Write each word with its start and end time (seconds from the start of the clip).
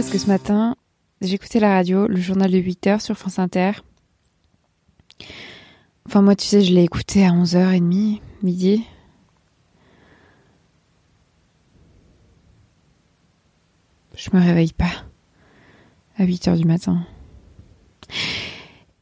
parce 0.00 0.12
que 0.12 0.16
ce 0.16 0.28
matin, 0.28 0.76
j'écoutais 1.20 1.60
la 1.60 1.74
radio, 1.74 2.06
le 2.06 2.16
journal 2.16 2.50
de 2.50 2.56
8 2.56 2.86
h 2.86 3.00
sur 3.00 3.18
France 3.18 3.38
Inter. 3.38 3.72
Enfin, 6.06 6.22
moi, 6.22 6.34
tu 6.34 6.46
sais, 6.46 6.62
je 6.62 6.72
l'ai 6.72 6.84
écouté 6.84 7.26
à 7.26 7.32
11h30, 7.32 8.18
midi. 8.42 8.82
Je 14.16 14.30
me 14.32 14.42
réveille 14.42 14.72
pas 14.72 15.04
à 16.16 16.24
8 16.24 16.48
h 16.48 16.56
du 16.56 16.64
matin. 16.64 17.04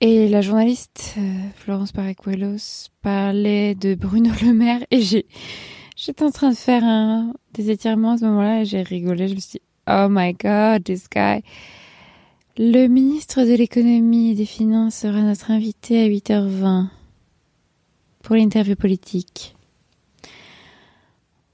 Et 0.00 0.26
la 0.28 0.40
journaliste 0.40 1.14
euh, 1.16 1.48
Florence 1.54 1.92
Paracuelos 1.92 2.88
parlait 3.02 3.76
de 3.76 3.94
Bruno 3.94 4.30
Le 4.42 4.52
Maire 4.52 4.84
et 4.90 5.00
j'étais 5.00 6.24
en 6.24 6.32
train 6.32 6.50
de 6.50 6.56
faire 6.56 6.82
des 7.54 7.70
étirements 7.70 8.14
à 8.14 8.18
ce 8.18 8.24
moment-là 8.24 8.62
et 8.62 8.64
j'ai 8.64 8.82
rigolé. 8.82 9.28
Je 9.28 9.36
me 9.36 9.40
suis 9.40 9.60
dit, 9.60 9.67
oh 9.88 10.08
my 10.08 10.34
god, 10.34 10.84
this 10.84 11.08
guy. 11.08 11.42
Le 12.56 12.86
ministre 12.88 13.44
de 13.44 13.54
l'économie 13.54 14.32
et 14.32 14.34
des 14.34 14.46
finances 14.46 14.96
sera 14.96 15.22
notre 15.22 15.50
invité 15.50 16.02
à 16.02 16.08
8h20 16.08 16.88
pour 18.22 18.36
l'interview 18.36 18.76
politique. 18.76 19.54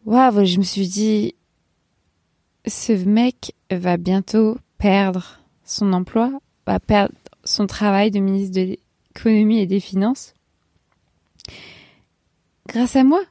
Waouh, 0.07 0.45
je 0.45 0.59
me 0.59 0.65
suis 0.65 0.89
dit, 0.89 1.35
ce 2.67 2.93
mec 2.93 3.55
va 3.71 3.97
bientôt 3.97 4.59
perdre 4.79 5.41
son 5.65 5.93
emploi, 5.93 6.33
va 6.67 6.81
perdre 6.81 7.15
son 7.45 7.67
travail 7.67 8.11
de 8.11 8.19
ministre 8.19 8.55
de 8.55 8.77
l'économie 9.15 9.61
et 9.61 9.67
des 9.67 9.81
finances 9.81 10.35
grâce 12.67 12.97
à 12.97 13.05
moi. 13.05 13.23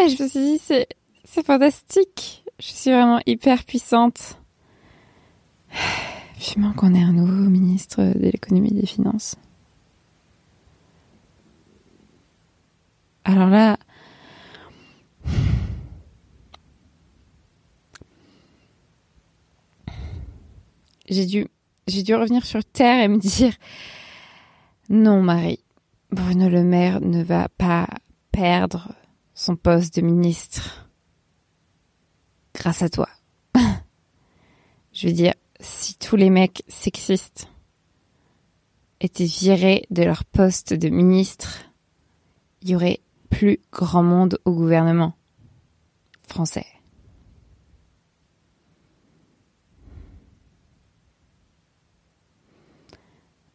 Et 0.00 0.08
je 0.08 0.22
me 0.22 0.28
suis 0.28 0.40
dit, 0.40 0.58
c'est, 0.58 0.88
c'est 1.24 1.44
fantastique. 1.44 2.41
Je 2.62 2.68
suis 2.68 2.90
vraiment 2.92 3.18
hyper 3.26 3.64
puissante. 3.64 4.38
Vivement 6.38 6.72
qu'on 6.74 6.94
ait 6.94 7.02
un 7.02 7.12
nouveau 7.12 7.50
ministre 7.50 8.00
de 8.00 8.20
l'économie 8.20 8.70
et 8.70 8.80
des 8.82 8.86
finances. 8.86 9.34
Alors 13.24 13.48
là, 13.48 13.76
j'ai 21.08 21.26
dû 21.26 21.48
j'ai 21.88 22.04
dû 22.04 22.14
revenir 22.14 22.46
sur 22.46 22.64
terre 22.64 23.02
et 23.02 23.08
me 23.08 23.18
dire 23.18 23.54
non 24.88 25.20
Marie, 25.20 25.64
Bruno 26.12 26.48
Le 26.48 26.62
Maire 26.62 27.00
ne 27.00 27.24
va 27.24 27.48
pas 27.48 27.88
perdre 28.30 28.92
son 29.34 29.56
poste 29.56 29.96
de 29.96 30.02
ministre 30.02 30.81
grâce 32.54 32.82
à 32.82 32.88
toi. 32.88 33.08
Je 34.92 35.06
veux 35.06 35.12
dire, 35.12 35.34
si 35.60 35.96
tous 35.96 36.16
les 36.16 36.30
mecs 36.30 36.64
sexistes 36.68 37.48
étaient 39.00 39.24
virés 39.24 39.86
de 39.90 40.02
leur 40.02 40.24
poste 40.24 40.74
de 40.74 40.88
ministre, 40.88 41.64
il 42.62 42.70
y 42.70 42.76
aurait 42.76 43.00
plus 43.30 43.58
grand 43.72 44.02
monde 44.02 44.38
au 44.44 44.52
gouvernement 44.52 45.14
français. 46.28 46.66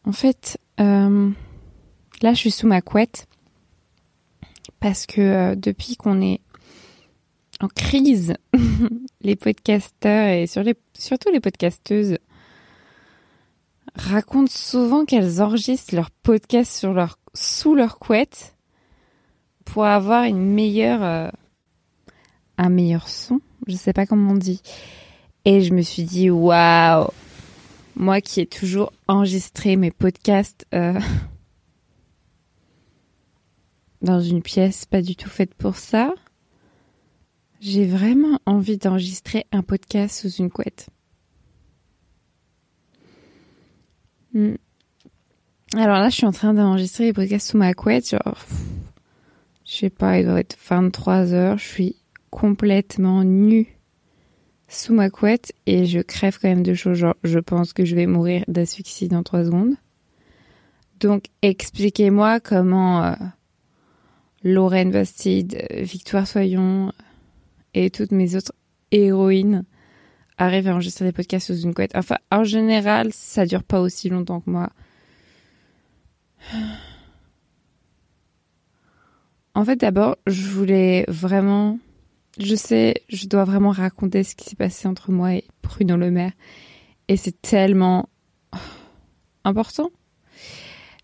En 0.03 0.13
fait, 0.13 0.57
euh, 0.79 1.31
là, 2.21 2.33
je 2.33 2.39
suis 2.39 2.51
sous 2.51 2.67
ma 2.67 2.81
couette 2.81 3.27
parce 4.79 5.05
que 5.05 5.21
euh, 5.21 5.55
depuis 5.55 5.97
qu'on 5.97 6.21
est 6.21 6.39
en 7.59 7.67
crise, 7.67 8.35
les 9.21 9.35
podcasteurs 9.35 10.29
et 10.29 10.47
surtout 10.47 11.31
les 11.31 11.39
podcasteuses 11.39 12.17
racontent 13.95 14.51
souvent 14.51 15.05
qu'elles 15.05 15.41
enregistrent 15.41 15.95
leur 15.95 16.11
podcast 16.11 16.71
sur 16.71 16.93
leur, 16.93 17.17
sous 17.33 17.75
leur 17.75 17.99
couette 17.99 18.55
pour 19.65 19.85
avoir 19.85 20.25
une 20.25 20.53
meilleure, 20.53 21.03
euh, 21.03 21.29
un 22.57 22.69
meilleur 22.69 23.09
son. 23.09 23.41
Je 23.67 23.75
sais 23.75 23.93
pas 23.93 24.05
comment 24.05 24.31
on 24.31 24.35
dit. 24.35 24.61
Et 25.45 25.61
je 25.61 25.73
me 25.73 25.81
suis 25.81 26.03
dit, 26.03 26.29
waouh, 26.29 27.07
moi 27.95 28.21
qui 28.21 28.39
ai 28.39 28.45
toujours 28.45 28.93
enregistré 29.07 29.75
mes 29.75 29.91
podcasts 29.91 30.65
euh, 30.73 30.99
dans 34.01 34.21
une 34.21 34.41
pièce 34.41 34.85
pas 34.85 35.01
du 35.01 35.15
tout 35.15 35.29
faite 35.29 35.53
pour 35.55 35.75
ça, 35.75 36.13
j'ai 37.59 37.85
vraiment 37.85 38.39
envie 38.45 38.77
d'enregistrer 38.77 39.45
un 39.51 39.61
podcast 39.61 40.21
sous 40.21 40.41
une 40.41 40.49
couette. 40.49 40.87
Hmm. 44.33 44.55
Alors 45.73 45.97
là, 45.97 46.09
je 46.09 46.15
suis 46.15 46.25
en 46.25 46.31
train 46.31 46.53
d'enregistrer 46.53 47.05
les 47.05 47.13
podcasts 47.13 47.49
sous 47.49 47.57
ma 47.57 47.73
couette, 47.73 48.09
genre, 48.09 48.37
je 49.65 49.75
sais 49.75 49.89
pas, 49.89 50.19
il 50.19 50.25
doit 50.25 50.39
être 50.39 50.57
23 50.69 51.33
heures, 51.33 51.57
je 51.57 51.67
suis 51.67 51.95
complètement 52.29 53.23
nue 53.23 53.77
sous 54.67 54.93
ma 54.93 55.09
couette 55.09 55.53
et 55.65 55.85
je 55.85 55.99
crève 55.99 56.37
quand 56.41 56.49
même 56.49 56.63
de 56.63 56.73
choses. 56.73 56.97
Genre, 56.97 57.15
je 57.23 57.39
pense 57.39 57.73
que 57.73 57.85
je 57.85 57.95
vais 57.95 58.05
mourir 58.05 58.43
d'asphyxie 58.47 59.07
dans 59.07 59.23
trois 59.23 59.43
secondes. 59.43 59.75
Donc, 60.99 61.25
expliquez-moi 61.41 62.39
comment 62.39 63.03
euh, 63.03 63.13
Lorraine 64.43 64.91
Bastide, 64.91 65.65
Victoire 65.71 66.27
Soyon 66.27 66.91
et 67.85 67.89
toutes 67.89 68.11
mes 68.11 68.35
autres 68.35 68.53
héroïnes 68.91 69.63
arrivent 70.37 70.67
à 70.67 70.73
enregistrer 70.73 71.05
des 71.05 71.11
podcasts 71.11 71.47
sous 71.47 71.61
une 71.61 71.73
couette. 71.73 71.95
Enfin, 71.95 72.17
en 72.31 72.43
général, 72.43 73.11
ça 73.11 73.45
dure 73.45 73.63
pas 73.63 73.81
aussi 73.81 74.09
longtemps 74.09 74.41
que 74.41 74.49
moi. 74.49 74.69
En 79.55 79.65
fait, 79.65 79.77
d'abord, 79.77 80.17
je 80.27 80.47
voulais 80.47 81.05
vraiment 81.07 81.79
je 82.39 82.55
sais, 82.55 83.03
je 83.09 83.27
dois 83.27 83.45
vraiment 83.45 83.71
raconter 83.71 84.23
ce 84.23 84.35
qui 84.35 84.45
s'est 84.45 84.55
passé 84.55 84.87
entre 84.87 85.11
moi 85.11 85.33
et 85.33 85.43
Bruno 85.63 85.97
Le 85.97 86.11
Maire. 86.11 86.33
Et 87.07 87.17
c'est 87.17 87.41
tellement 87.41 88.09
important. 89.43 89.89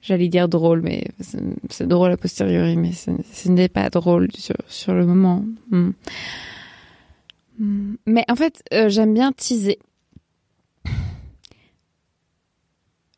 J'allais 0.01 0.27
dire 0.27 0.49
drôle, 0.49 0.81
mais 0.81 1.07
c'est 1.69 1.87
drôle 1.87 2.11
a 2.11 2.17
posteriori, 2.17 2.75
mais 2.75 2.91
ce 2.91 3.49
n'est 3.49 3.69
pas 3.69 3.89
drôle 3.89 4.27
sur, 4.67 4.93
le 4.93 5.05
moment. 5.05 5.45
Hmm. 5.71 5.91
Mais 7.59 8.25
en 8.29 8.35
fait, 8.35 8.63
euh, 8.73 8.89
j'aime 8.89 9.13
bien 9.13 9.31
teaser. 9.31 9.79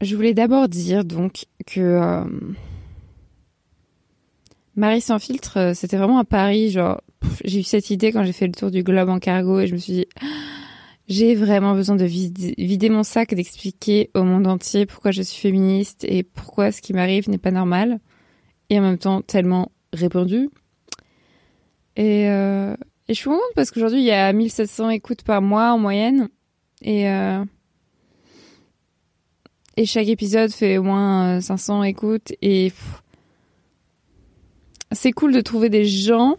Je 0.02 0.16
voulais 0.16 0.34
d'abord 0.34 0.68
dire 0.68 1.06
donc 1.06 1.46
que 1.66 1.80
euh, 1.80 2.26
Marie 4.76 5.02
sans 5.02 5.20
filtre, 5.20 5.58
euh, 5.58 5.74
c'était 5.74 5.98
vraiment 5.98 6.20
à 6.20 6.26
Paris, 6.26 6.70
genre 6.70 7.02
j'ai 7.44 7.62
eu 7.62 7.64
cette 7.64 7.90
idée 7.90 8.12
quand 8.12 8.24
j'ai 8.26 8.34
fait 8.34 8.46
le 8.46 8.54
tour 8.54 8.72
du 8.72 8.84
globe 8.84 9.10
en 9.10 9.20
cargo 9.20 9.60
et 9.60 9.68
je 9.68 9.74
me 9.74 9.78
suis 9.78 9.94
dit, 9.94 10.06
j'ai 11.08 11.34
vraiment 11.34 11.74
besoin 11.74 11.96
de 11.96 12.06
vider 12.06 12.90
mon 12.90 13.04
sac, 13.04 13.34
d'expliquer 13.34 14.12
au 14.14 14.24
monde 14.24 14.48
entier 14.48 14.86
pourquoi 14.86 15.12
je 15.12 15.22
suis 15.22 15.40
féministe 15.40 16.04
et 16.04 16.24
pourquoi 16.24 16.72
ce 16.72 16.82
qui 16.82 16.94
m'arrive 16.94 17.30
n'est 17.30 17.38
pas 17.38 17.52
normal. 17.52 18.00
Et 18.70 18.80
en 18.80 18.82
même 18.82 18.98
temps, 18.98 19.22
tellement 19.22 19.72
répandu. 19.94 20.50
Et, 21.96 22.28
et 23.08 23.14
je 23.14 23.20
suis 23.20 23.30
contente 23.30 23.42
parce 23.56 23.72
qu'aujourd'hui, 23.72 24.00
il 24.00 24.06
y 24.06 24.12
a 24.12 24.32
1700 24.34 24.90
écoutes 24.90 25.24
par 25.24 25.42
mois 25.42 25.72
en 25.72 25.78
moyenne. 25.78 26.30
Et, 26.82 27.10
euh, 27.10 27.44
et 29.78 29.86
chaque 29.86 30.08
épisode 30.08 30.52
fait 30.52 30.78
au 30.78 30.84
moins 30.84 31.42
500 31.42 31.84
écoutes. 31.84 32.34
Et 32.42 32.72
c'est 34.92 35.12
cool 35.12 35.34
de 35.34 35.42
trouver 35.42 35.70
des 35.70 35.86
gens 35.86 36.38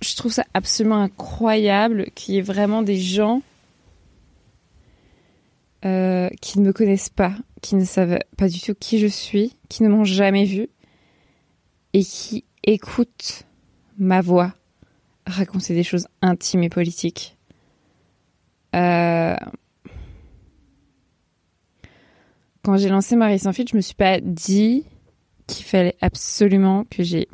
je 0.00 0.16
trouve 0.16 0.32
ça 0.32 0.44
absolument 0.54 1.02
incroyable 1.02 2.06
qu'il 2.14 2.34
y 2.34 2.38
ait 2.38 2.42
vraiment 2.42 2.82
des 2.82 2.98
gens 2.98 3.42
euh, 5.84 6.28
qui 6.40 6.58
ne 6.60 6.66
me 6.66 6.72
connaissent 6.72 7.08
pas, 7.08 7.34
qui 7.62 7.76
ne 7.76 7.84
savent 7.84 8.18
pas 8.36 8.48
du 8.48 8.60
tout 8.60 8.74
qui 8.78 8.98
je 8.98 9.06
suis, 9.06 9.56
qui 9.68 9.82
ne 9.82 9.88
m'ont 9.88 10.04
jamais 10.04 10.44
vu 10.44 10.68
et 11.92 12.04
qui 12.04 12.44
écoutent 12.64 13.44
ma 13.98 14.20
voix 14.20 14.52
raconter 15.26 15.74
des 15.74 15.82
choses 15.82 16.06
intimes 16.22 16.62
et 16.62 16.68
politiques. 16.68 17.36
Euh, 18.74 19.36
quand 22.64 22.76
j'ai 22.76 22.88
lancé 22.88 23.16
Marie 23.16 23.38
sans 23.38 23.52
fil, 23.52 23.66
je 23.68 23.76
me 23.76 23.80
suis 23.80 23.94
pas 23.94 24.20
dit 24.20 24.84
qu'il 25.46 25.64
fallait 25.64 25.96
absolument 26.00 26.84
que 26.90 27.02
j'ai 27.02 27.28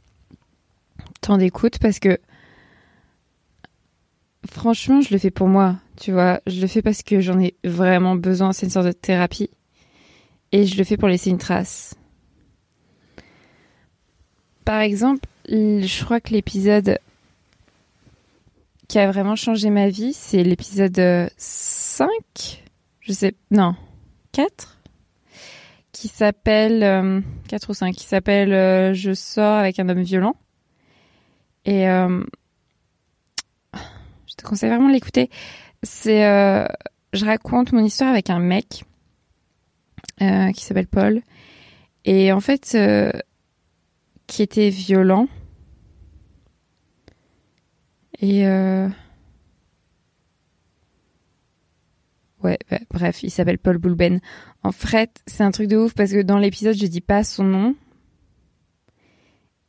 tant 1.21 1.39
d'écoute 1.39 1.79
parce 1.79 1.99
que 1.99 2.19
Franchement, 4.50 5.00
je 5.00 5.11
le 5.11 5.19
fais 5.19 5.31
pour 5.31 5.47
moi, 5.47 5.77
tu 6.00 6.11
vois. 6.11 6.41
Je 6.47 6.61
le 6.61 6.67
fais 6.67 6.83
parce 6.83 7.03
que 7.03 7.21
j'en 7.21 7.39
ai 7.39 7.55
vraiment 7.65 8.17
besoin. 8.17 8.53
C'est 8.53 8.67
une 8.67 8.71
sorte 8.71 8.87
de 8.87 8.93
thérapie. 8.93 9.50
Et 10.50 10.67
je 10.67 10.77
le 10.77 10.85
fais 10.85 10.97
pour 10.97 11.09
laisser 11.09 11.31
une 11.31 11.39
trace. 11.39 11.94
Par 14.65 14.81
exemple, 14.81 15.29
je 15.49 16.05
crois 16.05 16.21
que 16.21 16.31
l'épisode 16.31 16.99
qui 18.93 18.99
a 18.99 19.11
vraiment 19.11 19.37
changé 19.37 19.71
ma 19.71 19.89
vie, 19.89 20.12
c'est 20.12 20.43
l'épisode 20.43 21.31
5, 21.39 22.11
je 23.00 23.12
sais, 23.15 23.35
non, 23.50 23.75
4 24.33 24.81
qui 25.93 26.09
s'appelle 26.09 27.25
4 27.49 27.71
ou 27.71 27.73
5 27.73 27.94
qui 27.94 28.05
s'appelle 28.05 28.93
Je 28.93 29.15
sors 29.15 29.56
avec 29.56 29.79
un 29.79 29.89
homme 29.89 30.03
violent. 30.03 30.37
Et 31.65 31.85
je 31.85 32.25
te 34.37 34.43
conseille 34.43 34.69
vraiment 34.69 34.89
de 34.89 34.93
l'écouter. 34.93 35.31
C'est 35.83 36.21
je 37.15 37.25
raconte 37.25 37.73
mon 37.73 37.83
histoire 37.83 38.11
avec 38.11 38.29
un 38.29 38.41
mec 38.41 38.85
qui 40.19 40.65
s'appelle 40.65 40.87
Paul 40.87 41.23
et 42.05 42.31
en 42.31 42.41
fait 42.41 42.77
qui 44.27 44.43
était 44.43 44.69
violent 44.69 45.29
et 48.23 48.47
euh... 48.47 48.89
ouais, 52.43 52.59
bref, 52.91 53.23
il 53.25 53.31
s'appelle 53.31 53.59
Paul 53.59 53.79
Boulben. 53.79 54.21
En 54.63 54.73
fait, 54.73 55.21
c'est 55.27 55.43
un 55.43 55.51
truc 55.51 55.69
de 55.69 55.77
ouf 55.77 55.93
parce 55.93 56.13
que 56.13 56.23
dans 56.23 56.39
l'épisode, 56.39 56.77
je 56.77 56.87
dis 56.87 57.01
pas 57.01 57.25
son 57.25 57.45
nom. 57.45 57.75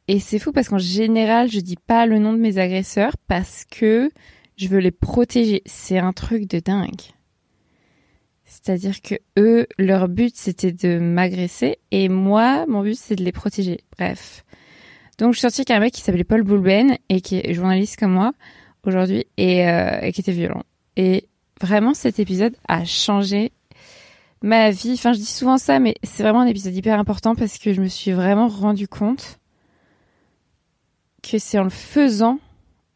Et 0.07 0.19
c'est 0.19 0.37
fou 0.37 0.51
parce 0.51 0.69
qu'en 0.69 0.77
général, 0.77 1.49
je 1.49 1.59
dis 1.59 1.77
pas 1.77 2.05
le 2.05 2.19
nom 2.19 2.31
de 2.31 2.37
mes 2.37 2.59
agresseurs 2.59 3.17
parce 3.27 3.65
que 3.65 4.11
je 4.55 4.67
veux 4.67 4.79
les 4.79 4.91
protéger. 4.91 5.63
C'est 5.65 5.97
un 5.97 6.13
truc 6.13 6.47
de 6.47 6.59
dingue. 6.59 7.01
C'est-à-dire 8.45 9.01
que 9.01 9.15
eux, 9.39 9.65
leur 9.79 10.09
but 10.09 10.35
c'était 10.35 10.71
de 10.71 10.99
m'agresser 10.99 11.79
et 11.89 12.07
moi, 12.07 12.65
mon 12.67 12.83
but 12.83 12.95
c'est 12.95 13.15
de 13.15 13.23
les 13.23 13.31
protéger. 13.31 13.79
Bref. 13.97 14.45
Donc 15.17 15.33
je 15.33 15.39
suis 15.39 15.41
sortie 15.41 15.61
avec 15.61 15.71
un 15.71 15.79
mec 15.79 15.93
qui 15.93 16.01
s'appelait 16.01 16.23
Paul 16.23 16.43
Boulben 16.43 16.97
et 17.09 17.21
qui 17.21 17.37
est 17.37 17.53
journaliste 17.53 17.99
comme 17.99 18.11
moi 18.11 18.33
aujourd'hui 18.85 19.25
et, 19.37 19.67
euh, 19.67 20.11
qui 20.11 20.21
était 20.21 20.31
violent. 20.31 20.63
Et 20.97 21.27
vraiment 21.61 21.93
cet 21.93 22.19
épisode 22.19 22.55
a 22.67 22.83
changé 22.83 23.51
ma 24.41 24.71
vie. 24.71 24.93
Enfin 24.93 25.13
je 25.13 25.19
dis 25.19 25.25
souvent 25.25 25.57
ça 25.57 25.79
mais 25.79 25.95
c'est 26.03 26.23
vraiment 26.23 26.41
un 26.41 26.47
épisode 26.47 26.75
hyper 26.75 26.99
important 26.99 27.35
parce 27.35 27.57
que 27.57 27.73
je 27.73 27.81
me 27.81 27.87
suis 27.87 28.11
vraiment 28.11 28.47
rendu 28.47 28.87
compte 28.87 29.39
que 31.21 31.37
c'est 31.37 31.59
en 31.59 31.63
le 31.63 31.69
faisant 31.69 32.39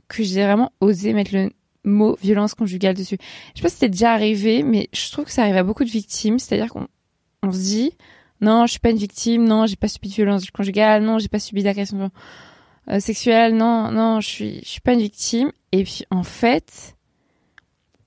que 0.07 0.23
j'ai 0.23 0.43
vraiment 0.43 0.71
osé 0.81 1.13
mettre 1.13 1.33
le 1.33 1.51
mot 1.83 2.17
violence 2.21 2.55
conjugale 2.55 2.95
dessus. 2.95 3.17
Je 3.53 3.59
sais 3.59 3.63
pas 3.63 3.69
si 3.69 3.75
c'était 3.75 3.89
déjà 3.89 4.11
arrivé 4.11 4.63
mais 4.63 4.89
je 4.91 5.11
trouve 5.11 5.25
que 5.25 5.31
ça 5.31 5.43
arrive 5.43 5.57
à 5.57 5.63
beaucoup 5.63 5.83
de 5.83 5.89
victimes. 5.89 6.39
C'est-à-dire 6.39 6.73
qu'on 6.73 6.87
on 7.43 7.51
se 7.51 7.59
dit 7.59 7.91
non, 8.41 8.65
je 8.65 8.71
suis 8.71 8.79
pas 8.79 8.91
une 8.91 8.97
victime, 8.97 9.45
non, 9.45 9.65
j'ai 9.65 9.75
pas 9.75 9.87
subi 9.87 10.09
de 10.09 10.13
violence 10.13 10.49
conjugale, 10.51 11.03
non, 11.03 11.17
j'ai 11.17 11.27
pas 11.27 11.39
subi 11.39 11.63
d'agression 11.63 12.11
euh, 12.89 12.99
sexuelle, 12.99 13.55
non, 13.55 13.91
non, 13.91 14.21
je 14.21 14.27
suis, 14.27 14.59
je 14.63 14.69
suis 14.69 14.81
pas 14.81 14.93
une 14.93 15.01
victime. 15.01 15.51
Et 15.71 15.83
puis, 15.83 16.05
en 16.11 16.23
fait, 16.23 16.95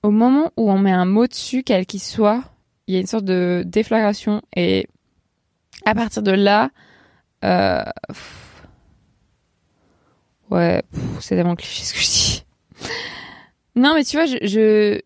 au 0.03 0.11
moment 0.11 0.51
où 0.57 0.71
on 0.71 0.79
met 0.79 0.91
un 0.91 1.05
mot 1.05 1.27
dessus, 1.27 1.63
quel 1.63 1.85
qu'il 1.85 2.01
soit, 2.01 2.43
il 2.87 2.95
y 2.95 2.97
a 2.97 3.01
une 3.01 3.07
sorte 3.07 3.25
de 3.25 3.63
déflagration. 3.65 4.41
Et 4.55 4.87
à 5.85 5.93
partir 5.93 6.23
de 6.23 6.31
là, 6.31 6.71
euh, 7.43 7.83
ouais, 10.49 10.81
c'est 11.19 11.35
tellement 11.35 11.55
cliché 11.55 11.83
ce 11.83 11.93
que 11.93 11.99
je 11.99 12.07
dis. 12.07 12.45
non, 13.75 13.93
mais 13.95 14.03
tu 14.03 14.15
vois, 14.15 14.25
je, 14.25 14.37
je... 14.41 15.01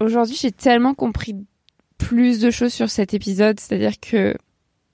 aujourd'hui, 0.00 0.36
j'ai 0.36 0.52
tellement 0.52 0.94
compris 0.94 1.36
plus 1.98 2.40
de 2.40 2.50
choses 2.50 2.72
sur 2.72 2.90
cet 2.90 3.14
épisode, 3.14 3.58
c'est-à-dire 3.60 3.98
que 4.00 4.34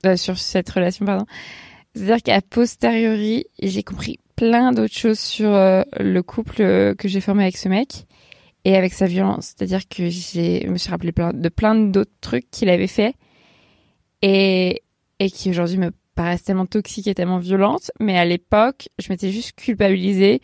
euh, 0.06 0.16
sur 0.16 0.38
cette 0.38 0.68
relation, 0.70 1.04
pardon. 1.04 1.26
C'est-à-dire 1.94 2.22
qu'à 2.22 2.40
posteriori, 2.40 3.46
j'ai 3.60 3.82
compris 3.82 4.18
plein 4.36 4.72
d'autres 4.72 4.96
choses 4.96 5.18
sur 5.18 5.50
euh, 5.50 5.82
le 5.98 6.22
couple 6.22 6.62
euh, 6.62 6.94
que 6.94 7.08
j'ai 7.08 7.20
formé 7.20 7.42
avec 7.42 7.56
ce 7.56 7.68
mec 7.68 8.06
et 8.64 8.76
avec 8.76 8.94
sa 8.94 9.06
violence. 9.06 9.54
C'est-à-dire 9.56 9.88
que 9.88 10.08
j'ai, 10.08 10.62
je 10.64 10.70
me 10.70 10.78
suis 10.78 10.90
rappelé 10.90 11.12
plein, 11.12 11.32
de 11.32 11.48
plein 11.48 11.74
d'autres 11.74 12.12
trucs 12.20 12.50
qu'il 12.50 12.70
avait 12.70 12.86
fait 12.86 13.14
et, 14.22 14.82
et 15.18 15.30
qui 15.30 15.50
aujourd'hui 15.50 15.78
me 15.78 15.90
paraissent 16.14 16.44
tellement 16.44 16.66
toxiques 16.66 17.06
et 17.06 17.14
tellement 17.14 17.38
violentes. 17.38 17.90
Mais 18.00 18.18
à 18.18 18.24
l'époque, 18.24 18.88
je 18.98 19.10
m'étais 19.10 19.30
juste 19.30 19.52
culpabilisée 19.52 20.40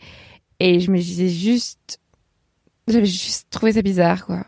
et 0.59 0.79
je 0.79 0.91
me 0.91 0.97
disais 0.97 1.29
juste, 1.29 1.99
j'avais 2.87 3.05
juste 3.05 3.47
trouvé 3.49 3.73
ça 3.73 3.81
bizarre, 3.81 4.25
quoi. 4.25 4.45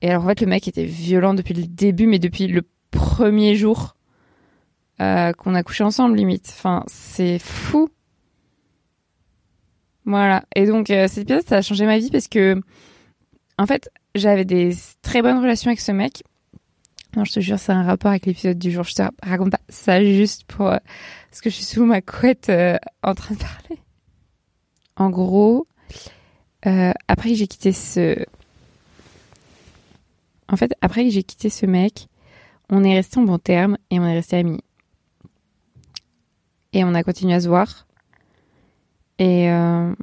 Et 0.00 0.10
alors 0.10 0.24
en 0.24 0.28
fait, 0.28 0.40
le 0.40 0.46
mec 0.46 0.68
était 0.68 0.84
violent 0.84 1.34
depuis 1.34 1.54
le 1.54 1.64
début, 1.64 2.06
mais 2.06 2.18
depuis 2.18 2.46
le 2.46 2.62
premier 2.90 3.54
jour 3.56 3.96
euh, 5.00 5.32
qu'on 5.32 5.54
a 5.54 5.62
couché 5.62 5.84
ensemble, 5.84 6.16
limite. 6.16 6.52
Enfin, 6.56 6.84
c'est 6.86 7.38
fou. 7.38 7.88
Voilà. 10.04 10.44
Et 10.54 10.66
donc 10.66 10.90
euh, 10.90 11.06
cet 11.08 11.18
épisode, 11.18 11.46
ça 11.46 11.58
a 11.58 11.62
changé 11.62 11.84
ma 11.86 11.98
vie 11.98 12.10
parce 12.10 12.28
que, 12.28 12.60
en 13.58 13.66
fait, 13.66 13.90
j'avais 14.14 14.44
des 14.44 14.74
très 15.02 15.22
bonnes 15.22 15.38
relations 15.38 15.68
avec 15.68 15.80
ce 15.80 15.92
mec. 15.92 16.22
Non, 17.16 17.24
je 17.24 17.32
te 17.32 17.40
jure, 17.40 17.58
c'est 17.58 17.72
un 17.72 17.82
rapport 17.82 18.10
avec 18.10 18.26
l'épisode 18.26 18.58
du 18.58 18.70
jour. 18.70 18.84
Je 18.84 18.94
te 18.94 19.02
raconte 19.22 19.50
pas 19.50 19.60
ça 19.68 20.02
juste 20.02 20.44
pour 20.44 20.68
euh, 20.68 20.78
parce 21.30 21.40
que 21.40 21.50
je 21.50 21.54
suis 21.56 21.64
sous 21.64 21.84
ma 21.84 22.00
couette 22.00 22.48
euh, 22.48 22.76
en 23.02 23.14
train 23.14 23.34
de 23.34 23.40
parler. 23.40 23.82
En 24.96 25.10
gros, 25.10 25.66
après 26.62 27.30
que 27.30 27.36
j'ai 27.36 27.46
quitté 27.46 27.72
ce 27.72 28.24
en 30.48 30.56
fait, 30.56 30.72
après 30.80 31.04
que 31.04 31.10
j'ai 31.10 31.22
quitté 31.22 31.50
ce 31.50 31.66
mec, 31.66 32.08
on 32.70 32.84
est 32.84 32.94
resté 32.94 33.18
en 33.18 33.22
bon 33.22 33.38
terme 33.38 33.76
et 33.90 33.98
on 33.98 34.04
est 34.04 34.14
resté 34.14 34.36
amis. 34.36 34.62
Et 36.72 36.84
on 36.84 36.94
a 36.94 37.02
continué 37.02 37.34
à 37.34 37.40
se 37.40 37.48
voir. 37.48 37.86
Et, 39.18 39.50
euh, 39.50 39.94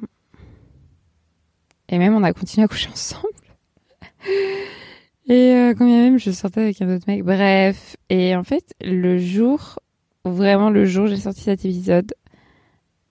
et 1.90 1.98
même 1.98 2.16
on 2.16 2.24
a 2.24 2.34
continué 2.34 2.66
à 2.66 2.68
coucher 2.68 2.90
ensemble. 2.92 3.28
et 5.28 5.54
euh, 5.54 5.74
quand 5.76 5.86
même 5.86 6.20
je 6.20 6.32
sortais 6.32 6.62
avec 6.62 6.82
un 6.82 6.96
autre 6.96 7.06
mec. 7.08 7.24
Bref. 7.24 7.96
Et 8.10 8.36
en 8.36 8.44
fait, 8.44 8.74
le 8.82 9.18
jour, 9.18 9.80
vraiment 10.26 10.70
le 10.70 10.86
jour 10.86 11.06
où 11.06 11.08
j'ai 11.08 11.18
sorti 11.18 11.42
cet 11.42 11.66
épisode, 11.66 12.14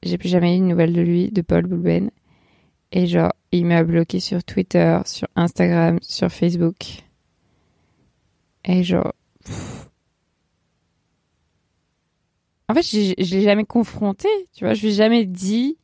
j'ai 0.03 0.19
plus 0.19 0.29
jamais 0.29 0.57
eu 0.57 0.61
de 0.61 0.65
nouvelles 0.65 0.93
de 0.93 1.01
lui, 1.01 1.31
de 1.31 1.43
Paul 1.43 1.67
Boulben. 1.67 2.11
Et 2.93 3.07
genre, 3.07 3.33
il 3.51 3.67
m'a 3.67 3.83
bloqué 3.83 4.21
sur 4.21 4.45
Twitter, 4.45 5.01
sur 5.05 5.27
Instagram, 5.35 5.99
sur 6.03 6.31
Facebook. 6.31 7.05
Et 8.65 8.83
genre. 8.83 9.13
En 12.69 12.75
fait, 12.75 12.83
je 12.83 13.35
l'ai 13.35 13.43
jamais 13.43 13.65
confronté, 13.65 14.29
tu 14.55 14.65
vois. 14.65 14.75
Je 14.75 14.81
lui 14.83 14.89
ai 14.89 14.93
jamais 14.93 15.27
dit 15.27 15.77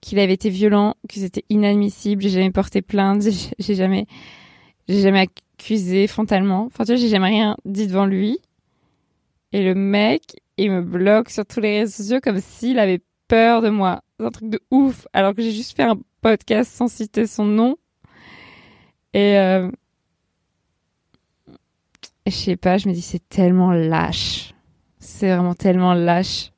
qu'il 0.00 0.18
avait 0.18 0.34
été 0.34 0.50
violent, 0.50 0.94
que 1.08 1.14
c'était 1.14 1.44
inadmissible. 1.48 2.22
J'ai 2.22 2.30
jamais 2.30 2.50
porté 2.50 2.82
plainte. 2.82 3.22
J'ai 3.58 3.74
jamais, 3.74 4.06
j'ai 4.88 5.00
jamais 5.00 5.26
accusé 5.58 6.06
frontalement. 6.06 6.64
Enfin, 6.64 6.84
tu 6.84 6.92
vois, 6.92 7.00
j'ai 7.00 7.08
jamais 7.08 7.28
rien 7.28 7.56
dit 7.64 7.86
devant 7.86 8.06
lui. 8.06 8.38
Et 9.52 9.64
le 9.64 9.74
mec, 9.74 10.36
il 10.56 10.70
me 10.70 10.82
bloque 10.82 11.30
sur 11.30 11.44
tous 11.46 11.60
les 11.60 11.80
réseaux 11.80 12.02
sociaux 12.02 12.20
comme 12.22 12.40
s'il 12.40 12.78
avait 12.78 13.00
peur 13.28 13.62
de 13.62 13.70
moi. 13.70 14.02
C'est 14.18 14.26
un 14.26 14.30
truc 14.30 14.50
de 14.50 14.60
ouf. 14.70 15.06
Alors 15.12 15.34
que 15.34 15.42
j'ai 15.42 15.52
juste 15.52 15.76
fait 15.76 15.82
un 15.84 15.98
podcast 16.20 16.70
sans 16.72 16.88
citer 16.88 17.26
son 17.26 17.44
nom. 17.44 17.76
Et 19.12 19.38
euh, 19.38 19.70
je 22.26 22.32
sais 22.32 22.56
pas, 22.56 22.78
je 22.78 22.88
me 22.88 22.94
dis 22.94 23.02
c'est 23.02 23.28
tellement 23.28 23.72
lâche. 23.72 24.54
C'est 24.98 25.28
vraiment 25.28 25.54
tellement 25.54 25.94
lâche. 25.94 26.52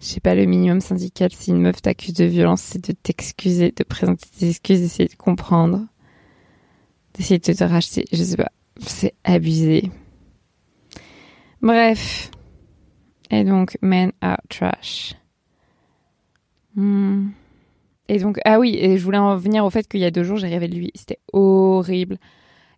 Je 0.00 0.06
sais 0.06 0.20
pas, 0.20 0.34
le 0.34 0.46
minimum 0.46 0.80
syndical, 0.80 1.30
si 1.30 1.50
une 1.50 1.60
meuf 1.60 1.82
t'accuse 1.82 2.14
de 2.14 2.24
violence, 2.24 2.62
c'est 2.62 2.82
de 2.82 2.92
t'excuser, 2.92 3.70
de 3.70 3.84
présenter 3.84 4.26
tes 4.30 4.48
excuses, 4.48 4.80
d'essayer 4.80 5.08
de 5.08 5.14
comprendre, 5.14 5.86
d'essayer 7.12 7.38
de 7.38 7.52
te 7.52 7.64
racheter. 7.64 8.06
Je 8.10 8.22
sais 8.22 8.36
pas, 8.36 8.50
c'est 8.78 9.14
abusé. 9.24 9.90
Bref. 11.60 12.30
Et 13.30 13.44
donc, 13.44 13.76
men 13.82 14.12
are 14.22 14.40
trash. 14.48 15.14
Hmm. 16.74 17.28
Et 18.10 18.18
donc, 18.18 18.40
ah 18.44 18.58
oui, 18.58 18.76
et 18.76 18.98
je 18.98 19.04
voulais 19.04 19.18
en 19.18 19.36
venir 19.36 19.64
au 19.64 19.70
fait 19.70 19.86
qu'il 19.86 20.00
y 20.00 20.04
a 20.04 20.10
deux 20.10 20.24
jours, 20.24 20.36
j'ai 20.36 20.48
rêvé 20.48 20.66
de 20.66 20.74
lui. 20.74 20.90
C'était 20.96 21.20
horrible. 21.32 22.18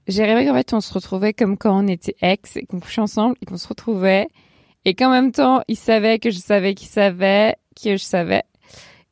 J'ai 0.07 0.25
rêvé 0.25 0.45
qu'en 0.45 0.53
fait, 0.53 0.75
on 0.75 0.83
se 0.83 0.93
retrouvait 0.93 1.33
comme 1.33 1.57
quand 1.57 1.83
on 1.83 1.89
était 1.89 2.17
ex 2.21 2.59
et 2.59 2.67
qu'on 2.67 2.81
couchait 2.81 3.01
ensemble 3.01 3.37
et 3.41 3.47
qu'on 3.47 3.57
se 3.57 3.67
retrouvait. 3.67 4.29
Et 4.85 4.93
qu'en 4.93 5.09
même 5.09 5.33
temps, 5.33 5.63
il 5.69 5.77
savait 5.77 6.19
que 6.19 6.31
je 6.31 6.39
savais 6.39 6.75
qu'il 6.75 6.89
savait, 6.89 7.57
que 7.83 7.97
je 7.97 8.05
savais 8.05 8.43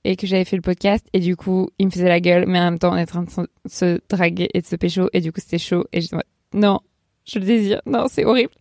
et 0.04 0.14
que 0.16 0.26
j'avais 0.26 0.44
fait 0.44 0.56
le 0.56 0.62
podcast. 0.62 1.06
Et 1.14 1.20
du 1.20 1.36
coup, 1.36 1.70
il 1.78 1.86
me 1.86 1.90
faisait 1.90 2.10
la 2.10 2.20
gueule, 2.20 2.44
mais 2.46 2.58
en 2.58 2.64
même 2.64 2.78
temps, 2.78 2.92
on 2.92 2.98
est 2.98 3.16
en 3.16 3.24
train 3.24 3.44
de 3.44 3.48
se 3.70 3.98
draguer 4.10 4.50
et 4.52 4.60
de 4.60 4.66
se 4.66 4.76
pécho. 4.76 5.08
Et 5.14 5.22
du 5.22 5.32
coup, 5.32 5.40
c'était 5.40 5.56
chaud. 5.56 5.86
Et 5.90 6.02
je 6.02 6.08
dis, 6.08 6.16
non, 6.52 6.80
je 7.24 7.38
le 7.38 7.46
désire. 7.46 7.80
Non, 7.86 8.08
c'est 8.10 8.26
horrible. 8.26 8.52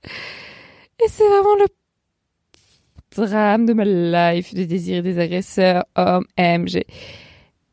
Et 1.04 1.10
c'est 1.10 1.28
vraiment 1.28 1.56
le 1.56 1.68
drame 3.18 3.66
de 3.66 3.74
ma 3.74 3.84
life 3.84 4.54
de 4.54 4.64
désirer 4.64 5.02
des 5.02 5.20
agresseurs, 5.20 5.84
hommes, 5.98 6.24
MG. 6.38 6.86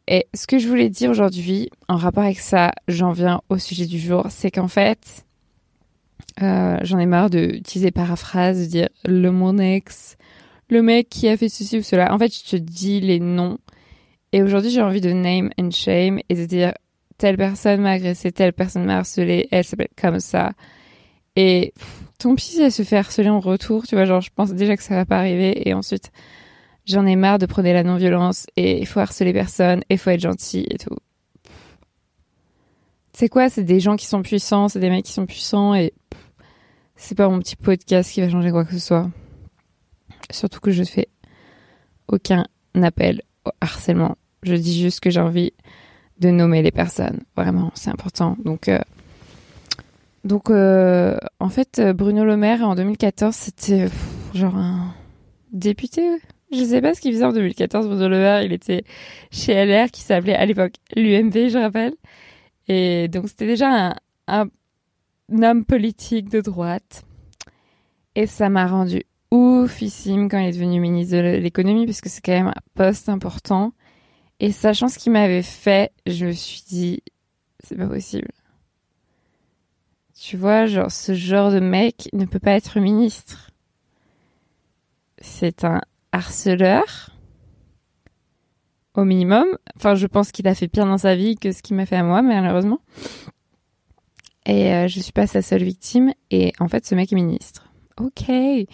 Et 0.08 0.26
ce 0.34 0.46
que 0.46 0.58
je 0.58 0.68
voulais 0.68 0.88
dire 0.88 1.10
aujourd'hui, 1.10 1.70
en 1.88 1.96
rapport 1.96 2.22
avec 2.22 2.38
ça, 2.38 2.72
j'en 2.86 3.12
viens 3.12 3.40
au 3.48 3.58
sujet 3.58 3.86
du 3.86 3.98
jour, 3.98 4.26
c'est 4.30 4.50
qu'en 4.50 4.68
fait, 4.68 5.24
euh, 6.42 6.78
j'en 6.82 6.98
ai 6.98 7.06
marre 7.06 7.30
d'utiliser 7.30 7.90
paraphrase, 7.90 8.60
de 8.60 8.66
dire 8.66 8.88
le 9.04 9.30
mon 9.30 9.58
ex, 9.58 10.16
le 10.70 10.82
mec 10.82 11.08
qui 11.08 11.28
a 11.28 11.36
fait 11.36 11.48
ceci 11.48 11.78
ou 11.78 11.82
cela. 11.82 12.12
En 12.12 12.18
fait, 12.18 12.32
je 12.32 12.50
te 12.50 12.56
dis 12.56 13.00
les 13.00 13.18
noms. 13.18 13.58
Et 14.32 14.42
aujourd'hui, 14.42 14.70
j'ai 14.70 14.82
envie 14.82 15.00
de 15.00 15.12
name 15.12 15.50
and 15.58 15.70
shame 15.70 16.20
et 16.28 16.34
de 16.34 16.44
dire 16.44 16.72
telle 17.18 17.36
personne 17.36 17.80
m'a 17.80 17.92
agressé, 17.92 18.30
telle 18.30 18.52
personne 18.52 18.84
m'a 18.84 18.98
harcelé, 18.98 19.48
elle 19.50 19.64
s'appelle 19.64 19.88
comme 20.00 20.20
ça. 20.20 20.52
Et 21.34 21.72
tant 22.18 22.34
pis 22.34 22.58
elle 22.60 22.72
se 22.72 22.82
fait 22.82 22.96
harceler 22.96 23.28
en 23.28 23.40
retour, 23.40 23.86
tu 23.86 23.94
vois, 23.94 24.04
genre 24.04 24.20
je 24.20 24.30
pense 24.34 24.52
déjà 24.52 24.76
que 24.76 24.82
ça 24.82 24.94
va 24.94 25.04
pas 25.04 25.18
arriver 25.18 25.68
et 25.68 25.74
ensuite 25.74 26.12
j'en 26.86 27.04
ai 27.04 27.16
marre 27.16 27.38
de 27.38 27.46
prôner 27.46 27.72
la 27.72 27.82
non-violence 27.82 28.46
et 28.56 28.78
il 28.78 28.86
faut 28.86 29.00
harceler 29.00 29.32
personne 29.32 29.80
et 29.90 29.94
il 29.94 29.98
faut 29.98 30.10
être 30.10 30.20
gentil 30.20 30.66
et 30.70 30.78
tout. 30.78 30.96
C'est 33.12 33.28
quoi? 33.28 33.48
C'est 33.48 33.64
des 33.64 33.80
gens 33.80 33.96
qui 33.96 34.06
sont 34.06 34.22
puissants, 34.22 34.68
c'est 34.68 34.80
des 34.80 34.90
mecs 34.90 35.04
qui 35.04 35.12
sont 35.12 35.26
puissants 35.26 35.74
et 35.74 35.92
c'est 36.96 37.14
pas 37.14 37.28
mon 37.28 37.38
petit 37.38 37.56
podcast 37.56 38.12
qui 38.12 38.20
va 38.20 38.28
changer 38.28 38.50
quoi 38.50 38.64
que 38.64 38.72
ce 38.72 38.78
soit. 38.78 39.10
Surtout 40.30 40.60
que 40.60 40.70
je 40.70 40.84
fais 40.84 41.08
aucun 42.08 42.46
appel 42.74 43.22
au 43.44 43.50
harcèlement. 43.60 44.16
Je 44.42 44.54
dis 44.54 44.80
juste 44.80 45.00
que 45.00 45.10
j'ai 45.10 45.20
envie 45.20 45.52
de 46.20 46.30
nommer 46.30 46.62
les 46.62 46.70
personnes. 46.70 47.20
Vraiment, 47.36 47.72
c'est 47.74 47.90
important. 47.90 48.36
Donc, 48.44 48.68
euh, 48.68 48.80
donc 50.24 50.50
euh, 50.50 51.16
en 51.40 51.48
fait, 51.48 51.80
Bruno 51.94 52.24
Le 52.24 52.36
Maire, 52.36 52.62
en 52.62 52.74
2014, 52.74 53.34
c'était 53.34 53.88
genre 54.34 54.56
un 54.56 54.94
député. 55.52 56.18
Je 56.52 56.62
sais 56.64 56.80
pas 56.80 56.94
ce 56.94 57.00
qu'il 57.00 57.12
faisait 57.12 57.24
en 57.24 57.32
2014, 57.32 57.88
Bruno 57.88 58.08
Le. 58.08 58.44
Il 58.44 58.52
était 58.52 58.84
chez 59.30 59.64
LR, 59.64 59.90
qui 59.90 60.02
s'appelait 60.02 60.36
à 60.36 60.46
l'époque 60.46 60.74
l'UMP, 60.94 61.48
je 61.48 61.58
rappelle. 61.58 61.94
Et 62.68 63.08
donc, 63.08 63.28
c'était 63.28 63.46
déjà 63.46 63.68
un, 63.68 63.94
un, 64.28 64.48
homme 65.42 65.64
politique 65.64 66.28
de 66.28 66.40
droite. 66.40 67.04
Et 68.14 68.26
ça 68.26 68.48
m'a 68.48 68.66
rendu 68.66 69.02
oufissime 69.30 70.28
quand 70.28 70.38
il 70.38 70.48
est 70.48 70.52
devenu 70.52 70.80
ministre 70.80 71.16
de 71.16 71.36
l'économie, 71.38 71.84
parce 71.84 72.00
que 72.00 72.08
c'est 72.08 72.20
quand 72.20 72.32
même 72.32 72.48
un 72.48 72.62
poste 72.74 73.08
important. 73.08 73.72
Et 74.38 74.52
sachant 74.52 74.88
ce 74.88 74.98
qu'il 74.98 75.12
m'avait 75.12 75.42
fait, 75.42 75.92
je 76.06 76.26
me 76.26 76.32
suis 76.32 76.62
dit, 76.68 77.02
c'est 77.60 77.76
pas 77.76 77.88
possible. 77.88 78.30
Tu 80.18 80.36
vois, 80.36 80.66
genre, 80.66 80.90
ce 80.90 81.14
genre 81.14 81.50
de 81.50 81.60
mec 81.60 82.08
ne 82.12 82.24
peut 82.24 82.38
pas 82.38 82.52
être 82.52 82.78
ministre. 82.78 83.50
C'est 85.18 85.64
un 85.64 85.82
harceleur. 86.16 87.10
Au 88.94 89.04
minimum. 89.04 89.46
Enfin, 89.76 89.94
je 89.94 90.06
pense 90.06 90.32
qu'il 90.32 90.48
a 90.48 90.54
fait 90.54 90.68
pire 90.68 90.86
dans 90.86 90.98
sa 90.98 91.14
vie 91.14 91.36
que 91.36 91.52
ce 91.52 91.62
qu'il 91.62 91.76
m'a 91.76 91.84
fait 91.84 91.96
à 91.96 92.02
moi, 92.02 92.22
malheureusement. 92.22 92.80
Et 94.46 94.72
euh, 94.72 94.88
je 94.88 95.00
suis 95.00 95.12
pas 95.12 95.26
sa 95.26 95.42
seule 95.42 95.62
victime. 95.62 96.12
Et 96.30 96.52
en 96.58 96.68
fait, 96.68 96.86
ce 96.86 96.94
mec 96.94 97.12
est 97.12 97.16
ministre. 97.16 97.70
Ok. 98.00 98.28
Et 98.28 98.66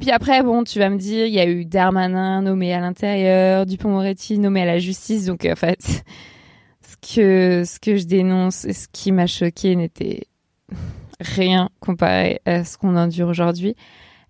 puis 0.00 0.10
après, 0.10 0.42
bon, 0.42 0.64
tu 0.64 0.78
vas 0.80 0.90
me 0.90 0.98
dire, 0.98 1.26
il 1.26 1.32
y 1.32 1.38
a 1.38 1.46
eu 1.46 1.64
Darmanin 1.64 2.42
nommé 2.42 2.72
à 2.72 2.80
l'intérieur, 2.80 3.66
Dupont-Moretti 3.66 4.38
nommé 4.38 4.62
à 4.62 4.66
la 4.66 4.78
justice. 4.80 5.26
Donc, 5.26 5.44
en 5.44 5.56
fait, 5.56 6.04
ce 6.82 7.14
que, 7.14 7.64
ce 7.64 7.78
que 7.78 7.96
je 7.96 8.06
dénonce 8.06 8.64
et 8.64 8.72
ce 8.72 8.88
qui 8.88 9.12
m'a 9.12 9.28
choqué 9.28 9.76
n'était 9.76 10.24
rien 11.20 11.70
comparé 11.78 12.40
à 12.44 12.64
ce 12.64 12.76
qu'on 12.76 12.96
endure 12.96 13.28
aujourd'hui. 13.28 13.76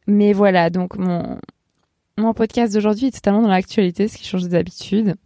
Mais 0.07 0.35
voilà, 0.35 0.69
donc 0.69 0.99
mon, 0.99 1.39
mon 2.21 2.35
podcast 2.35 2.75
d'aujourd'hui 2.75 3.07
est 3.07 3.11
totalement 3.13 3.43
dans 3.43 3.49
l'actualité, 3.49 4.09
ce 4.09 4.17
qui 4.17 4.27
change 4.27 4.49
d'habitude. 4.49 5.17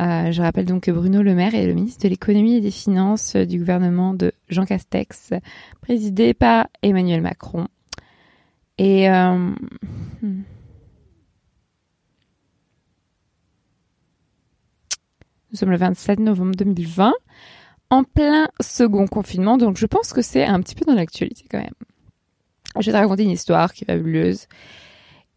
Euh, 0.00 0.30
je 0.30 0.42
rappelle 0.42 0.66
donc 0.66 0.84
que 0.84 0.90
Bruno 0.90 1.22
Le 1.22 1.34
Maire 1.34 1.54
est 1.54 1.66
le 1.66 1.74
ministre 1.74 2.04
de 2.04 2.08
l'économie 2.08 2.56
et 2.56 2.60
des 2.60 2.70
finances 2.70 3.34
du 3.34 3.58
gouvernement 3.58 4.14
de 4.14 4.32
Jean 4.48 4.64
Castex, 4.64 5.32
présidé 5.80 6.34
par 6.34 6.68
Emmanuel 6.82 7.20
Macron. 7.20 7.66
Et 8.78 9.10
euh, 9.10 9.34
hmm. 10.22 10.42
nous 15.50 15.56
sommes 15.56 15.70
le 15.70 15.76
27 15.76 16.20
novembre 16.20 16.54
2020, 16.54 17.12
en 17.90 18.04
plein 18.04 18.48
second 18.60 19.06
confinement, 19.08 19.56
donc 19.56 19.78
je 19.78 19.86
pense 19.86 20.12
que 20.12 20.22
c'est 20.22 20.44
un 20.44 20.60
petit 20.60 20.76
peu 20.76 20.84
dans 20.84 20.94
l'actualité 20.94 21.44
quand 21.50 21.58
même. 21.58 21.74
Je 22.78 22.86
vais 22.86 22.92
te 22.92 22.96
raconter 22.96 23.24
une 23.24 23.30
histoire 23.30 23.72
qui 23.72 23.82
est 23.82 23.86
fabuleuse 23.86 24.46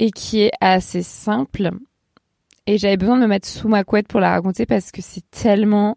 et 0.02 0.10
qui 0.10 0.42
est 0.42 0.52
assez 0.62 1.04
simple. 1.04 1.70
Et 2.66 2.80
j'avais 2.80 2.98
besoin 2.98 3.18
de 3.18 3.22
me 3.22 3.28
mettre 3.28 3.48
sous 3.48 3.68
ma 3.68 3.84
couette 3.84 4.08
pour 4.08 4.20
la 4.20 4.32
raconter 4.32 4.66
parce 4.66 4.92
que 4.92 5.00
c'est 5.00 5.30
tellement 5.30 5.96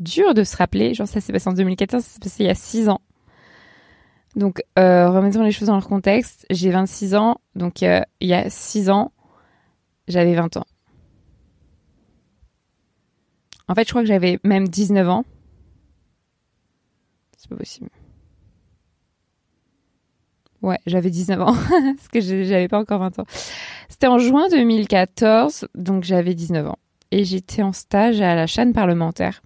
dur 0.00 0.34
de 0.34 0.44
se 0.44 0.54
rappeler. 0.54 0.92
Genre 0.92 1.08
ça 1.08 1.22
s'est 1.22 1.32
passé 1.32 1.48
en 1.48 1.54
2014, 1.54 2.04
ça 2.04 2.10
s'est 2.10 2.20
passé 2.20 2.44
il 2.44 2.46
y 2.46 2.50
a 2.50 2.54
six 2.54 2.90
ans. 2.90 3.00
Donc, 4.36 4.62
euh, 4.78 5.08
remettons 5.08 5.42
les 5.42 5.50
choses 5.50 5.68
dans 5.68 5.76
leur 5.76 5.88
contexte. 5.88 6.44
J'ai 6.50 6.70
26 6.70 7.14
ans, 7.14 7.40
donc 7.54 7.82
euh, 7.82 8.02
il 8.20 8.28
y 8.28 8.34
a 8.34 8.50
6 8.50 8.90
ans, 8.90 9.12
j'avais 10.08 10.34
20 10.34 10.58
ans. 10.58 10.66
En 13.66 13.74
fait, 13.74 13.84
je 13.84 13.92
crois 13.92 14.02
que 14.02 14.08
j'avais 14.08 14.38
même 14.44 14.68
19 14.68 15.08
ans. 15.08 15.24
C'est 17.38 17.48
pas 17.48 17.56
possible. 17.56 17.88
Ouais, 20.66 20.80
j'avais 20.84 21.10
19 21.10 21.40
ans, 21.42 21.54
parce 21.70 22.08
que 22.12 22.20
j'avais 22.20 22.66
pas 22.66 22.80
encore 22.80 22.98
20 22.98 23.20
ans. 23.20 23.24
C'était 23.88 24.08
en 24.08 24.18
juin 24.18 24.48
2014, 24.48 25.68
donc 25.76 26.02
j'avais 26.02 26.34
19 26.34 26.66
ans. 26.66 26.78
Et 27.12 27.24
j'étais 27.24 27.62
en 27.62 27.72
stage 27.72 28.20
à 28.20 28.34
la 28.34 28.48
chaîne 28.48 28.72
parlementaire. 28.72 29.42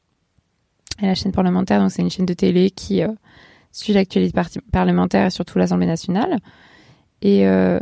Et 1.03 1.05
la 1.05 1.15
chaîne 1.15 1.33
parlementaire, 1.33 1.79
donc 1.79 1.91
c'est 1.91 2.00
une 2.00 2.11
chaîne 2.11 2.25
de 2.27 2.33
télé 2.33 2.71
qui... 2.71 3.03
Euh, 3.03 3.12
suit 3.73 3.93
l'actualité 3.93 4.37
parlementaire 4.73 5.27
et 5.27 5.31
surtout 5.31 5.57
l'Assemblée 5.57 5.87
nationale. 5.87 6.39
Et 7.23 7.47
euh, 7.47 7.79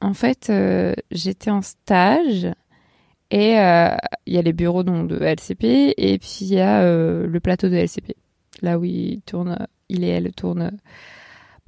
en 0.00 0.12
fait, 0.12 0.48
euh, 0.50 0.92
j'étais 1.12 1.52
en 1.52 1.62
stage 1.62 2.48
et 3.30 3.52
il 3.52 4.32
y 4.34 4.38
a 4.38 4.42
les 4.42 4.52
bureaux 4.52 4.82
donc, 4.82 5.06
de 5.06 5.22
LCP 5.22 5.94
et 5.96 6.18
puis 6.18 6.38
il 6.40 6.54
y 6.54 6.60
a 6.60 6.82
le 6.82 7.38
plateau 7.38 7.68
de 7.68 7.76
LCP, 7.76 8.16
là 8.60 8.76
où 8.76 8.84
il 8.84 9.20
tourne, 9.22 9.68
il 9.88 10.02
et 10.02 10.08
elle 10.08 10.32
tournent 10.32 10.72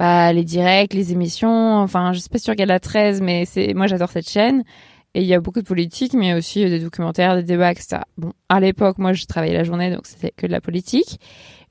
bah, 0.00 0.32
les 0.32 0.44
directs, 0.44 0.94
les 0.94 1.12
émissions. 1.12 1.76
Enfin, 1.76 2.14
je 2.14 2.20
sais 2.20 2.30
pas 2.30 2.38
si 2.38 2.44
tu 2.46 2.50
regardes 2.50 2.70
la 2.70 2.80
13, 2.80 3.20
mais 3.20 3.44
c'est 3.44 3.74
moi 3.74 3.86
j'adore 3.86 4.10
cette 4.10 4.30
chaîne. 4.30 4.64
Et 5.12 5.20
il 5.20 5.26
y 5.26 5.34
a 5.34 5.40
beaucoup 5.40 5.60
de 5.60 5.66
politique, 5.66 6.14
mais 6.14 6.32
aussi 6.32 6.64
des 6.64 6.78
documentaires, 6.78 7.36
des 7.36 7.42
débats, 7.42 7.70
etc. 7.70 7.98
Bon, 8.16 8.32
à 8.48 8.60
l'époque, 8.60 8.96
moi, 8.96 9.12
je 9.12 9.26
travaillais 9.26 9.52
la 9.52 9.64
journée, 9.64 9.90
donc 9.94 10.06
c'était 10.06 10.32
que 10.34 10.46
de 10.46 10.52
la 10.52 10.62
politique. 10.62 11.20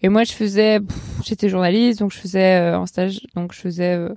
Et 0.04 0.10
moi, 0.10 0.26
je 0.26 0.34
faisais, 0.34 0.80
j'étais 1.26 1.50
journaliste, 1.50 2.00
donc 2.02 2.12
je 2.12 2.20
faisais 2.20 2.60
euh, 2.60 2.78
en 2.78 2.86
stage, 2.86 3.22
donc 3.36 3.54
je 3.54 3.62
faisais, 3.62 3.96
euh, 3.96 4.10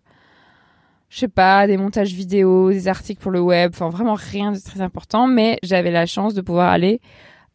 je 1.08 1.20
sais 1.20 1.28
pas, 1.28 1.66
des 1.66 1.78
montages 1.78 2.12
vidéo, 2.12 2.70
des 2.70 2.88
articles 2.88 3.22
pour 3.22 3.30
le 3.30 3.40
web, 3.40 3.70
enfin 3.72 3.88
vraiment 3.88 4.14
rien 4.14 4.52
de 4.52 4.58
très 4.58 4.82
important, 4.82 5.26
mais 5.26 5.58
j'avais 5.62 5.90
la 5.90 6.04
chance 6.04 6.34
de 6.34 6.42
pouvoir 6.42 6.70
aller 6.70 7.00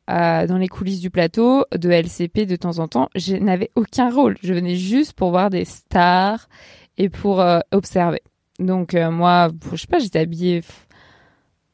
euh, 0.09 0.47
dans 0.47 0.57
les 0.57 0.67
coulisses 0.67 0.99
du 1.01 1.09
plateau 1.09 1.65
de 1.75 1.89
LCP 1.89 2.45
de 2.45 2.55
temps 2.55 2.79
en 2.79 2.87
temps. 2.87 3.09
Je 3.15 3.35
n'avais 3.35 3.71
aucun 3.75 4.09
rôle, 4.09 4.37
je 4.43 4.53
venais 4.53 4.75
juste 4.75 5.13
pour 5.13 5.31
voir 5.31 5.49
des 5.49 5.65
stars 5.65 6.47
et 6.97 7.09
pour 7.09 7.43
observer. 7.71 8.21
Donc 8.59 8.95
moi, 8.95 9.49
je 9.71 9.77
sais 9.77 9.87
pas, 9.87 9.99
j'étais 9.99 10.19
habillée. 10.19 10.63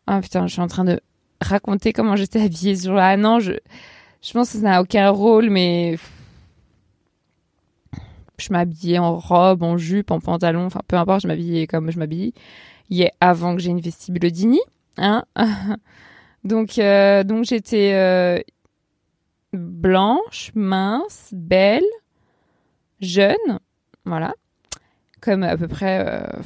Ah 0.05 0.19
putain, 0.21 0.47
je 0.47 0.53
suis 0.53 0.61
en 0.61 0.67
train 0.67 0.83
de 0.83 0.99
raconter 1.39 1.93
comment 1.93 2.15
j'étais 2.15 2.41
habillée 2.41 2.75
sur 2.75 2.93
là. 2.93 3.09
Ah 3.09 3.17
non, 3.17 3.39
je, 3.39 3.53
je 4.21 4.33
pense 4.33 4.51
que 4.51 4.57
ça 4.57 4.63
n'a 4.63 4.81
aucun 4.81 5.09
rôle, 5.09 5.49
mais 5.49 5.97
je 8.37 8.51
m'habillais 8.51 8.99
en 8.99 9.17
robe, 9.17 9.63
en 9.63 9.77
jupe, 9.77 10.11
en 10.11 10.19
pantalon, 10.19 10.65
enfin 10.65 10.81
peu 10.87 10.95
importe, 10.95 11.21
je 11.21 11.27
m'habillais 11.27 11.67
comme 11.67 11.91
je 11.91 11.99
m'habille. 11.99 12.33
Il 12.89 13.09
avant 13.21 13.55
que 13.55 13.61
j'ai 13.61 13.69
une 13.69 13.79
vestibulodini, 13.79 14.59
hein. 14.97 15.25
donc 16.43 16.77
euh, 16.77 17.23
donc 17.23 17.45
j'étais 17.45 17.93
euh, 17.93 18.39
blanche, 19.53 20.51
mince, 20.55 21.29
belle, 21.31 21.83
jeune, 22.99 23.59
voilà, 24.05 24.33
comme 25.21 25.43
à 25.43 25.57
peu 25.57 25.67
près 25.67 26.05
euh, 26.05 26.41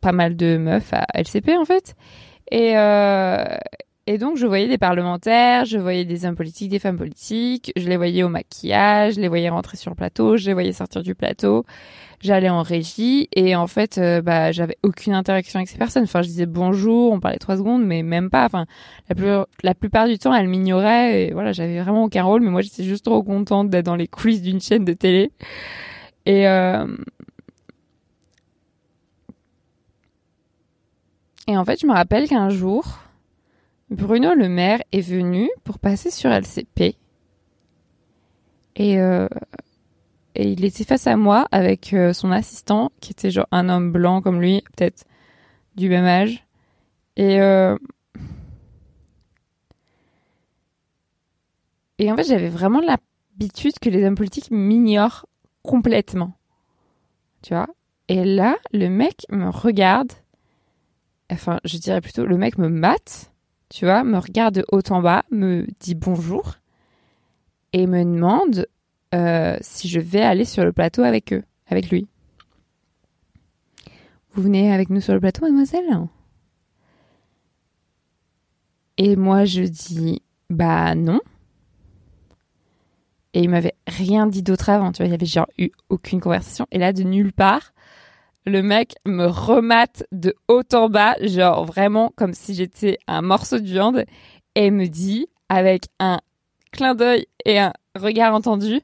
pas 0.00 0.12
mal 0.12 0.36
de 0.36 0.56
meufs 0.56 0.92
à 0.92 1.06
LCP 1.14 1.56
en 1.56 1.64
fait. 1.64 1.94
Et, 2.50 2.74
et 4.06 4.18
donc, 4.18 4.36
je 4.36 4.46
voyais 4.46 4.68
des 4.68 4.76
parlementaires, 4.76 5.64
je 5.64 5.78
voyais 5.78 6.04
des 6.04 6.26
hommes 6.26 6.34
politiques, 6.36 6.68
des 6.68 6.78
femmes 6.78 6.98
politiques, 6.98 7.72
je 7.74 7.88
les 7.88 7.96
voyais 7.96 8.22
au 8.22 8.28
maquillage, 8.28 9.14
je 9.14 9.20
les 9.20 9.28
voyais 9.28 9.48
rentrer 9.48 9.78
sur 9.78 9.90
le 9.90 9.96
plateau, 9.96 10.36
je 10.36 10.44
les 10.46 10.52
voyais 10.52 10.72
sortir 10.72 11.02
du 11.02 11.14
plateau. 11.14 11.64
J'allais 12.20 12.50
en 12.50 12.62
régie 12.62 13.28
et 13.34 13.56
en 13.56 13.66
fait, 13.66 13.96
euh, 13.96 14.20
bah, 14.20 14.52
j'avais 14.52 14.76
aucune 14.82 15.14
interaction 15.14 15.58
avec 15.58 15.68
ces 15.70 15.78
personnes. 15.78 16.04
Enfin, 16.04 16.20
je 16.20 16.28
disais 16.28 16.44
bonjour, 16.44 17.12
on 17.12 17.20
parlait 17.20 17.38
trois 17.38 17.56
secondes, 17.56 17.84
mais 17.84 18.02
même 18.02 18.28
pas. 18.28 18.44
Enfin, 18.44 18.66
la, 19.62 19.74
plupart 19.74 20.06
du 20.06 20.18
temps, 20.18 20.34
elles 20.34 20.48
m'ignoraient 20.48 21.28
et 21.28 21.32
voilà, 21.32 21.52
j'avais 21.52 21.80
vraiment 21.80 22.04
aucun 22.04 22.24
rôle. 22.24 22.42
Mais 22.42 22.50
moi, 22.50 22.60
j'étais 22.60 22.84
juste 22.84 23.06
trop 23.06 23.22
contente 23.22 23.70
d'être 23.70 23.86
dans 23.86 23.96
les 23.96 24.08
coulisses 24.08 24.42
d'une 24.42 24.60
chaîne 24.60 24.84
de 24.84 24.92
télé. 24.92 25.32
Et 26.26 26.46
euh... 26.48 26.86
et 31.48 31.56
en 31.56 31.64
fait, 31.64 31.80
je 31.80 31.86
me 31.86 31.92
rappelle 31.92 32.28
qu'un 32.28 32.50
jour 32.50 33.03
Bruno 33.90 34.34
Le 34.34 34.48
Maire 34.48 34.82
est 34.92 35.00
venu 35.00 35.50
pour 35.62 35.78
passer 35.78 36.10
sur 36.10 36.30
LCP. 36.30 36.96
Et, 38.76 38.98
euh, 38.98 39.28
et 40.34 40.50
il 40.50 40.64
était 40.64 40.84
face 40.84 41.06
à 41.06 41.16
moi 41.16 41.46
avec 41.52 41.92
euh, 41.92 42.12
son 42.12 42.32
assistant, 42.32 42.90
qui 43.00 43.12
était 43.12 43.30
genre 43.30 43.46
un 43.52 43.68
homme 43.68 43.92
blanc 43.92 44.20
comme 44.20 44.40
lui, 44.40 44.62
peut-être 44.76 45.04
du 45.76 45.88
même 45.88 46.06
âge. 46.06 46.44
Et, 47.16 47.40
euh, 47.40 47.76
et 51.98 52.10
en 52.10 52.16
fait, 52.16 52.24
j'avais 52.24 52.48
vraiment 52.48 52.80
l'habitude 52.80 53.78
que 53.80 53.90
les 53.90 54.04
hommes 54.04 54.16
politiques 54.16 54.50
m'ignorent 54.50 55.26
complètement. 55.62 56.36
Tu 57.42 57.54
vois? 57.54 57.68
Et 58.08 58.24
là, 58.24 58.56
le 58.72 58.88
mec 58.88 59.26
me 59.30 59.48
regarde. 59.48 60.12
Enfin, 61.30 61.60
je 61.64 61.78
dirais 61.78 62.00
plutôt, 62.00 62.26
le 62.26 62.36
mec 62.36 62.58
me 62.58 62.68
mate, 62.68 63.32
tu 63.68 63.84
vois, 63.84 64.04
me 64.04 64.18
regarde 64.18 64.54
de 64.56 64.64
haut 64.70 64.82
en 64.90 65.00
bas, 65.00 65.24
me 65.30 65.66
dit 65.80 65.94
bonjour 65.94 66.56
et 67.72 67.86
me 67.86 68.04
demande 68.04 68.66
euh, 69.14 69.56
si 69.60 69.88
je 69.88 70.00
vais 70.00 70.22
aller 70.22 70.44
sur 70.44 70.64
le 70.64 70.72
plateau 70.72 71.02
avec 71.02 71.32
eux, 71.32 71.42
avec 71.66 71.90
lui. 71.90 72.06
Vous 74.32 74.42
venez 74.42 74.72
avec 74.72 74.90
nous 74.90 75.00
sur 75.00 75.12
le 75.14 75.20
plateau, 75.20 75.42
mademoiselle? 75.42 76.08
Et 78.96 79.16
moi, 79.16 79.44
je 79.44 79.62
dis, 79.62 80.22
bah 80.50 80.94
non. 80.94 81.20
Et 83.32 83.40
il 83.40 83.50
m'avait 83.50 83.74
rien 83.88 84.28
dit 84.28 84.42
d'autre 84.42 84.70
avant, 84.70 84.92
tu 84.92 84.98
vois, 84.98 85.06
il 85.06 85.10
y 85.10 85.14
avait 85.14 85.26
genre 85.26 85.48
eu 85.58 85.70
aucune 85.88 86.20
conversation. 86.20 86.66
Et 86.70 86.78
là, 86.78 86.92
de 86.92 87.02
nulle 87.02 87.32
part, 87.32 87.73
le 88.46 88.62
mec 88.62 88.94
me 89.06 89.26
remate 89.26 90.04
de 90.12 90.34
haut 90.48 90.62
en 90.72 90.88
bas, 90.88 91.16
genre 91.22 91.64
vraiment 91.64 92.12
comme 92.16 92.34
si 92.34 92.54
j'étais 92.54 92.98
un 93.06 93.22
morceau 93.22 93.58
de 93.58 93.66
viande, 93.66 94.04
et 94.54 94.70
me 94.70 94.86
dit, 94.86 95.26
avec 95.48 95.86
un 95.98 96.20
clin 96.72 96.94
d'œil 96.94 97.26
et 97.44 97.58
un 97.58 97.72
regard 97.94 98.34
entendu, 98.34 98.80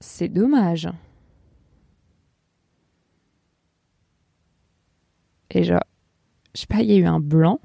c'est 0.00 0.28
dommage. 0.28 0.88
Et 5.50 5.64
genre, 5.64 5.84
je 6.54 6.60
sais 6.60 6.66
pas, 6.66 6.80
il 6.80 6.90
y 6.90 6.94
a 6.94 6.96
eu 6.96 7.06
un 7.06 7.20
blanc. 7.20 7.60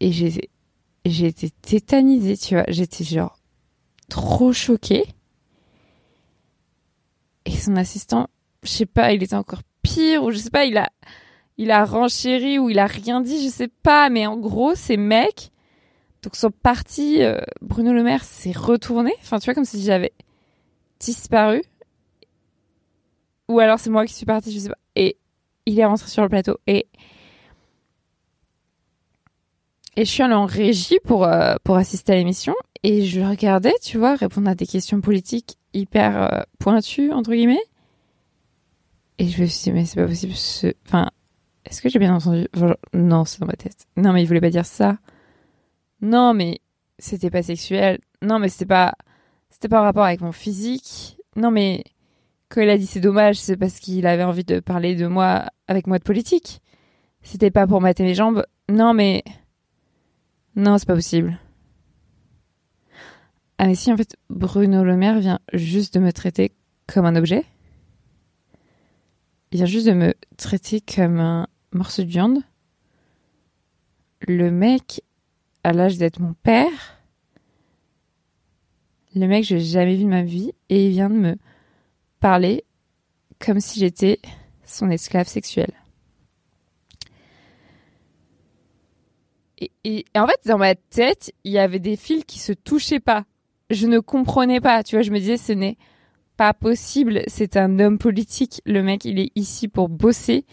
Et 0.00 0.12
j'ai, 0.12 0.50
été 1.04 1.50
tétanisée, 1.50 2.36
tu 2.36 2.54
vois. 2.54 2.64
J'étais 2.68 3.04
genre 3.04 3.38
trop 4.08 4.52
choquée. 4.52 5.06
Et 7.46 7.56
son 7.56 7.76
assistant, 7.76 8.28
je 8.62 8.68
sais 8.68 8.86
pas, 8.86 9.12
il 9.12 9.22
était 9.22 9.34
encore 9.34 9.62
pire, 9.82 10.24
ou 10.24 10.30
je 10.30 10.38
sais 10.38 10.50
pas, 10.50 10.64
il 10.64 10.76
a, 10.76 10.90
il 11.56 11.70
a 11.70 11.84
renchéri 11.84 12.58
ou 12.58 12.70
il 12.70 12.78
a 12.78 12.86
rien 12.86 13.20
dit, 13.20 13.42
je 13.42 13.48
sais 13.48 13.68
pas. 13.68 14.08
Mais 14.10 14.26
en 14.26 14.36
gros, 14.36 14.74
ces 14.74 14.96
mecs, 14.96 15.50
donc 16.22 16.36
sont 16.36 16.50
partis, 16.50 17.22
euh, 17.22 17.38
Bruno 17.60 17.92
Le 17.92 18.02
Maire 18.02 18.24
s'est 18.24 18.52
retourné. 18.52 19.12
Enfin, 19.20 19.38
tu 19.38 19.46
vois, 19.46 19.54
comme 19.54 19.64
si 19.64 19.82
j'avais 19.82 20.12
disparu. 20.98 21.62
Ou 23.48 23.60
alors 23.60 23.78
c'est 23.78 23.90
moi 23.90 24.04
qui 24.04 24.14
suis 24.14 24.26
partie, 24.26 24.52
je 24.52 24.58
sais 24.58 24.68
pas. 24.68 24.78
Et 24.94 25.16
il 25.66 25.78
est 25.78 25.84
rentré 25.84 26.08
sur 26.08 26.22
le 26.22 26.28
plateau. 26.28 26.58
Et, 26.66 26.86
et 29.96 30.04
je 30.04 30.10
suis 30.10 30.22
allée 30.22 30.34
en 30.34 30.46
régie 30.46 30.98
pour, 31.04 31.24
euh, 31.24 31.54
pour 31.64 31.76
assister 31.76 32.12
à 32.12 32.16
l'émission. 32.16 32.54
Et 32.82 33.04
je 33.04 33.20
regardais, 33.20 33.74
tu 33.82 33.98
vois, 33.98 34.14
répondre 34.14 34.48
à 34.48 34.54
des 34.54 34.66
questions 34.66 35.00
politiques 35.00 35.56
hyper 35.72 36.22
euh, 36.22 36.40
pointues, 36.58 37.12
entre 37.12 37.32
guillemets. 37.32 37.62
Et 39.18 39.28
je 39.28 39.40
me 39.40 39.46
suis 39.46 39.64
dit, 39.64 39.72
mais 39.72 39.84
c'est 39.84 40.00
pas 40.00 40.06
possible. 40.06 40.34
Ce... 40.34 40.68
Enfin, 40.86 41.10
est-ce 41.64 41.82
que 41.82 41.88
j'ai 41.88 41.98
bien 41.98 42.14
entendu? 42.14 42.46
Non, 42.94 43.24
c'est 43.24 43.40
dans 43.40 43.46
ma 43.46 43.54
tête. 43.54 43.86
Non, 43.96 44.12
mais 44.12 44.22
il 44.22 44.26
voulait 44.26 44.40
pas 44.40 44.50
dire 44.50 44.66
ça. 44.66 44.98
Non, 46.00 46.34
mais 46.34 46.60
c'était 46.98 47.30
pas 47.30 47.42
sexuel. 47.42 47.98
Non, 48.22 48.38
mais 48.38 48.48
c'était 48.48 48.66
pas, 48.66 48.94
c'était 49.50 49.68
pas 49.68 49.80
en 49.80 49.84
rapport 49.84 50.04
avec 50.04 50.20
mon 50.20 50.32
physique. 50.32 51.18
Non, 51.36 51.50
mais 51.50 51.84
quand 52.48 52.60
il 52.60 52.70
a 52.70 52.78
dit 52.78 52.86
c'est 52.86 53.00
dommage, 53.00 53.36
c'est 53.36 53.56
parce 53.56 53.80
qu'il 53.80 54.06
avait 54.06 54.22
envie 54.22 54.44
de 54.44 54.60
parler 54.60 54.94
de 54.94 55.06
moi 55.06 55.46
avec 55.66 55.86
moi 55.86 55.98
de 55.98 56.04
politique. 56.04 56.60
C'était 57.22 57.50
pas 57.50 57.66
pour 57.66 57.80
mater 57.80 58.04
mes 58.04 58.14
jambes. 58.14 58.44
Non, 58.70 58.94
mais 58.94 59.24
non, 60.56 60.78
c'est 60.78 60.86
pas 60.86 60.94
possible. 60.94 61.38
Ah 63.58 63.66
mais 63.66 63.74
si 63.74 63.92
en 63.92 63.96
fait 63.96 64.16
Bruno 64.30 64.84
Le 64.84 64.96
Maire 64.96 65.18
vient 65.18 65.40
juste 65.52 65.94
de 65.94 66.00
me 66.00 66.12
traiter 66.12 66.52
comme 66.86 67.06
un 67.06 67.16
objet. 67.16 67.44
Il 69.50 69.56
vient 69.56 69.66
juste 69.66 69.86
de 69.86 69.92
me 69.92 70.14
traiter 70.36 70.80
comme 70.80 71.20
un 71.20 71.46
morceau 71.72 72.02
de 72.02 72.08
viande. 72.08 72.38
Le 74.26 74.50
mec 74.50 75.02
à 75.64 75.72
l'âge 75.72 75.96
d'être 75.96 76.20
mon 76.20 76.34
père. 76.34 77.00
Le 79.14 79.26
mec, 79.26 79.44
je 79.44 79.54
l'ai 79.54 79.60
jamais 79.60 79.96
vu 79.96 80.04
de 80.04 80.08
ma 80.08 80.22
vie 80.22 80.52
et 80.68 80.86
il 80.86 80.90
vient 80.92 81.10
de 81.10 81.14
me 81.14 81.36
parler 82.20 82.64
comme 83.38 83.60
si 83.60 83.80
j'étais 83.80 84.20
son 84.64 84.90
esclave 84.90 85.28
sexuel. 85.28 85.72
Et, 89.84 90.04
en 90.14 90.26
fait, 90.26 90.40
dans 90.46 90.58
ma 90.58 90.74
tête, 90.74 91.32
il 91.42 91.52
y 91.52 91.58
avait 91.58 91.80
des 91.80 91.96
fils 91.96 92.24
qui 92.24 92.38
se 92.38 92.52
touchaient 92.52 93.00
pas. 93.00 93.24
Je 93.70 93.86
ne 93.86 93.98
comprenais 93.98 94.60
pas. 94.60 94.84
Tu 94.84 94.94
vois, 94.94 95.02
je 95.02 95.10
me 95.10 95.18
disais, 95.18 95.36
ce 95.36 95.52
n'est 95.52 95.78
pas 96.38 96.54
possible. 96.54 97.22
C'est 97.26 97.58
un 97.58 97.80
homme 97.80 97.98
politique. 97.98 98.62
Le 98.64 98.82
mec, 98.82 99.04
il 99.04 99.18
est 99.18 99.32
ici 99.34 99.68
pour 99.68 99.90
bosser, 99.90 100.46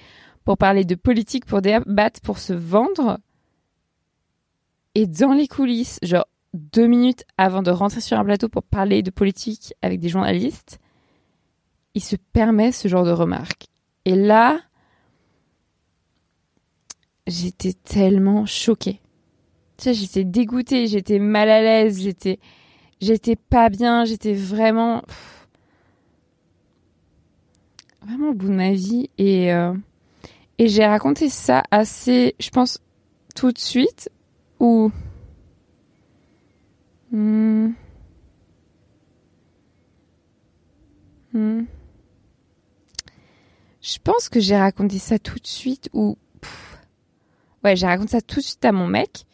pour 0.43 0.57
parler 0.57 0.83
de 0.83 0.95
politique, 0.95 1.45
pour 1.45 1.61
débattre, 1.61 2.19
pour 2.21 2.39
se 2.39 2.53
vendre. 2.53 3.19
Et 4.95 5.05
dans 5.05 5.31
les 5.31 5.47
coulisses, 5.47 5.99
genre 6.01 6.25
deux 6.53 6.87
minutes 6.87 7.23
avant 7.37 7.61
de 7.61 7.71
rentrer 7.71 8.01
sur 8.01 8.17
un 8.17 8.25
plateau 8.25 8.49
pour 8.49 8.63
parler 8.63 9.03
de 9.03 9.11
politique 9.11 9.73
avec 9.81 9.99
des 9.99 10.09
journalistes, 10.09 10.79
il 11.93 12.03
se 12.03 12.15
permet 12.15 12.71
ce 12.71 12.87
genre 12.87 13.05
de 13.05 13.11
remarques. 13.11 13.67
Et 14.05 14.15
là, 14.15 14.59
j'étais 17.27 17.73
tellement 17.73 18.45
choquée. 18.45 19.01
Tu 19.77 19.83
sais, 19.83 19.93
j'étais 19.93 20.23
dégoûtée, 20.23 20.87
j'étais 20.87 21.19
mal 21.19 21.49
à 21.49 21.61
l'aise, 21.61 22.01
j'étais, 22.01 22.39
j'étais 23.01 23.35
pas 23.35 23.69
bien, 23.69 24.05
j'étais 24.05 24.33
vraiment, 24.33 25.03
vraiment 28.05 28.29
au 28.29 28.33
bout 28.33 28.49
de 28.49 28.53
ma 28.53 28.71
vie. 28.71 29.09
Et, 29.17 29.53
euh, 29.53 29.73
et 30.57 30.67
j'ai 30.67 30.85
raconté 30.85 31.29
ça 31.29 31.63
assez, 31.71 32.35
je 32.39 32.49
pense, 32.49 32.79
tout 33.35 33.51
de 33.51 33.59
suite 33.59 34.09
ou 34.59 34.91
hmm. 37.11 37.71
Hmm. 41.33 41.63
Je 43.81 43.97
pense 44.03 44.29
que 44.29 44.39
j'ai 44.39 44.55
raconté 44.55 44.97
ça 44.97 45.19
tout 45.19 45.37
de 45.37 45.45
suite 45.45 45.89
ou 45.93 46.17
ouais 47.63 47.75
j'ai 47.75 47.85
raconté 47.85 48.11
ça 48.11 48.21
tout 48.21 48.39
de 48.39 48.45
suite 48.45 48.63
à 48.63 48.71
mon 48.71 48.87
mec 48.87 49.25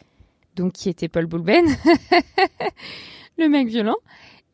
donc 0.56 0.72
qui 0.72 0.88
était 0.88 1.08
Paul 1.08 1.26
Boulben 1.26 1.64
le 3.38 3.48
mec 3.48 3.68
violent 3.68 3.96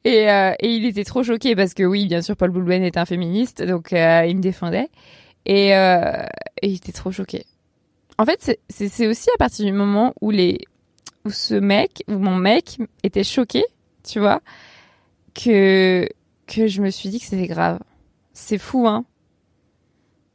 et, 0.09 0.31
euh, 0.31 0.53
et, 0.61 0.71
il 0.71 0.85
était 0.85 1.05
trop 1.05 1.23
choqué 1.23 1.55
parce 1.57 1.75
que 1.75 1.83
oui 1.83 2.07
bien 2.07 2.23
sûr 2.23 2.37
Paul 2.37 2.51
Boulben 2.51 2.83
est 2.83 2.97
un 2.97 3.05
féministe 3.05 3.63
donc 3.63 3.93
euh, 3.93 4.25
il 4.27 4.37
me 4.37 4.43
défendait 4.43 4.89
et, 5.47 5.75
euh, 5.75 6.25
et 6.63 6.69
il 6.69 6.77
était 6.77 6.93
trop 6.93 7.13
choqué 7.13 7.45
en 8.19 8.25
fait, 8.25 8.61
c'est 8.69 9.07
aussi 9.07 9.31
à 9.33 9.39
partir 9.39 9.65
du 9.65 9.73
moment 9.73 10.13
où 10.21 10.33
les 10.33 10.59
où 11.25 11.31
ce 11.31 11.55
mec, 11.55 12.03
où 12.09 12.19
mon 12.19 12.35
mec 12.35 12.79
était 13.05 13.23
choqué, 13.23 13.65
tu 14.03 14.19
vois, 14.19 14.43
que 15.35 16.09
que 16.49 16.67
je 16.67 16.83
me 16.83 16.91
suis 16.91 17.11
dit 17.11 17.21
que 17.21 17.27
c'était 17.27 17.47
grave. 17.47 17.79
C'est 18.33 18.59
fou, 18.59 18.89
hein. 18.89 19.05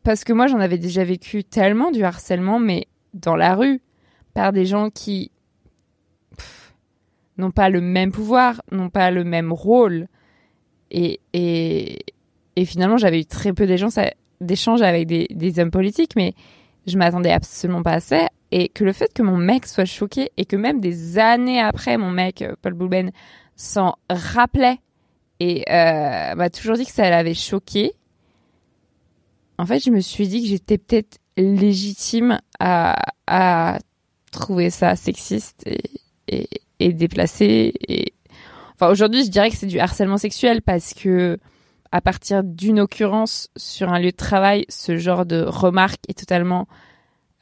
Parce 0.03 0.23
que 0.23 0.31
moi, 0.31 0.47
j'en 0.47 0.59
avais 0.59 0.77
déjà 0.77 1.03
vécu 1.03 1.43
tellement 1.43 1.91
du 1.91 2.03
harcèlement, 2.03 2.59
mais 2.59 2.87
dans 3.13 3.35
la 3.35 3.55
rue, 3.55 3.81
par 4.33 4.53
des 4.53 4.65
gens 4.65 4.89
qui 4.89 5.31
n'ont 7.37 7.51
pas 7.51 7.69
le 7.69 7.81
même 7.81 8.11
pouvoir, 8.11 8.61
n'ont 8.71 8.89
pas 8.89 9.11
le 9.11 9.23
même 9.23 9.51
rôle. 9.51 10.07
Et, 10.91 11.19
et, 11.33 11.99
et 12.55 12.65
finalement, 12.65 12.97
j'avais 12.97 13.21
eu 13.21 13.25
très 13.25 13.53
peu 13.53 13.65
d'échanges 13.65 14.81
avec 14.81 15.07
des, 15.07 15.27
des 15.29 15.59
hommes 15.59 15.71
politiques, 15.71 16.15
mais 16.15 16.33
je 16.85 16.97
m'attendais 16.97 17.31
absolument 17.31 17.81
pas 17.81 17.93
à 17.93 17.99
ça. 17.99 18.27
Et 18.51 18.69
que 18.69 18.83
le 18.83 18.93
fait 18.93 19.11
que 19.13 19.23
mon 19.23 19.37
mec 19.37 19.65
soit 19.65 19.85
choqué 19.85 20.31
et 20.37 20.45
que 20.45 20.55
même 20.55 20.79
des 20.79 21.17
années 21.17 21.59
après, 21.59 21.97
mon 21.97 22.11
mec, 22.11 22.43
euh, 22.43 22.53
Paul 22.61 22.73
Bouben, 22.73 23.11
s'en 23.55 23.95
rappelait 24.09 24.77
et 25.39 25.63
euh, 25.69 26.35
m'a 26.35 26.49
toujours 26.49 26.75
dit 26.75 26.85
que 26.85 26.91
ça 26.91 27.09
l'avait 27.09 27.33
choqué. 27.33 27.93
En 29.57 29.65
fait, 29.65 29.79
je 29.79 29.89
me 29.89 29.99
suis 30.01 30.27
dit 30.27 30.41
que 30.41 30.47
j'étais 30.47 30.77
peut-être 30.77 31.17
légitime 31.35 32.39
à, 32.59 32.95
à 33.27 33.79
trouver 34.31 34.69
ça 34.69 34.95
sexiste 34.95 35.63
et, 35.65 35.81
et, 36.27 36.47
et 36.79 36.93
déplacé. 36.93 37.73
Et... 37.87 38.13
Enfin, 38.75 38.89
aujourd'hui, 38.89 39.23
je 39.23 39.29
dirais 39.29 39.49
que 39.49 39.55
c'est 39.55 39.67
du 39.67 39.79
harcèlement 39.79 40.17
sexuel 40.17 40.61
parce 40.61 40.93
que 40.93 41.39
à 41.91 42.01
partir 42.01 42.43
d'une 42.43 42.79
occurrence 42.79 43.49
sur 43.55 43.89
un 43.93 43.99
lieu 43.99 44.11
de 44.11 44.17
travail, 44.17 44.65
ce 44.67 44.97
genre 44.97 45.27
de 45.27 45.43
remarque 45.43 46.01
est 46.09 46.17
totalement 46.17 46.67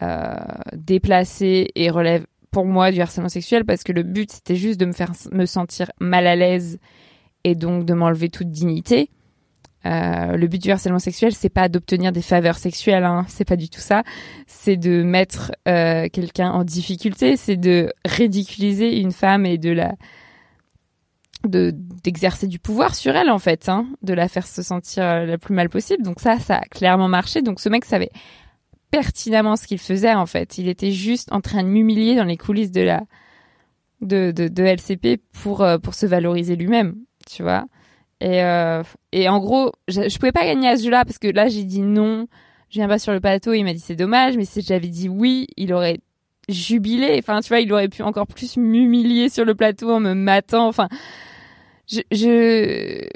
euh, 0.04 0.36
déplacé 0.74 1.70
et 1.76 1.90
relève 1.90 2.26
pour 2.52 2.66
moi 2.66 2.92
du 2.92 3.00
harcèlement 3.00 3.30
sexuel 3.30 3.64
parce 3.64 3.84
que 3.84 3.94
le 3.94 4.04
but 4.04 4.30
c'était 4.30 4.58
juste 4.58 4.78
de 4.80 4.86
me 4.86 4.92
faire 4.92 5.14
me 5.32 5.46
sentir 5.46 5.90
mal 6.02 6.28
à 6.28 6.36
l'aise 6.36 6.80
et 7.46 7.56
donc 7.56 7.86
de 7.86 7.94
m'enlever 7.94 8.30
toute 8.30 8.52
dignité. 8.52 9.10
Euh, 9.86 10.38
le 10.38 10.48
but 10.48 10.62
du 10.62 10.72
harcèlement 10.72 11.00
sexuel, 11.00 11.34
c'est 11.34 11.50
pas 11.50 11.70
d'obtenir 11.70 12.12
des 12.12 12.22
faveurs 12.22 12.58
sexuelles, 12.58 13.04
hein, 13.04 13.26
c'est 13.28 13.46
pas 13.46 13.56
du 13.56 13.70
tout 13.70 13.80
ça. 13.80 14.04
C'est 14.46 14.78
de 14.78 15.04
mettre 15.04 15.52
euh, 15.68 16.08
quelqu'un 16.12 16.52
en 16.52 16.64
difficulté, 16.64 17.36
c'est 17.36 17.58
de 17.58 17.92
ridiculiser 18.06 19.00
une 19.00 19.12
femme 19.12 19.46
et 19.46 19.58
de 19.58 19.72
la 19.72 19.96
de 21.48 21.74
d'exercer 22.04 22.46
du 22.46 22.60
pouvoir 22.60 22.94
sur 22.94 23.16
elle 23.16 23.32
en 23.32 23.40
fait, 23.40 23.70
hein, 23.70 23.88
de 24.04 24.14
la 24.14 24.28
faire 24.28 24.46
se 24.46 24.62
sentir 24.62 25.04
euh, 25.04 25.26
la 25.26 25.38
plus 25.40 25.56
mal 25.56 25.70
possible. 25.70 26.04
Donc 26.04 26.20
ça, 26.20 26.38
ça 26.40 26.58
a 26.58 26.66
clairement 26.66 27.08
marché. 27.08 27.42
Donc 27.42 27.60
ce 27.60 27.70
mec 27.70 27.86
savait 27.86 28.12
pertinemment 28.92 29.56
ce 29.56 29.66
qu'il 29.66 29.80
faisait 29.80 30.14
en 30.14 30.28
fait. 30.28 30.60
Il 30.60 30.68
était 30.68 30.92
juste 30.92 31.32
en 31.32 31.42
train 31.42 31.64
de 31.64 31.68
m'humilier 31.68 32.16
dans 32.16 32.26
les 32.26 32.38
coulisses 32.38 32.72
de 32.72 32.82
la 32.82 33.02
de, 34.02 34.32
de, 34.32 34.48
de 34.48 34.64
LCP 34.64 35.22
pour 35.42 35.62
euh, 35.62 35.80
pour 35.80 35.96
se 35.96 36.06
valoriser 36.06 36.56
lui-même, 36.56 36.96
tu 37.28 37.42
vois. 37.42 37.66
Et 38.22 38.44
euh, 38.44 38.84
et 39.12 39.28
en 39.28 39.40
gros, 39.40 39.72
je, 39.88 40.08
je 40.08 40.18
pouvais 40.20 40.32
pas 40.32 40.46
gagner 40.46 40.70
à 40.70 40.78
ce 40.78 40.84
jeu-là 40.84 41.04
parce 41.06 41.18
que 41.18 41.28
là 41.28 41.50
j'ai 41.50 41.64
dit 41.64 41.82
non, 41.82 42.28
je 42.70 42.76
viens 42.76 42.88
pas 42.88 43.00
sur 43.00 43.12
le 43.12 43.20
plateau. 43.20 43.54
Il 43.54 43.64
m'a 43.64 43.74
dit 43.74 43.80
c'est 43.80 43.96
dommage, 43.96 44.38
mais 44.38 44.46
si 44.46 44.62
j'avais 44.62 44.90
dit 44.90 45.10
oui, 45.10 45.48
il 45.58 45.74
aurait 45.74 46.00
jubilé. 46.48 47.16
Enfin, 47.18 47.42
tu 47.42 47.50
vois, 47.50 47.62
il 47.62 47.74
aurait 47.74 47.90
pu 47.90 48.04
encore 48.04 48.28
plus 48.28 48.58
m'humilier 48.58 49.30
sur 49.30 49.44
le 49.44 49.56
plateau 49.56 49.90
en 49.92 50.00
me 50.00 50.14
matant. 50.14 50.68
Enfin, 50.68 50.88
je, 51.88 53.08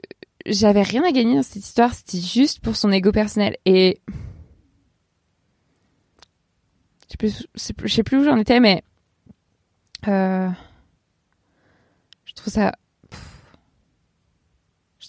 j'avais 0.48 0.82
rien 0.82 1.04
à 1.04 1.12
gagner 1.12 1.36
dans 1.36 1.44
cette 1.44 1.58
histoire. 1.58 1.94
C'était 1.94 2.18
juste 2.18 2.60
pour 2.62 2.76
son 2.76 2.92
ego 2.92 3.12
personnel 3.12 3.58
et 3.66 4.02
je 7.06 7.12
sais 7.12 7.18
plus, 7.18 7.48
sais 7.94 8.04
plus 8.04 8.18
où 8.18 8.24
j'en 8.24 8.38
étais, 8.38 8.60
mais 8.60 8.84
euh, 10.08 10.50
je 12.26 12.34
trouve 12.34 12.52
ça, 12.52 12.74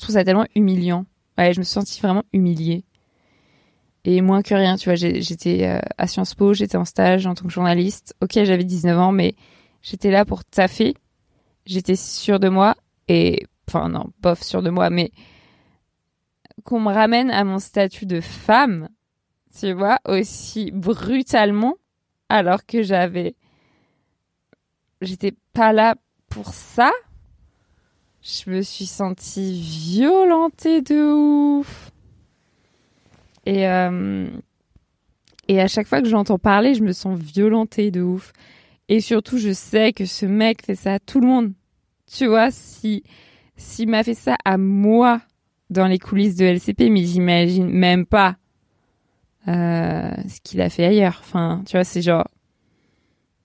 trouve 0.07 0.15
ça 0.15 0.25
tellement 0.25 0.47
humiliant. 0.55 1.05
Ouais, 1.37 1.53
je 1.53 1.59
me 1.59 1.65
suis 1.65 1.73
sentie 1.73 2.01
vraiment 2.01 2.23
humiliée. 2.33 2.85
Et 4.05 4.21
moins 4.21 4.43
que 4.43 4.55
rien, 4.55 4.77
tu 4.77 4.89
vois, 4.89 4.95
j'étais 4.95 5.67
euh, 5.67 5.81
à 5.99 6.07
Sciences 6.07 6.37
Po, 6.37 6.55
j'étais 6.55 6.77
en 6.77 6.85
stage 6.85 7.27
en 7.27 7.35
tant 7.35 7.45
que 7.45 7.53
journaliste. 7.53 8.15
Ok, 8.23 8.33
j'avais 8.35 8.63
19 8.63 8.97
ans, 8.99 9.11
mais 9.11 9.35
j'étais 9.83 10.13
là 10.13 10.25
pour 10.25 10.45
taffer. 10.45 10.95
J'étais 11.67 11.97
sûre 11.97 12.39
de 12.39 12.49
moi 12.49 12.77
et, 13.09 13.47
enfin 13.69 13.89
non, 13.89 14.13
bof, 14.21 14.43
sûre 14.43 14.63
de 14.63 14.71
moi, 14.71 14.91
mais 14.91 15.11
qu'on 16.63 16.79
me 16.79 16.93
ramène 16.93 17.31
à 17.33 17.43
mon 17.43 17.59
statut 17.59 18.07
de 18.07 18.21
femme, 18.21 18.89
tu 19.59 19.73
vois, 19.73 19.99
aussi 20.07 20.71
brutalement, 20.71 21.75
alors 22.29 22.65
que 22.65 22.85
j'avais, 22.85 23.35
j'étais 25.01 25.35
pas 25.53 25.73
là 25.73 25.97
pour 26.29 26.55
ça. 26.55 26.93
Je 28.29 28.51
me 28.51 28.61
suis 28.63 28.87
sentie 28.87 29.61
violentée 29.61 30.83
de 30.83 31.13
ouf. 31.13 31.93
Et, 33.45 33.69
euh, 33.69 34.29
et 35.47 35.61
à 35.61 35.69
chaque 35.69 35.87
fois 35.87 36.03
que 36.03 36.09
j'entends 36.09 36.39
parler, 36.39 36.75
je 36.75 36.83
me 36.83 36.91
sens 36.93 37.17
violentée 37.21 37.93
de 37.93 38.03
ouf. 38.03 38.33
Et 38.89 39.01
surtout, 39.01 39.39
je 39.39 39.53
sais 39.53 39.93
que 39.93 40.07
ce 40.07 40.27
mec 40.27 40.65
fait 40.65 40.75
ça 40.75 40.95
à 40.95 40.99
tout 40.99 41.21
le 41.21 41.29
monde. 41.29 41.53
Tu 42.13 42.27
vois, 42.27 42.51
si 42.51 43.05
s'il 43.57 43.89
m'a 43.89 44.03
fait 44.03 44.15
ça 44.15 44.37
à 44.45 44.59
moi 44.59 45.21
dans 45.71 45.87
les 45.87 46.01
coulisses 46.01 46.35
de 46.35 46.47
LCP, 46.47 46.91
mais 46.91 47.05
j'imagine 47.05 47.69
même 47.69 48.07
pas 48.07 48.37
euh, 49.47 50.11
ce 50.29 50.41
qu'il 50.43 50.61
a 50.61 50.69
fait 50.69 50.85
ailleurs. 50.85 51.19
Enfin, 51.21 51.63
tu 51.65 51.77
vois, 51.77 51.85
c'est 51.85 52.03
genre 52.03 52.27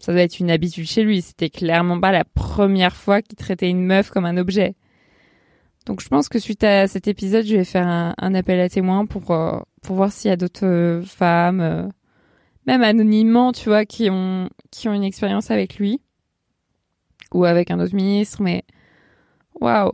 ça 0.01 0.13
doit 0.13 0.21
être 0.21 0.39
une 0.39 0.49
habitude 0.49 0.87
chez 0.87 1.03
lui. 1.03 1.21
C'était 1.21 1.49
clairement 1.49 1.99
pas 1.99 2.11
la 2.11 2.25
première 2.25 2.95
fois 2.95 3.21
qu'il 3.21 3.37
traitait 3.37 3.69
une 3.69 3.85
meuf 3.85 4.09
comme 4.09 4.25
un 4.25 4.37
objet. 4.37 4.75
Donc 5.85 6.01
je 6.01 6.09
pense 6.09 6.27
que 6.27 6.39
suite 6.39 6.63
à 6.63 6.87
cet 6.87 7.07
épisode, 7.07 7.45
je 7.45 7.57
vais 7.57 7.63
faire 7.63 7.87
un, 7.87 8.35
appel 8.35 8.59
à 8.59 8.69
témoins 8.69 9.05
pour 9.05 9.31
euh, 9.31 9.59
pour 9.83 9.95
voir 9.95 10.11
s'il 10.11 10.29
y 10.29 10.31
a 10.31 10.37
d'autres 10.37 10.65
euh, 10.65 11.01
femmes, 11.03 11.61
euh, 11.61 11.87
même 12.65 12.81
anonymement, 12.83 13.51
tu 13.51 13.69
vois, 13.69 13.85
qui 13.85 14.09
ont 14.09 14.49
qui 14.71 14.89
ont 14.89 14.93
une 14.93 15.03
expérience 15.03 15.51
avec 15.51 15.77
lui 15.77 16.01
ou 17.31 17.45
avec 17.45 17.69
un 17.71 17.79
autre 17.79 17.95
ministre. 17.95 18.41
Mais 18.41 18.63
waouh, 19.59 19.91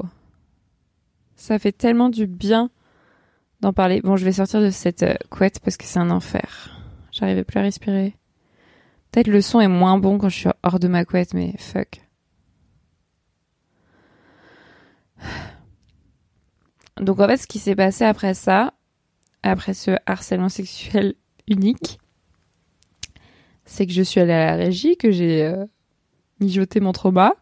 ça 1.35 1.59
fait 1.59 1.73
tellement 1.73 2.09
du 2.09 2.27
bien 2.27 2.69
d'en 3.59 3.73
parler. 3.73 4.01
Bon, 4.01 4.15
je 4.15 4.23
vais 4.23 4.33
sortir 4.33 4.61
de 4.61 4.69
cette 4.69 5.05
couette 5.29 5.59
parce 5.59 5.75
que 5.75 5.85
c'est 5.85 5.99
un 5.99 6.11
enfer. 6.11 6.77
J'arrivais 7.11 7.43
plus 7.43 7.59
à 7.59 7.63
respirer. 7.63 8.15
Peut-être 9.17 9.29
le 9.29 9.41
son 9.41 9.59
est 9.59 9.67
moins 9.67 9.97
bon 9.97 10.19
quand 10.19 10.29
je 10.29 10.37
suis 10.37 10.49
hors 10.61 10.77
de 10.77 10.87
ma 10.87 11.03
couette, 11.03 11.33
mais 11.33 11.55
fuck. 11.57 12.01
Donc 17.01 17.19
en 17.19 17.27
fait, 17.27 17.37
ce 17.37 17.47
qui 17.47 17.57
s'est 17.57 17.75
passé 17.75 18.03
après 18.03 18.35
ça, 18.35 18.75
après 19.41 19.73
ce 19.73 19.97
harcèlement 20.05 20.49
sexuel 20.49 21.15
unique, 21.47 21.97
c'est 23.65 23.87
que 23.87 23.91
je 23.91 24.03
suis 24.03 24.19
allée 24.19 24.33
à 24.33 24.55
la 24.55 24.65
régie, 24.65 24.97
que 24.97 25.09
j'ai 25.09 25.47
euh, 25.47 25.65
mijoté 26.39 26.79
mon 26.79 26.91
trauma 26.91 27.33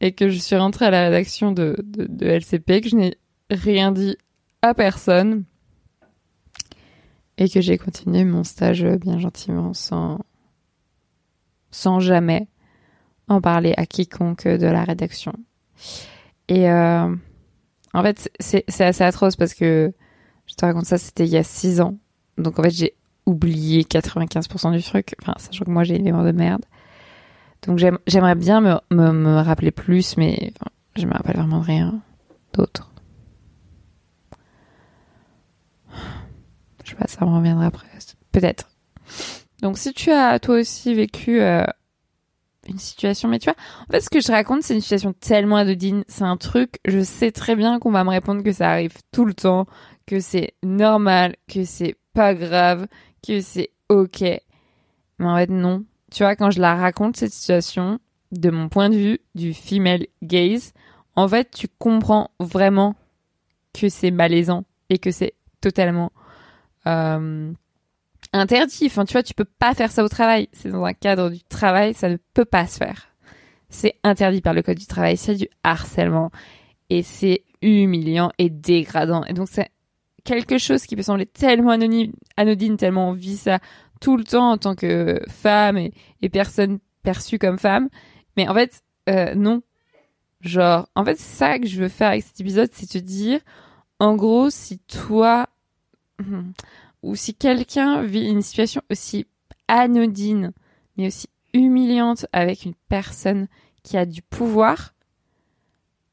et 0.00 0.12
que 0.12 0.30
je 0.30 0.38
suis 0.38 0.56
rentrée 0.56 0.86
à 0.86 0.90
la 0.90 1.04
rédaction 1.04 1.52
de, 1.52 1.76
de, 1.78 2.26
LCP, 2.26 2.80
que 2.80 2.88
je 2.88 2.96
n'ai 2.96 3.18
rien 3.50 3.92
dit 3.92 4.16
à 4.62 4.72
personne 4.72 5.44
et 7.36 7.50
que 7.50 7.60
j'ai 7.60 7.76
continué 7.76 8.24
mon 8.24 8.44
stage 8.44 8.82
bien 8.82 9.18
gentiment 9.18 9.74
sans 9.74 10.20
sans 11.76 12.00
jamais 12.00 12.48
en 13.28 13.42
parler 13.42 13.74
à 13.76 13.84
quiconque 13.84 14.48
de 14.48 14.66
la 14.66 14.82
rédaction. 14.82 15.34
Et 16.48 16.70
euh, 16.70 17.14
en 17.92 18.02
fait, 18.02 18.30
c'est 18.40 18.64
assez 18.80 19.04
atroce 19.04 19.36
parce 19.36 19.52
que 19.52 19.92
je 20.46 20.54
te 20.54 20.64
raconte 20.64 20.86
ça, 20.86 20.96
c'était 20.96 21.24
il 21.24 21.30
y 21.30 21.36
a 21.36 21.42
6 21.42 21.82
ans. 21.82 21.98
Donc 22.38 22.58
en 22.58 22.62
fait, 22.62 22.70
j'ai 22.70 22.94
oublié 23.26 23.82
95% 23.82 24.72
du 24.72 24.82
truc. 24.82 25.14
Enfin, 25.20 25.34
sachant 25.36 25.66
que 25.66 25.70
moi, 25.70 25.84
j'ai 25.84 25.96
une 25.96 26.04
mémoire 26.04 26.24
de 26.24 26.32
merde. 26.32 26.64
Donc 27.66 27.78
j'aimerais 27.78 28.36
bien 28.36 28.60
me, 28.60 28.80
me, 28.90 29.40
rappeler 29.40 29.70
plus, 29.70 30.16
mais 30.16 30.52
enfin, 30.58 30.70
je 30.96 31.06
me 31.06 31.12
rappelle 31.12 31.36
vraiment 31.36 31.60
rien 31.60 32.00
d'autre. 32.54 32.90
Je 36.84 36.90
sais 36.90 36.96
pas, 36.96 37.06
ça 37.06 37.26
me 37.26 37.34
reviendra 37.34 37.66
après. 37.66 37.88
Peut-être. 38.32 38.70
Donc 39.62 39.78
si 39.78 39.92
tu 39.92 40.10
as 40.10 40.38
toi 40.38 40.56
aussi 40.60 40.94
vécu 40.94 41.40
euh, 41.40 41.64
une 42.68 42.78
situation, 42.78 43.28
mais 43.28 43.38
tu 43.38 43.50
vois, 43.50 43.56
en 43.88 43.92
fait, 43.92 44.00
ce 44.00 44.10
que 44.10 44.20
je 44.20 44.30
raconte, 44.30 44.62
c'est 44.62 44.74
une 44.74 44.80
situation 44.80 45.12
tellement 45.12 45.56
anodine. 45.56 46.04
C'est 46.08 46.24
un 46.24 46.36
truc, 46.36 46.78
je 46.84 47.02
sais 47.02 47.32
très 47.32 47.56
bien 47.56 47.78
qu'on 47.78 47.90
va 47.90 48.04
me 48.04 48.10
répondre 48.10 48.42
que 48.42 48.52
ça 48.52 48.70
arrive 48.70 48.94
tout 49.12 49.24
le 49.24 49.34
temps, 49.34 49.66
que 50.06 50.20
c'est 50.20 50.54
normal, 50.62 51.36
que 51.48 51.64
c'est 51.64 51.96
pas 52.12 52.34
grave, 52.34 52.86
que 53.26 53.40
c'est 53.40 53.70
ok. 53.88 54.22
Mais 55.18 55.26
en 55.26 55.36
fait, 55.36 55.50
non. 55.50 55.84
Tu 56.10 56.22
vois, 56.22 56.36
quand 56.36 56.50
je 56.50 56.60
la 56.60 56.74
raconte, 56.74 57.16
cette 57.16 57.32
situation, 57.32 57.98
de 58.32 58.50
mon 58.50 58.68
point 58.68 58.90
de 58.90 58.96
vue, 58.96 59.18
du 59.34 59.54
female 59.54 60.06
gaze, 60.22 60.72
en 61.14 61.28
fait, 61.28 61.50
tu 61.50 61.68
comprends 61.78 62.30
vraiment 62.38 62.94
que 63.72 63.88
c'est 63.88 64.10
malaisant 64.10 64.64
et 64.90 64.98
que 64.98 65.10
c'est 65.10 65.34
totalement 65.60 66.12
euh, 66.86 67.52
interdit. 68.32 68.86
Enfin, 68.86 69.04
tu 69.04 69.12
vois, 69.12 69.22
tu 69.22 69.34
peux 69.34 69.44
pas 69.44 69.74
faire 69.74 69.90
ça 69.90 70.04
au 70.04 70.08
travail. 70.08 70.48
C'est 70.52 70.70
dans 70.70 70.84
un 70.84 70.92
cadre 70.92 71.30
du 71.30 71.42
travail, 71.44 71.94
ça 71.94 72.08
ne 72.08 72.16
peut 72.34 72.44
pas 72.44 72.66
se 72.66 72.78
faire. 72.78 73.08
C'est 73.68 73.96
interdit 74.04 74.40
par 74.40 74.54
le 74.54 74.62
code 74.62 74.78
du 74.78 74.86
travail. 74.86 75.16
C'est 75.16 75.34
du 75.34 75.48
harcèlement. 75.62 76.30
Et 76.90 77.02
c'est 77.02 77.42
humiliant 77.62 78.30
et 78.38 78.50
dégradant. 78.50 79.24
Et 79.24 79.32
donc, 79.32 79.48
c'est 79.50 79.70
quelque 80.24 80.58
chose 80.58 80.84
qui 80.84 80.96
peut 80.96 81.02
sembler 81.02 81.26
tellement 81.26 81.70
anonyme, 81.70 82.12
anodine, 82.36 82.76
tellement 82.76 83.10
on 83.10 83.12
vit 83.12 83.36
ça 83.36 83.60
tout 84.00 84.16
le 84.16 84.24
temps 84.24 84.50
en 84.50 84.58
tant 84.58 84.74
que 84.74 85.20
femme 85.28 85.78
et, 85.78 85.92
personne 86.28 86.78
perçue 87.02 87.38
comme 87.38 87.58
femme. 87.58 87.88
Mais 88.36 88.48
en 88.48 88.54
fait, 88.54 88.82
euh, 89.08 89.34
non. 89.34 89.62
Genre, 90.40 90.88
en 90.94 91.04
fait, 91.04 91.18
c'est 91.18 91.36
ça 91.36 91.58
que 91.58 91.66
je 91.66 91.80
veux 91.80 91.88
faire 91.88 92.10
avec 92.10 92.24
cet 92.24 92.40
épisode, 92.40 92.68
c'est 92.72 92.88
te 92.88 92.98
dire, 92.98 93.40
en 93.98 94.16
gros, 94.16 94.50
si 94.50 94.78
toi, 94.80 95.48
ou 97.06 97.14
si 97.14 97.34
quelqu'un 97.34 98.02
vit 98.02 98.28
une 98.28 98.42
situation 98.42 98.82
aussi 98.90 99.26
anodine, 99.68 100.52
mais 100.96 101.06
aussi 101.06 101.28
humiliante 101.54 102.26
avec 102.32 102.64
une 102.64 102.74
personne 102.88 103.46
qui 103.84 103.96
a 103.96 104.04
du 104.04 104.22
pouvoir, 104.22 104.92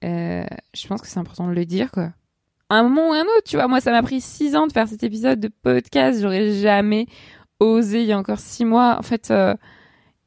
euh, 0.06 0.45
je 0.75 0.88
pense 0.88 1.01
que 1.01 1.08
c'est 1.08 1.19
important 1.19 1.47
de 1.47 1.53
le 1.53 1.65
dire, 1.65 1.91
quoi. 1.91 2.13
un 2.69 2.84
moment 2.84 3.10
ou 3.10 3.13
un 3.13 3.23
autre, 3.23 3.43
tu 3.45 3.56
vois, 3.56 3.67
moi, 3.67 3.82
ça 3.82 3.91
m'a 3.91 4.03
pris 4.03 4.21
six 4.21 4.56
ans 4.56 4.67
de 4.67 4.71
faire 4.71 4.88
cet 4.88 5.03
épisode 5.03 5.39
de 5.39 5.47
podcast. 5.47 6.21
J'aurais 6.21 6.51
jamais 6.53 7.08
osé 7.60 8.01
il 8.01 8.08
y 8.08 8.12
a 8.12 8.17
encore 8.17 8.39
six 8.39 8.63
mois. 8.63 8.97
En 8.99 9.01
fait, 9.01 9.32
euh, 9.32 9.56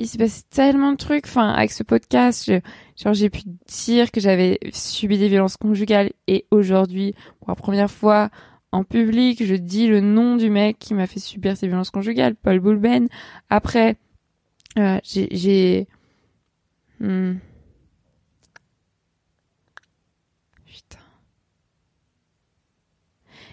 il 0.00 0.08
s'est 0.08 0.18
passé 0.18 0.42
tellement 0.50 0.90
de 0.92 0.96
trucs. 0.96 1.26
Enfin, 1.26 1.50
avec 1.50 1.70
ce 1.70 1.84
podcast, 1.84 2.50
genre, 2.96 3.14
j'ai 3.14 3.30
pu 3.30 3.42
dire 3.68 4.10
que 4.10 4.20
j'avais 4.20 4.58
subi 4.72 5.16
des 5.16 5.28
violences 5.28 5.56
conjugales 5.56 6.10
et 6.26 6.44
aujourd'hui, 6.50 7.14
pour 7.38 7.50
la 7.50 7.54
première 7.54 7.90
fois, 7.90 8.30
en 8.72 8.84
public, 8.84 9.44
je 9.44 9.54
dis 9.54 9.86
le 9.86 10.00
nom 10.00 10.36
du 10.36 10.50
mec 10.50 10.78
qui 10.78 10.94
m'a 10.94 11.06
fait 11.06 11.20
subir 11.20 11.56
ces 11.56 11.66
violences 11.66 11.90
conjugales, 11.90 12.34
Paul 12.34 12.60
Boulben. 12.60 13.08
Après, 13.48 13.96
euh, 14.78 14.98
j'ai... 15.04 15.86
Hmm. 17.00 17.34
Putain. 20.64 20.98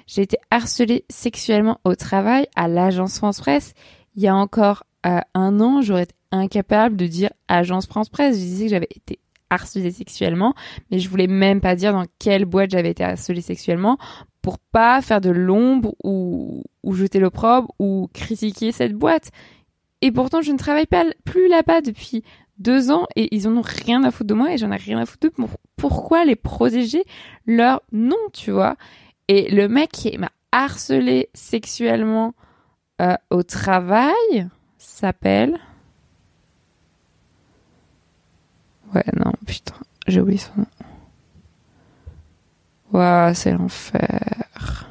J'ai 0.08 0.22
été 0.24 0.38
harcelée 0.52 1.06
sexuellement 1.10 1.80
au 1.84 1.96
travail 1.96 2.48
à 2.56 2.68
l'agence 2.68 3.18
France 3.18 3.40
Presse. 3.40 3.74
Il 4.16 4.24
y 4.24 4.28
a 4.28 4.36
encore 4.36 4.84
euh, 5.06 5.20
un 5.34 5.60
an, 5.60 5.82
j'aurais 5.82 6.04
été 6.04 6.16
incapable 6.32 6.98
de 6.98 7.08
dire 7.08 7.30
agence 7.48 7.86
France 7.86 8.10
Presse. 8.10 8.36
Je 8.36 8.42
disais 8.42 8.66
que 8.66 8.72
j'avais 8.72 8.90
été 8.96 9.20
harcelée 9.50 9.92
sexuellement, 9.92 10.56
mais 10.92 11.00
je 11.00 11.10
voulais 11.10 11.28
même 11.28 11.62
pas 11.62 11.76
dire 11.76 11.94
dans 11.94 12.06
quelle 12.20 12.46
boîte 12.46 12.72
j'avais 12.72 12.92
été 12.92 13.04
harcelée 13.04 13.42
sexuellement 13.42 13.98
pour 14.44 14.60
pas 14.60 15.02
faire 15.02 15.22
de 15.22 15.32
l'ombre 15.32 15.96
ou, 16.04 16.64
jeter 16.92 17.20
l'opprobre 17.20 17.74
ou 17.80 18.10
critiquer 18.14 18.72
cette 18.72 18.94
boîte. 18.94 19.32
Et 20.02 20.12
pourtant, 20.12 20.42
je 20.42 20.52
ne 20.52 20.58
travaille 20.58 20.86
pas 20.86 21.06
plus 21.24 21.48
là-bas 21.48 21.82
depuis 21.82 22.24
deux 22.60 22.92
ans 22.92 23.08
et 23.16 23.34
ils 23.34 23.48
en 23.48 23.58
ont 23.58 23.64
rien 23.64 24.04
à 24.04 24.12
foutre 24.12 24.28
de 24.28 24.34
moi 24.34 24.54
et 24.54 24.58
j'en 24.58 24.72
ai 24.72 24.76
rien 24.76 25.00
à 25.00 25.06
foutre 25.06 25.30
d'eux. 25.30 25.46
Pourquoi 25.78 26.26
les 26.26 26.36
protéger? 26.36 27.04
Leur 27.48 27.82
nom, 27.94 28.18
tu 28.34 28.52
vois 28.52 28.76
Et 29.30 29.50
le 29.50 29.68
mec 29.70 29.92
qui 29.92 30.16
m'a 30.18 30.30
harcelé 30.52 31.30
sexuellement 31.34 32.36
euh, 33.02 33.16
au 33.30 33.44
travail 33.44 34.50
s'appelle. 34.78 35.58
Ouais, 38.94 39.06
non, 39.16 39.32
putain, 39.48 39.76
j'ai 40.06 40.20
oublié 40.20 40.38
son 40.38 40.52
nom. 40.58 40.83
Waouh, 42.94 43.34
c'est 43.34 43.52
l'enfer. 43.52 44.88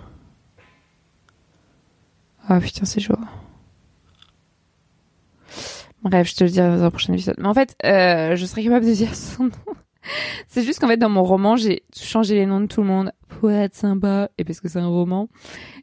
Ah 2.48 2.58
putain, 2.60 2.84
c'est 2.84 3.00
chaud. 3.00 3.14
Bref, 6.02 6.28
je 6.28 6.34
te 6.34 6.42
le 6.42 6.50
dirai 6.50 6.68
dans 6.68 6.82
un 6.82 6.90
prochain 6.90 7.12
épisode. 7.12 7.36
Mais 7.38 7.46
en 7.46 7.54
fait, 7.54 7.76
euh, 7.84 8.34
je 8.34 8.44
serais 8.44 8.64
capable 8.64 8.84
de 8.86 8.92
dire 8.92 9.14
son 9.14 9.44
nom. 9.44 9.50
c'est 10.48 10.64
juste 10.64 10.80
qu'en 10.80 10.88
fait, 10.88 10.96
dans 10.96 11.08
mon 11.08 11.22
roman, 11.22 11.54
j'ai 11.54 11.84
changé 11.94 12.34
les 12.34 12.44
noms 12.44 12.60
de 12.60 12.66
tout 12.66 12.80
le 12.80 12.88
monde 12.88 13.12
pour 13.28 13.52
être 13.52 13.76
sympa 13.76 14.30
et 14.36 14.42
parce 14.42 14.60
que 14.60 14.68
c'est 14.68 14.80
un 14.80 14.88
roman. 14.88 15.28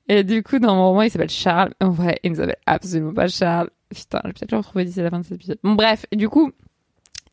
Et 0.10 0.26
du 0.26 0.44
coup, 0.44 0.60
dans 0.60 0.76
mon 0.76 0.90
roman, 0.90 1.04
il 1.04 1.12
s'appelle 1.12 1.30
Charles. 1.30 1.74
En 1.80 1.92
vrai, 1.92 2.20
il 2.24 2.32
ne 2.32 2.36
s'appelle 2.36 2.58
absolument 2.66 3.14
pas 3.14 3.30
Charles. 3.30 3.70
Putain, 3.96 4.20
je 4.24 4.28
vais 4.28 4.34
peut-être 4.34 4.52
le 4.52 4.58
retrouver 4.58 4.84
d'ici 4.84 5.00
la 5.02 5.10
fin 5.10 5.20
de 5.20 5.24
cet 5.24 5.36
épisode. 5.36 5.60
Bon, 5.64 5.76
bref. 5.76 6.06
Du 6.12 6.28
coup, 6.28 6.52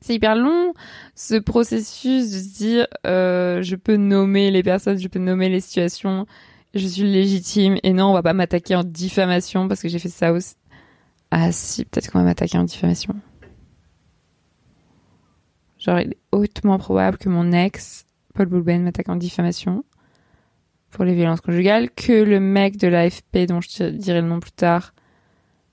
c'est 0.07 0.14
hyper 0.14 0.37
long 0.37 0.73
ce 1.14 1.35
processus 1.35 2.31
de 2.31 2.38
se 2.38 2.57
dire 2.57 2.87
euh, 3.07 3.61
je 3.62 3.75
peux 3.75 3.97
nommer 3.97 4.51
les 4.51 4.62
personnes, 4.62 4.99
je 4.99 5.09
peux 5.09 5.19
nommer 5.19 5.49
les 5.49 5.61
situations, 5.61 6.27
je 6.75 6.87
suis 6.87 7.03
légitime 7.03 7.77
et 7.83 7.92
non 7.92 8.07
on 8.07 8.12
va 8.12 8.23
pas 8.23 8.33
m'attaquer 8.33 8.77
en 8.77 8.85
diffamation 8.85 9.66
parce 9.66 9.83
que 9.83 9.88
j'ai 9.88 9.99
fait 9.99 10.09
ça 10.09 10.33
aussi. 10.33 10.55
Ah 11.33 11.51
si, 11.51 11.85
peut-être 11.85 12.12
qu'on 12.12 12.19
va 12.21 12.25
m'attaquer 12.25 12.57
en 12.57 12.64
diffamation. 12.64 13.16
Genre 15.79 15.99
il 16.01 16.12
est 16.12 16.19
hautement 16.31 16.79
probable 16.79 17.19
que 17.19 17.29
mon 17.29 17.51
ex 17.53 18.07
Paul 18.35 18.47
Boulben 18.47 18.83
m'attaque 18.85 19.09
en 19.09 19.16
diffamation 19.16 19.85
pour 20.90 21.05
les 21.05 21.14
violences 21.14 21.40
conjugales, 21.40 21.90
que 21.90 22.12
le 22.12 22.38
mec 22.38 22.77
de 22.77 22.87
l'AFP 22.87 23.47
dont 23.49 23.61
je 23.61 23.90
dirai 23.90 24.21
le 24.21 24.29
nom 24.29 24.38
plus 24.38 24.53
tard 24.53 24.95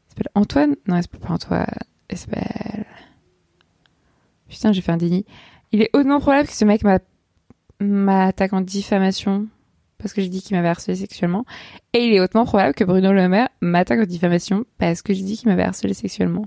s'appelle 0.09 0.29
Antoine 0.33 0.75
Non, 0.87 0.97
il 0.97 1.03
s'appelle 1.03 1.19
pas 1.19 1.33
Antoine, 1.33 1.65
il 2.09 2.17
s'appelle 2.17 2.85
Putain, 4.53 4.71
j'ai 4.71 4.81
fait 4.81 4.91
un 4.91 4.97
déni. 4.97 5.25
Il 5.71 5.81
est 5.81 5.89
hautement 5.93 6.19
probable 6.19 6.47
que 6.47 6.53
ce 6.53 6.63
mec 6.63 6.83
m'attaque 7.79 8.53
en 8.53 8.61
diffamation 8.61 9.47
parce 9.97 10.13
que 10.13 10.21
j'ai 10.21 10.29
dit 10.29 10.43
qu'il 10.43 10.55
m'avait 10.55 10.69
harcelé 10.69 10.95
sexuellement. 10.95 11.43
Et 11.93 12.05
il 12.05 12.13
est 12.13 12.19
hautement 12.19 12.45
probable 12.45 12.75
que 12.75 12.83
Bruno 12.83 13.11
Le 13.11 13.27
Maire 13.27 13.49
m'attaque 13.61 14.01
en 14.01 14.05
diffamation 14.05 14.65
parce 14.77 15.01
que 15.01 15.11
j'ai 15.11 15.23
dit 15.23 15.37
qu'il 15.37 15.49
m'avait 15.49 15.63
harcelé 15.63 15.95
sexuellement. 15.95 16.45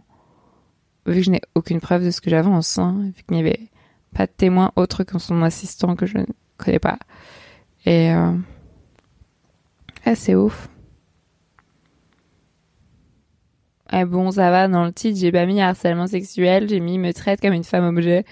Vu 1.05 1.15
que 1.17 1.23
je 1.23 1.31
n'ai 1.31 1.41
aucune 1.57 1.81
preuve 1.81 2.05
de 2.05 2.13
ce 2.13 2.21
que 2.21 2.31
j'avance, 2.31 2.79
vu 2.79 3.25
qu'il 3.25 3.35
n'y 3.35 3.41
avait 3.41 3.71
pas 4.15 4.27
de 4.27 4.33
témoin 4.37 4.71
autre 4.77 5.03
que 5.03 5.19
son 5.19 5.43
assistant 5.43 5.97
que 5.97 6.07
je 6.07 6.19
ne 6.19 6.27
connais 6.57 6.79
pas. 6.79 7.01
Et 7.87 8.13
euh... 8.13 8.37
ah, 10.05 10.15
c'est 10.15 10.37
ouf. 10.37 10.69
Ah 13.89 14.05
bon, 14.05 14.33
ça 14.33 14.51
va, 14.51 14.69
dans 14.69 14.85
le 14.85 14.93
titre, 14.93 15.19
j'ai 15.19 15.31
pas 15.31 15.47
mis 15.47 15.61
harcèlement 15.61 16.07
sexuel, 16.07 16.69
j'ai 16.69 16.81
mis 16.81 16.99
me 16.99 17.13
traite 17.13 17.41
comme 17.41 17.53
une 17.53 17.65
femme 17.65 17.85
objet. 17.85 18.25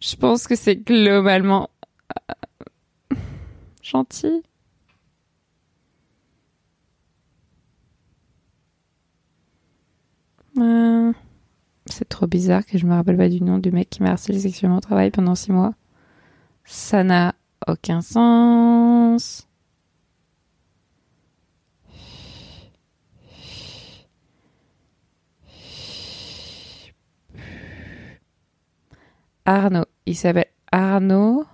Je 0.00 0.16
pense 0.16 0.46
que 0.46 0.54
c'est 0.54 0.76
globalement 0.76 1.70
euh, 2.30 3.16
gentil. 3.82 4.42
Euh, 10.58 11.12
c'est 11.86 12.08
trop 12.08 12.26
bizarre 12.26 12.64
que 12.66 12.78
je 12.78 12.86
me 12.86 12.94
rappelle 12.94 13.16
pas 13.16 13.28
du 13.28 13.42
nom 13.42 13.58
du 13.58 13.70
mec 13.72 13.90
qui 13.90 14.02
m'a 14.02 14.10
harcelé 14.12 14.38
sexuellement 14.40 14.78
au 14.78 14.80
travail 14.80 15.10
pendant 15.10 15.34
six 15.34 15.52
mois. 15.52 15.74
Ça 16.64 17.04
n'a 17.04 17.34
aucun 17.66 18.02
sens. 18.02 19.48
Arnaud. 29.44 29.84
Il 30.06 30.16
s'appelle 30.16 30.50
Arnaud. 30.72 31.44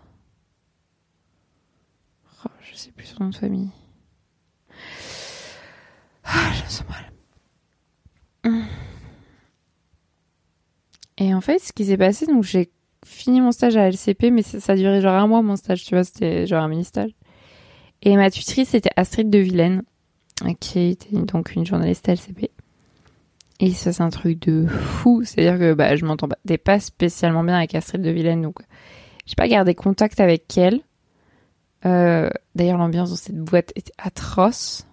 Oh, 2.45 2.49
je 2.61 2.77
sais 2.77 2.91
plus 2.93 3.07
son 3.07 3.25
nom 3.25 3.31
de 3.31 3.37
famille. 3.37 3.71
Ah, 6.25 6.53
je 6.55 6.65
me 6.65 6.69
sens 6.69 6.85
mal. 6.89 7.13
Et 11.19 11.35
en 11.35 11.41
fait, 11.41 11.59
ce 11.59 11.73
qui 11.73 11.87
s'est 11.87 11.97
passé, 11.97 12.27
donc 12.27 12.45
j'ai 12.45 12.71
fini 13.05 13.41
mon 13.41 13.53
stage 13.53 13.77
à 13.77 13.89
LCP, 13.89 14.31
mais 14.31 14.43
ça, 14.43 14.73
a 14.73 14.77
duré 14.77 15.01
genre 15.01 15.15
un 15.15 15.27
mois 15.27 15.43
mon 15.43 15.57
stage, 15.57 15.85
tu 15.85 15.95
vois, 15.95 16.05
c'était 16.05 16.47
genre 16.47 16.63
un 16.63 16.69
mini-stage. 16.69 17.13
Et 18.03 18.17
ma 18.17 18.31
tutrice, 18.31 18.71
c'était 18.71 18.91
Astrid 18.97 19.31
de 19.31 19.39
Vilaine, 19.39 19.83
qui 20.61 20.91
était 20.91 21.17
donc 21.17 21.55
une 21.55 21.65
journaliste 21.65 22.09
à 22.09 22.13
LCP. 22.13 22.51
Et 23.61 23.73
ça, 23.73 23.93
c'est 23.93 24.03
un 24.03 24.11
truc 24.11 24.41
de 24.41 24.67
fou. 24.67 25.23
C'est-à-dire 25.25 25.59
que 25.59 25.75
bah, 25.75 25.97
je 25.97 26.05
m'entendais 26.05 26.59
pas 26.59 26.81
spécialement 26.81 27.43
bien 27.43 27.57
avec 27.57 27.75
Astrid 27.75 28.03
de 28.03 28.11
Vilaine, 28.11 28.51
j'ai 29.27 29.35
pas 29.35 29.49
gardé 29.49 29.75
contact 29.75 30.21
avec 30.21 30.57
elle. 30.57 30.81
Euh, 31.85 32.31
D'ailleurs, 32.55 32.79
l'ambiance 32.79 33.11
dans 33.11 33.17
cette 33.17 33.39
boîte 33.39 33.73
était 33.75 33.93
atroce. 33.99 34.87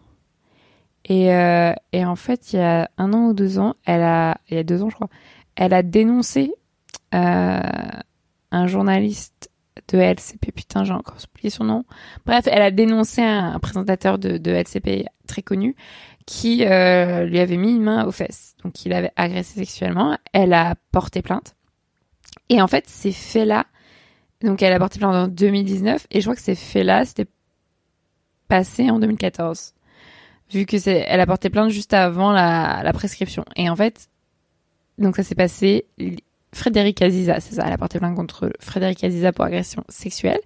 Et, 1.06 1.34
euh, 1.34 1.74
et 1.92 2.06
en 2.06 2.16
fait, 2.16 2.54
il 2.54 2.58
y 2.58 2.60
a 2.60 2.90
un 2.98 3.14
an 3.14 3.28
ou 3.28 3.34
deux 3.34 3.60
ans, 3.60 3.76
elle 3.86 4.02
a, 4.02 4.38
il 4.50 4.56
y 4.56 4.60
a 4.60 4.64
deux 4.64 4.82
ans, 4.84 4.90
je 4.90 4.96
crois, 4.96 5.10
elle 5.56 5.74
a 5.74 5.84
dénoncé 5.84 6.54
euh, 7.14 7.60
un 8.52 8.68
journaliste 8.68 9.52
de 9.90 9.98
LCP. 9.98 10.54
Putain, 10.54 10.86
j'ai 10.86 10.94
encore 10.94 11.18
oublié 11.30 11.50
son 11.50 11.66
nom. 11.66 11.84
Bref, 12.26 12.48
elle 12.50 12.62
a 12.62 12.72
dénoncé 12.72 13.22
un, 13.22 13.60
présentateur 13.60 14.18
de 14.18 14.52
LCP 14.52 15.06
très 15.28 15.42
connu 15.42 15.76
qui 16.26 16.66
euh, 16.66 17.26
lui 17.26 17.40
avait 17.40 17.58
mis 17.58 17.72
une 17.76 17.84
main 17.84 18.06
aux 18.06 18.12
fesses. 18.12 18.56
Donc 18.64 18.86
il 18.86 18.94
avait 18.94 19.12
agressé 19.16 19.60
sexuellement. 19.60 20.18
Elle 20.32 20.54
a 20.54 20.76
porté 20.92 21.22
plainte. 21.22 21.56
Et 22.50 22.62
en 22.62 22.68
fait, 22.68 22.88
ces 22.88 23.12
faits-là, 23.12 23.66
donc 24.42 24.62
elle 24.62 24.74
a 24.74 24.80
porté 24.80 25.00
plainte 25.00 25.16
en 25.16 25.28
2019 25.28 26.08
et 26.12 26.22
je 26.22 26.26
crois 26.26 26.36
que 26.36 26.42
ces 26.42 26.56
faits-là, 26.56 27.06
c'était 27.06 27.28
passé 28.48 28.90
en 28.90 29.00
2014. 29.00 29.74
Vu 30.52 30.66
que 30.66 30.78
c'est, 30.78 31.06
elle 31.08 31.20
a 31.20 31.26
porté 31.26 31.50
plainte 31.50 31.70
juste 31.70 31.94
avant 31.94 32.32
la, 32.32 32.82
la 32.84 32.94
prescription. 32.94 33.46
Et 33.56 33.70
en 33.70 33.76
fait, 33.76 34.10
donc 34.98 35.16
ça 35.16 35.24
s'est 35.24 35.36
passé, 35.36 35.86
Frédéric 36.54 37.02
Aziza, 37.02 37.40
c'est 37.40 37.56
ça, 37.56 37.64
elle 37.66 37.74
a 37.74 37.78
porté 37.78 38.00
plainte 38.00 38.16
contre 38.16 38.52
Frédéric 38.60 39.04
Aziza 39.04 39.32
pour 39.32 39.46
agression 39.46 39.84
sexuelle. 39.90 40.40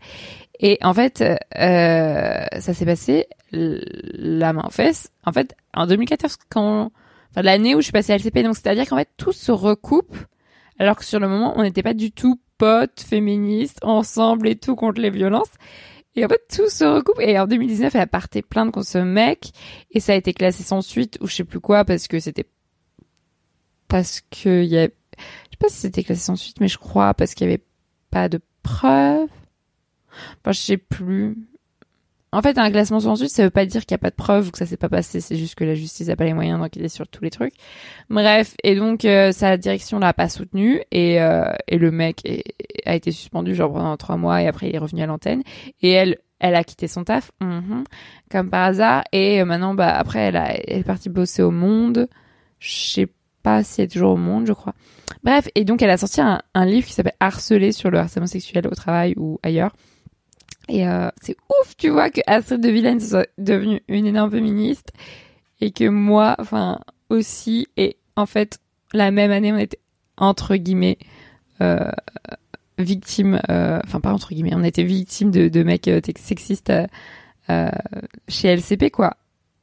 Et 0.60 0.80
en 0.82 0.94
fait, 0.94 1.22
euh, 1.22 2.46
ça 2.60 2.74
s'est 2.74 2.86
passé 2.86 3.28
la 3.52 4.54
main 4.54 4.64
en 4.64 4.70
fesse. 4.70 5.12
En 5.26 5.32
fait, 5.32 5.56
en 5.74 5.86
2014, 5.88 6.38
quand, 6.50 6.92
enfin, 7.32 7.42
l'année 7.42 7.76
où 7.76 7.80
je 7.80 7.84
suis 7.84 7.92
passée 7.92 8.14
à 8.14 8.16
LCP, 8.16 8.44
donc 8.44 8.56
c'est-à-dire 8.56 8.88
qu'en 8.88 8.98
fait, 8.98 9.10
tout 9.18 9.32
se 9.32 9.52
recoupe, 9.52 10.18
alors 10.80 10.96
que 10.96 11.06
sur 11.06 11.20
le 11.20 11.28
moment, 11.28 11.54
on 11.58 11.64
n'était 11.64 11.84
pas 11.84 11.94
du 11.94 12.12
tout 12.12 12.40
potes, 12.58 13.02
féministes, 13.02 13.80
ensemble 13.84 14.48
et 14.48 14.56
tout 14.56 14.76
contre 14.76 15.00
les 15.00 15.12
violences. 15.12 15.52
Et 16.16 16.26
en 16.26 16.28
fait, 16.28 16.42
tout 16.54 16.70
se 16.70 16.84
recoupe. 16.84 17.20
Et 17.20 17.38
en 17.40 17.46
2019, 17.46 17.94
elle 17.94 18.02
a 18.02 18.08
porté 18.08 18.42
plainte 18.42 18.72
contre 18.72 18.88
ce 18.88 18.98
mec, 18.98 19.52
et 19.92 20.00
ça 20.00 20.14
a 20.14 20.16
été 20.16 20.34
classé 20.34 20.64
sans 20.64 20.82
suite, 20.82 21.20
ou 21.22 21.28
je 21.28 21.36
sais 21.36 21.44
plus 21.44 21.60
quoi, 21.60 21.86
parce 21.86 22.08
que 22.08 22.20
c'était, 22.20 22.48
parce 23.88 24.22
que 24.22 24.64
y 24.64 24.78
a, 24.78 24.86
je 24.86 24.88
sais 24.88 25.58
pas 25.60 25.70
si 25.70 25.78
c'était 25.78 26.04
classé 26.04 26.22
sans 26.22 26.36
suite, 26.36 26.60
mais 26.60 26.68
je 26.68 26.80
crois, 26.80 27.14
parce 27.14 27.36
qu'il 27.36 27.46
y 27.46 27.50
avait 27.52 27.64
pas 28.10 28.30
de 28.30 28.40
preuves. 28.64 29.30
Enfin, 30.42 30.52
je 30.52 30.60
sais 30.60 30.78
plus. 30.78 31.36
En 32.34 32.42
fait, 32.42 32.58
un 32.58 32.70
classement 32.70 33.00
sans 33.00 33.16
suite, 33.16 33.30
ça 33.30 33.44
veut 33.44 33.50
pas 33.50 33.66
dire 33.66 33.82
qu'il 33.82 33.92
y 33.92 33.96
a 33.96 34.00
pas 34.00 34.10
de 34.10 34.16
preuves 34.16 34.50
ou 34.50 34.52
que 34.52 34.58
ça 34.58 34.66
s'est 34.66 34.76
pas 34.76 34.90
passé. 34.90 35.22
C'est 35.22 35.38
juste 35.38 35.56
que 35.56 35.64
la 35.64 35.76
justice 35.76 36.10
a 36.10 36.18
pas 36.18 36.26
les 36.26 36.34
moyens 36.34 36.60
d'enquêter 36.60 36.90
sur 36.90 37.08
tous 37.08 37.24
les 37.24 37.30
trucs. 37.30 37.54
Bref, 38.10 38.54
et 38.64 38.76
donc 38.76 39.06
euh, 39.06 39.32
sa 39.32 39.56
direction 39.56 39.98
l'a 39.98 40.14
pas 40.14 40.28
soutenu 40.28 40.82
et 40.92 41.22
euh, 41.22 41.54
et 41.70 41.78
le 41.78 41.90
mec 41.90 42.22
a 42.86 42.96
été 42.96 43.12
suspendu 43.14 43.56
genre 43.56 43.72
pendant 43.72 43.96
trois 43.96 44.18
mois 44.18 44.42
et 44.42 44.48
après 44.48 44.68
il 44.68 44.76
est 44.76 44.80
revenu 44.80 45.02
à 45.02 45.06
l'antenne 45.06 45.42
et 45.82 45.92
elle 45.92 46.18
elle 46.40 46.54
a 46.54 46.64
quitté 46.64 46.88
son 46.88 47.04
taf, 47.04 47.32
mm-hmm, 47.42 47.86
comme 48.30 48.50
par 48.50 48.66
hasard 48.66 49.04
et 49.14 49.42
euh, 49.42 49.46
maintenant 49.46 49.74
bah 49.74 49.98
après 49.98 50.20
elle, 50.20 50.36
est 50.68 50.86
partie 50.86 51.10
bosser 51.10 51.44
au 51.44 51.52
Monde. 51.52 52.10
Je 52.60 52.72
sais 52.72 53.08
pas 53.42 53.64
si 53.64 53.80
elle 53.80 53.86
est 53.86 53.92
toujours 53.92 54.12
au 54.12 54.18
Monde, 54.18 54.46
je 54.48 54.54
crois. 54.54 54.74
Bref, 55.24 55.48
et 55.56 55.64
donc 55.64 55.82
elle 55.82 55.90
a 55.90 55.98
sorti 55.98 56.20
un 56.20 56.66
livre 56.66 56.86
qui 56.86 56.94
s'appelle 56.94 57.16
Harceler 57.22 57.72
sur 57.72 57.90
le 57.90 58.00
harcèlement 58.00 58.28
sexuel 58.28 58.68
au 58.68 58.76
travail 58.76 59.14
ou 59.16 59.40
ailleurs 59.44 59.72
Et 60.68 60.88
euh, 60.88 61.10
c'est 61.22 61.38
ouf, 61.62 61.76
tu 61.78 61.90
vois, 61.90 62.10
que 62.10 62.22
Astrid 62.28 62.62
de 62.62 62.70
Villaine 62.70 63.00
soit 63.00 63.28
devenue 63.38 63.82
une 63.88 64.06
énorme 64.06 64.32
féministe 64.32 64.92
et 65.62 65.72
que 65.72 65.88
moi, 65.88 66.36
enfin, 66.40 66.80
aussi. 67.10 67.68
Et 67.78 67.98
en 68.16 68.26
fait, 68.26 68.60
la 68.94 69.12
même 69.12 69.32
année, 69.32 69.54
on 69.54 69.58
était 69.58 69.80
entre 70.18 70.56
guillemets 70.56 70.98
euh, 71.62 71.92
victime, 72.78 73.40
euh, 73.50 73.80
enfin 73.86 74.00
pas 74.00 74.14
entre 74.14 74.34
guillemets, 74.34 74.54
on 74.56 74.64
était 74.64 74.84
victime 74.84 75.32
de, 75.32 75.48
de 75.48 75.64
mecs 75.64 75.88
euh, 75.88 76.02
sexistes 76.16 76.72
euh, 77.50 77.70
chez 78.28 78.50
LCP 78.50 78.92
quoi. 78.92 79.18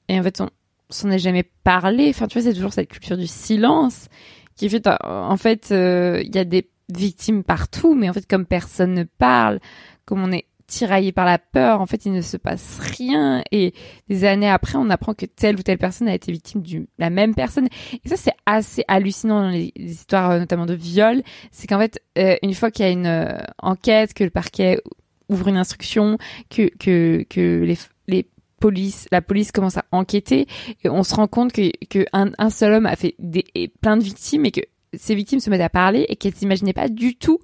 Et 0.08 0.18
en 0.18 0.22
fait, 0.22 0.40
on 0.40 0.50
s'en 0.90 1.10
est 1.10 1.18
jamais 1.18 1.44
parlé. 1.64 2.10
Enfin, 2.10 2.26
tu 2.26 2.38
vois, 2.38 2.48
c'est 2.48 2.54
toujours 2.54 2.72
cette 2.72 2.88
culture 2.88 3.16
du 3.16 3.26
silence 3.26 4.08
qui 4.56 4.68
fait, 4.68 4.86
en 5.02 5.36
fait, 5.36 5.68
il 5.70 6.34
y 6.34 6.38
a 6.38 6.44
des 6.44 6.68
victimes 6.90 7.42
partout, 7.42 7.94
mais 7.94 8.08
en 8.10 8.12
fait, 8.12 8.28
comme 8.28 8.44
personne 8.44 8.92
ne 8.92 9.04
parle, 9.04 9.60
comme 10.04 10.22
on 10.22 10.30
est 10.30 10.44
tiraillé 10.66 11.12
par 11.12 11.24
la 11.24 11.38
peur, 11.38 11.80
en 11.80 11.86
fait, 11.86 12.06
il 12.06 12.12
ne 12.12 12.20
se 12.20 12.36
passe 12.36 12.78
rien. 12.78 13.42
Et 13.52 13.74
des 14.08 14.24
années 14.24 14.48
après, 14.48 14.76
on 14.76 14.90
apprend 14.90 15.14
que 15.14 15.26
telle 15.26 15.56
ou 15.56 15.62
telle 15.62 15.78
personne 15.78 16.08
a 16.08 16.14
été 16.14 16.32
victime 16.32 16.62
de 16.62 16.86
la 16.98 17.10
même 17.10 17.34
personne. 17.34 17.68
Et 18.04 18.08
ça, 18.08 18.16
c'est 18.16 18.34
assez 18.46 18.84
hallucinant 18.88 19.42
dans 19.42 19.50
les, 19.50 19.72
histoires, 19.76 20.32
euh, 20.32 20.38
notamment 20.38 20.66
de 20.66 20.74
viol. 20.74 21.22
C'est 21.50 21.66
qu'en 21.66 21.78
fait, 21.78 22.00
euh, 22.18 22.36
une 22.42 22.54
fois 22.54 22.70
qu'il 22.70 22.84
y 22.84 22.88
a 22.88 22.92
une 22.92 23.06
euh, 23.06 23.38
enquête, 23.58 24.14
que 24.14 24.24
le 24.24 24.30
parquet 24.30 24.80
ouvre 25.28 25.48
une 25.48 25.56
instruction, 25.56 26.18
que 26.50 26.70
que 26.78 27.24
que 27.28 27.62
les 27.64 27.78
les 28.06 28.26
police, 28.60 29.06
la 29.12 29.20
police 29.20 29.52
commence 29.52 29.76
à 29.76 29.84
enquêter, 29.92 30.46
et 30.82 30.88
on 30.88 31.02
se 31.02 31.14
rend 31.14 31.26
compte 31.26 31.52
que, 31.52 31.70
que 31.88 32.06
un, 32.12 32.30
un 32.38 32.50
seul 32.50 32.72
homme 32.72 32.86
a 32.86 32.96
fait 32.96 33.14
des, 33.18 33.44
plein 33.80 33.96
de 33.96 34.02
victimes 34.02 34.46
et 34.46 34.50
que 34.50 34.60
ces 34.94 35.14
victimes 35.14 35.40
se 35.40 35.50
mettent 35.50 35.60
à 35.60 35.68
parler 35.68 36.06
et 36.08 36.16
qu'elles 36.16 36.34
s'imaginaient 36.34 36.72
pas 36.72 36.88
du 36.88 37.16
tout 37.16 37.40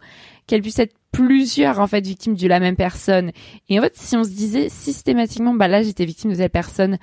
qu'elles 0.46 0.62
puissent 0.62 0.80
être 0.80 0.96
plusieurs 1.12 1.80
en 1.80 1.86
fait 1.86 2.06
victimes 2.06 2.34
de 2.34 2.48
la 2.48 2.60
même 2.60 2.76
personne. 2.76 3.32
Et 3.68 3.78
en 3.78 3.82
fait, 3.82 3.96
si 3.96 4.16
on 4.16 4.24
se 4.24 4.30
disait 4.30 4.68
systématiquement, 4.68 5.54
bah 5.54 5.68
là 5.68 5.82
j'étais 5.82 6.04
victime 6.04 6.32
de 6.32 6.36
telle 6.36 6.50
personne, 6.50 6.98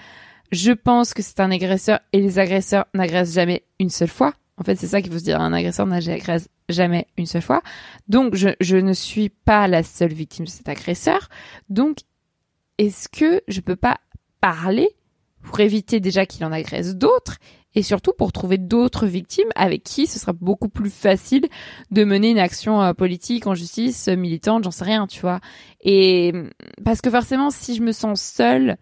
je 0.52 0.72
pense 0.72 1.14
que 1.14 1.22
c'est 1.22 1.40
un 1.40 1.52
agresseur 1.52 2.00
et 2.14 2.22
les 2.22 2.40
agresseurs 2.40 2.86
n'agressent 2.94 3.34
jamais 3.34 3.64
une 3.80 3.90
seule 3.90 4.08
fois. 4.08 4.34
En 4.58 4.64
fait, 4.64 4.76
c'est 4.76 4.88
ça 4.88 5.02
qu'il 5.02 5.12
faut 5.12 5.20
se 5.20 5.24
dire. 5.24 5.40
Un 5.40 5.54
agresseur 5.54 5.86
n'agresse 5.86 6.50
jamais 6.68 7.08
une 7.18 7.28
seule 7.28 7.42
fois. 7.44 7.62
Donc, 8.08 8.36
je, 8.36 8.50
je 8.60 8.78
ne 8.78 8.94
suis 8.94 9.30
pas 9.30 9.68
la 9.68 9.84
seule 9.84 10.14
victime 10.14 10.46
de 10.46 10.50
cet 10.50 10.68
agresseur. 10.68 11.30
Donc, 11.70 12.00
est-ce 12.78 13.08
que 13.08 13.42
je 13.48 13.62
peux 13.62 13.76
pas 13.76 14.00
parler 14.42 14.90
pour 15.44 15.60
éviter 15.60 16.00
déjà 16.00 16.26
qu'il 16.26 16.44
en 16.44 16.52
agresse 16.52 16.96
d'autres 16.96 17.38
et 17.78 17.84
surtout 17.84 18.12
pour 18.12 18.32
trouver 18.32 18.58
d'autres 18.58 19.06
victimes 19.06 19.50
avec 19.56 19.84
qui 19.84 20.08
ce 20.08 20.18
sera 20.18 20.34
beaucoup 20.34 20.68
plus 20.68 20.90
facile 20.90 21.46
de 21.92 22.04
mener 22.06 22.32
une 22.32 22.40
action 22.40 22.82
euh, 22.82 22.94
politique 22.94 23.46
en 23.46 23.54
justice, 23.54 24.08
militante, 24.08 24.64
j'en 24.64 24.72
sais 24.72 24.84
rien, 24.84 25.06
tu 25.06 25.22
vois. 25.22 25.40
Et 25.82 26.34
parce 26.84 27.02
que 27.02 27.12
forcément, 27.12 27.52
si 27.52 27.76
je 27.76 27.84
me 27.84 27.92
sens 27.92 28.20
seule 28.20 28.78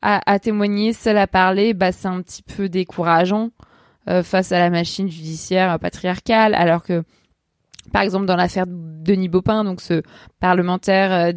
à, 0.00 0.38
témoigner, 0.38 0.94
seule 0.94 1.18
à 1.18 1.26
parler, 1.26 1.74
bah 1.74 1.92
c'est 1.92 2.08
un 2.08 2.22
petit 2.22 2.42
peu 2.42 2.70
décourageant 2.70 3.50
euh, 4.08 4.22
face 4.22 4.50
à 4.50 4.58
la 4.58 4.70
machine 4.70 5.10
judiciaire 5.10 5.78
patriarcale, 5.78 6.54
alors 6.54 6.82
que 6.82 7.04
par 7.92 8.00
exemple 8.00 8.24
dans 8.24 8.36
l'affaire 8.36 8.64
Denis 8.66 9.28
Baupin, 9.28 9.62
donc 9.62 9.82
ce 9.82 10.02
parlementaire 10.40 11.12
euh, 11.12 11.32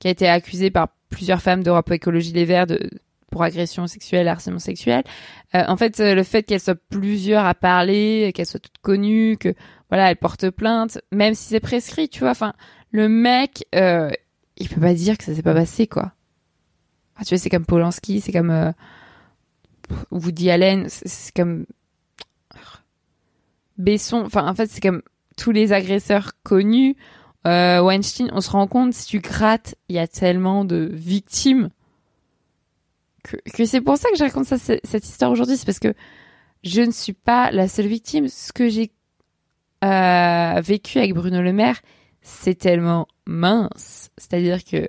qui 0.00 0.08
a 0.08 0.10
été 0.10 0.28
accusé 0.28 0.72
par 0.72 0.88
plusieurs 1.08 1.40
femmes 1.40 1.62
d'Europe 1.62 1.92
Écologie 1.92 2.32
Les 2.32 2.46
Verts 2.46 2.66
de 2.66 2.90
pour 3.30 3.42
agression 3.42 3.86
sexuelle, 3.86 4.28
harcèlement 4.28 4.58
sexuel. 4.58 5.04
Euh, 5.54 5.64
en 5.68 5.76
fait, 5.76 6.00
euh, 6.00 6.14
le 6.14 6.22
fait 6.22 6.42
qu'elle 6.42 6.60
soit 6.60 6.78
plusieurs 6.90 7.46
à 7.46 7.54
parler, 7.54 8.32
qu'elle 8.34 8.46
soit 8.46 8.60
toute 8.60 8.78
connue, 8.82 9.36
que 9.38 9.54
voilà, 9.88 10.10
elle 10.10 10.16
porte 10.16 10.50
plainte, 10.50 11.00
même 11.12 11.34
si 11.34 11.48
c'est 11.48 11.60
prescrit, 11.60 12.08
tu 12.08 12.20
vois. 12.20 12.30
Enfin, 12.30 12.52
le 12.90 13.08
mec, 13.08 13.66
euh, 13.74 14.10
il 14.56 14.68
peut 14.68 14.80
pas 14.80 14.94
dire 14.94 15.16
que 15.16 15.24
ça 15.24 15.34
s'est 15.34 15.42
pas 15.42 15.54
passé, 15.54 15.86
quoi. 15.86 16.12
tu 17.18 17.34
vois, 17.34 17.38
c'est 17.38 17.50
comme 17.50 17.66
Polanski, 17.66 18.20
c'est 18.20 18.32
comme 18.32 18.50
euh, 18.50 18.72
Woody 20.10 20.50
Allen, 20.50 20.86
c'est 20.88 21.34
comme 21.34 21.66
Besson. 23.78 24.22
Enfin, 24.24 24.46
en 24.46 24.54
fait, 24.54 24.70
c'est 24.70 24.80
comme 24.80 25.02
tous 25.36 25.52
les 25.52 25.72
agresseurs 25.72 26.32
connus. 26.42 26.96
Euh, 27.46 27.80
Weinstein, 27.80 28.30
on 28.32 28.40
se 28.40 28.50
rend 28.50 28.66
compte 28.66 28.92
si 28.92 29.06
tu 29.06 29.20
grattes, 29.20 29.74
il 29.88 29.96
y 29.96 29.98
a 29.98 30.06
tellement 30.06 30.64
de 30.64 30.90
victimes 30.92 31.70
que, 33.22 33.64
c'est 33.64 33.80
pour 33.80 33.96
ça 33.96 34.08
que 34.10 34.16
je 34.16 34.24
raconte 34.24 34.46
cette 34.46 35.04
histoire 35.04 35.30
aujourd'hui, 35.30 35.56
c'est 35.56 35.66
parce 35.66 35.78
que 35.78 35.94
je 36.62 36.82
ne 36.82 36.90
suis 36.90 37.12
pas 37.12 37.50
la 37.50 37.68
seule 37.68 37.86
victime. 37.86 38.28
Ce 38.28 38.52
que 38.52 38.68
j'ai 38.68 38.92
euh, 39.84 40.60
vécu 40.60 40.98
avec 40.98 41.14
Bruno 41.14 41.40
Le 41.42 41.52
Maire, 41.52 41.80
c'est 42.22 42.54
tellement 42.54 43.08
mince. 43.26 44.10
C'est-à-dire 44.18 44.64
que 44.64 44.88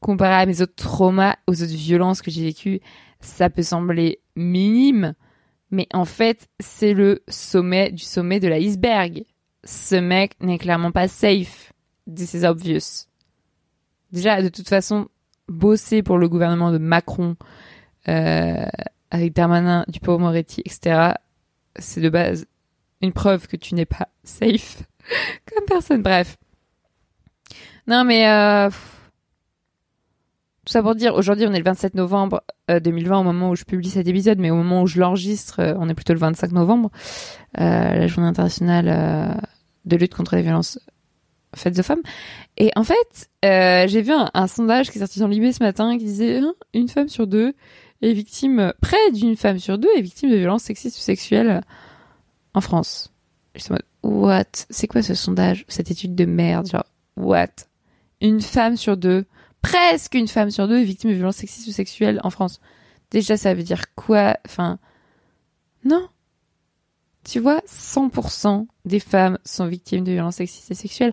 comparé 0.00 0.34
à 0.34 0.46
mes 0.46 0.60
autres 0.60 0.74
traumas, 0.74 1.36
aux 1.46 1.62
autres 1.62 1.74
violences 1.74 2.22
que 2.22 2.30
j'ai 2.30 2.44
vécues, 2.44 2.80
ça 3.20 3.50
peut 3.50 3.62
sembler 3.62 4.20
minime, 4.34 5.14
mais 5.70 5.86
en 5.94 6.04
fait, 6.04 6.48
c'est 6.60 6.92
le 6.92 7.22
sommet 7.28 7.92
du 7.92 8.02
sommet 8.02 8.40
de 8.40 8.48
l'iceberg. 8.48 9.24
Ce 9.64 9.94
mec 9.94 10.32
n'est 10.40 10.58
clairement 10.58 10.90
pas 10.90 11.08
safe. 11.08 11.72
This 12.12 12.34
is 12.34 12.44
obvious. 12.44 13.06
Déjà, 14.10 14.42
de 14.42 14.48
toute 14.48 14.68
façon, 14.68 15.08
bosser 15.48 16.02
pour 16.02 16.18
le 16.18 16.28
gouvernement 16.28 16.72
de 16.72 16.78
Macron, 16.78 17.36
euh, 18.08 18.66
avec 19.10 19.32
Darmanin, 19.34 19.84
Dupont-Moretti, 19.88 20.62
etc., 20.64 21.12
c'est 21.76 22.00
de 22.00 22.08
base 22.08 22.46
une 23.02 23.12
preuve 23.12 23.48
que 23.48 23.56
tu 23.56 23.74
n'es 23.74 23.84
pas 23.84 24.08
safe 24.24 24.82
comme 25.46 25.64
personne. 25.66 26.02
Bref. 26.02 26.36
Non, 27.86 28.04
mais 28.04 28.28
euh, 28.28 28.70
tout 30.64 30.72
ça 30.72 30.82
pour 30.82 30.94
dire, 30.94 31.14
aujourd'hui 31.14 31.46
on 31.46 31.52
est 31.52 31.58
le 31.58 31.64
27 31.64 31.94
novembre 31.94 32.42
2020 32.68 33.16
euh, 33.16 33.20
au 33.20 33.24
moment 33.24 33.50
où 33.50 33.56
je 33.56 33.64
publie 33.64 33.90
cet 33.90 34.06
épisode, 34.06 34.38
mais 34.38 34.50
au 34.50 34.56
moment 34.56 34.82
où 34.82 34.86
je 34.86 35.00
l'enregistre, 35.00 35.60
euh, 35.60 35.74
on 35.78 35.88
est 35.88 35.94
plutôt 35.94 36.12
le 36.12 36.20
25 36.20 36.52
novembre, 36.52 36.90
la 37.54 38.06
journée 38.06 38.28
internationale 38.28 39.40
de 39.84 39.96
lutte 39.96 40.14
contre 40.14 40.36
les 40.36 40.42
violences 40.42 40.78
faites 41.54 41.78
aux 41.78 41.82
femmes. 41.82 42.02
Et 42.56 42.70
en 42.76 42.84
fait, 42.84 43.28
j'ai 43.42 44.00
vu 44.00 44.12
un, 44.12 44.46
sondage 44.46 44.90
qui 44.90 44.98
est 44.98 45.00
sorti 45.00 45.18
dans 45.18 45.28
l'IB 45.28 45.52
ce 45.52 45.62
matin 45.62 45.98
qui 45.98 46.04
disait 46.04 46.38
hein, 46.38 46.54
une 46.72 46.88
femme 46.88 47.08
sur 47.08 47.26
deux 47.26 47.54
est 48.02 48.12
victime, 48.12 48.72
près 48.80 49.10
d'une 49.12 49.36
femme 49.36 49.58
sur 49.58 49.78
deux 49.78 49.88
est 49.96 50.02
victime 50.02 50.30
de 50.30 50.36
violences 50.36 50.64
sexistes 50.64 50.98
ou 50.98 51.00
sexuelles 51.00 51.62
en 52.54 52.60
France. 52.60 53.12
Je 53.54 53.62
suis 53.62 53.74
what? 54.02 54.44
C'est 54.70 54.86
quoi 54.86 55.02
ce 55.02 55.14
sondage? 55.14 55.64
Cette 55.68 55.90
étude 55.90 56.14
de 56.14 56.24
merde? 56.24 56.68
Genre, 56.68 56.86
what? 57.16 57.48
Une 58.20 58.40
femme 58.40 58.76
sur 58.76 58.96
deux, 58.96 59.24
presque 59.62 60.14
une 60.14 60.28
femme 60.28 60.50
sur 60.50 60.68
deux 60.68 60.80
est 60.80 60.84
victime 60.84 61.10
de 61.10 61.16
violences 61.16 61.36
sexistes 61.36 61.68
ou 61.68 61.72
sexuelles 61.72 62.20
en 62.24 62.30
France. 62.30 62.60
Déjà, 63.10 63.36
ça 63.36 63.54
veut 63.54 63.62
dire 63.62 63.94
quoi? 63.94 64.36
Enfin, 64.46 64.78
non. 65.84 66.08
Tu 67.24 67.38
vois, 67.38 67.60
100% 67.68 68.66
des 68.84 69.00
femmes 69.00 69.38
sont 69.44 69.66
victimes 69.66 70.02
de 70.02 70.12
violences 70.12 70.36
sexistes 70.36 70.70
et 70.70 70.74
sexuelles. 70.74 71.12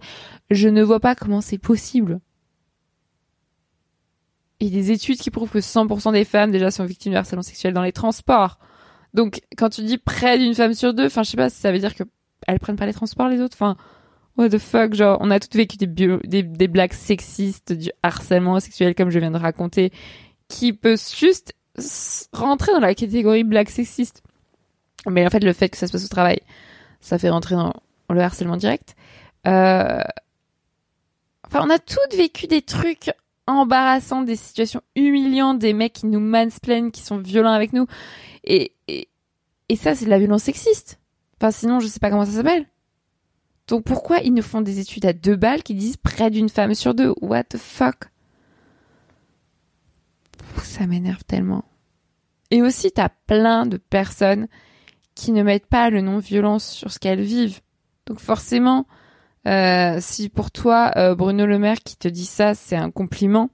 Je 0.49 0.67
ne 0.67 0.82
vois 0.82 0.99
pas 0.99 1.13
comment 1.13 1.41
c'est 1.41 1.60
possible 1.60 2.19
il 4.60 4.67
y 4.67 4.77
a 4.77 4.81
des 4.81 4.91
études 4.91 5.17
qui 5.17 5.31
prouvent 5.31 5.49
que 5.49 5.60
100% 5.60 6.12
des 6.12 6.25
femmes 6.25 6.51
déjà 6.51 6.71
sont 6.71 6.85
victimes 6.85 7.13
de 7.13 7.17
harcèlement 7.17 7.43
sexuel 7.43 7.73
dans 7.73 7.81
les 7.81 7.91
transports. 7.91 8.60
Donc 9.13 9.41
quand 9.57 9.69
tu 9.69 9.81
dis 9.83 9.97
près 9.97 10.37
d'une 10.37 10.53
femme 10.53 10.73
sur 10.73 10.93
deux, 10.93 11.07
enfin 11.07 11.23
je 11.23 11.31
sais 11.31 11.37
pas 11.37 11.49
ça 11.49 11.71
veut 11.71 11.79
dire 11.79 11.95
que 11.95 12.03
elles 12.47 12.60
prennent 12.60 12.75
pas 12.75 12.85
les 12.85 12.93
transports 12.93 13.29
les 13.29 13.41
autres. 13.41 13.55
Enfin 13.55 13.77
what 14.37 14.49
the 14.49 14.57
fuck, 14.57 14.93
genre 14.93 15.17
on 15.21 15.31
a 15.31 15.39
toutes 15.39 15.55
vécu 15.55 15.77
des 15.77 16.67
blagues 16.67 16.93
sexistes, 16.93 17.73
du 17.73 17.89
harcèlement 18.03 18.60
sexuel 18.60 18.95
comme 18.95 19.10
je 19.10 19.19
viens 19.19 19.31
de 19.31 19.37
raconter, 19.37 19.91
qui 20.47 20.73
peut 20.73 20.97
juste 20.97 21.53
rentrer 22.33 22.73
dans 22.73 22.79
la 22.79 22.93
catégorie 22.93 23.43
blague 23.43 23.69
sexiste. 23.69 24.23
Mais 25.07 25.25
en 25.25 25.29
fait 25.29 25.43
le 25.43 25.53
fait 25.53 25.69
que 25.69 25.77
ça 25.77 25.87
se 25.87 25.93
passe 25.93 26.05
au 26.05 26.10
travail, 26.10 26.41
ça 26.99 27.17
fait 27.17 27.29
rentrer 27.29 27.55
dans 27.55 27.73
le 28.10 28.21
harcèlement 28.21 28.57
direct. 28.57 28.95
Euh... 29.47 30.01
Enfin 31.47 31.62
on 31.65 31.69
a 31.69 31.79
toutes 31.79 32.15
vécu 32.15 32.47
des 32.47 32.62
trucs 32.62 33.12
embarrassant, 33.58 34.21
des 34.21 34.35
situations 34.35 34.81
humiliantes, 34.95 35.60
des 35.60 35.73
mecs 35.73 35.93
qui 35.93 36.08
nous 36.08 36.19
mansplainent, 36.19 36.91
qui 36.91 37.02
sont 37.02 37.17
violents 37.17 37.52
avec 37.52 37.73
nous. 37.73 37.87
Et, 38.43 38.73
et, 38.87 39.10
et 39.69 39.75
ça, 39.75 39.95
c'est 39.95 40.06
de 40.06 40.10
la 40.10 40.19
violence 40.19 40.43
sexiste. 40.43 41.00
Enfin, 41.37 41.52
sinon, 41.52 41.79
je 41.79 41.87
sais 41.87 42.00
pas 42.00 42.10
comment 42.10 42.25
ça 42.25 42.31
s'appelle. 42.31 42.65
Donc 43.67 43.83
pourquoi 43.83 44.19
ils 44.19 44.33
nous 44.33 44.41
font 44.41 44.62
des 44.62 44.79
études 44.79 45.06
à 45.06 45.13
deux 45.13 45.35
balles 45.35 45.62
qui 45.62 45.75
disent 45.75 45.97
près 45.97 46.31
d'une 46.31 46.50
femme 46.50 46.73
sur 46.73 46.95
deux? 46.95 47.13
What 47.21 47.43
the 47.45 47.58
fuck? 47.58 48.10
Ça 50.63 50.87
m'énerve 50.87 51.23
tellement. 51.23 51.63
Et 52.50 52.63
aussi, 52.63 52.91
t'as 52.91 53.10
plein 53.10 53.67
de 53.67 53.77
personnes 53.77 54.47
qui 55.13 55.31
ne 55.31 55.43
mettent 55.43 55.67
pas 55.67 55.91
le 55.91 56.02
nom 56.02 56.17
violence 56.17 56.67
sur 56.67 56.91
ce 56.91 56.97
qu'elles 56.97 57.21
vivent. 57.21 57.62
Donc 58.08 58.19
forcément, 58.19 58.87
euh, 59.48 59.98
si 60.00 60.29
pour 60.29 60.52
toi, 60.52 60.92
euh, 60.98 61.15
Bruno 61.15 61.46
Le 61.46 61.60
Maire 61.60 61.79
qui 61.79 61.96
te 61.96 62.08
dit 62.08 62.25
ça, 62.25 62.54
c'est 62.56 62.75
un 62.75 62.92
compliment, 62.92 63.50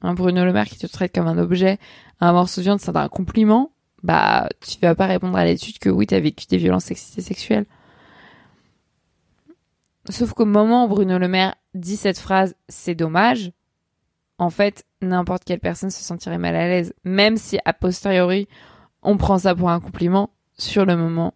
un 0.00 0.14
Bruno 0.14 0.44
Le 0.44 0.52
Maire 0.52 0.66
qui 0.66 0.78
te 0.78 0.86
traite 0.86 1.14
comme 1.14 1.26
un 1.26 1.38
objet, 1.38 1.78
un 2.20 2.32
morceau 2.32 2.60
de 2.60 2.64
viande, 2.64 2.80
c'est 2.80 2.96
un 2.96 3.08
compliment, 3.08 3.72
bah, 4.02 4.48
tu 4.60 4.78
vas 4.80 4.94
pas 4.94 5.06
répondre 5.06 5.36
à 5.36 5.44
l'étude 5.44 5.78
que 5.78 5.90
oui, 5.90 6.06
t'as 6.06 6.20
vécu 6.20 6.46
des 6.46 6.56
violences 6.56 6.84
sexistes 6.84 7.18
et 7.18 7.22
sexuelles. 7.22 7.66
Sauf 10.08 10.32
qu'au 10.32 10.46
moment 10.46 10.86
où 10.86 10.88
Bruno 10.88 11.18
Le 11.18 11.28
Maire 11.28 11.54
dit 11.74 11.96
cette 11.96 12.18
phrase, 12.18 12.54
c'est 12.68 12.94
dommage, 12.94 13.52
en 14.38 14.50
fait, 14.50 14.86
n'importe 15.02 15.44
quelle 15.44 15.60
personne 15.60 15.90
se 15.90 16.02
sentirait 16.02 16.38
mal 16.38 16.56
à 16.56 16.66
l'aise. 16.66 16.94
Même 17.04 17.36
si, 17.36 17.58
a 17.64 17.72
posteriori, 17.72 18.48
on 19.02 19.16
prend 19.16 19.38
ça 19.38 19.54
pour 19.54 19.68
un 19.68 19.80
compliment, 19.80 20.30
sur 20.56 20.86
le 20.86 20.96
moment, 20.96 21.34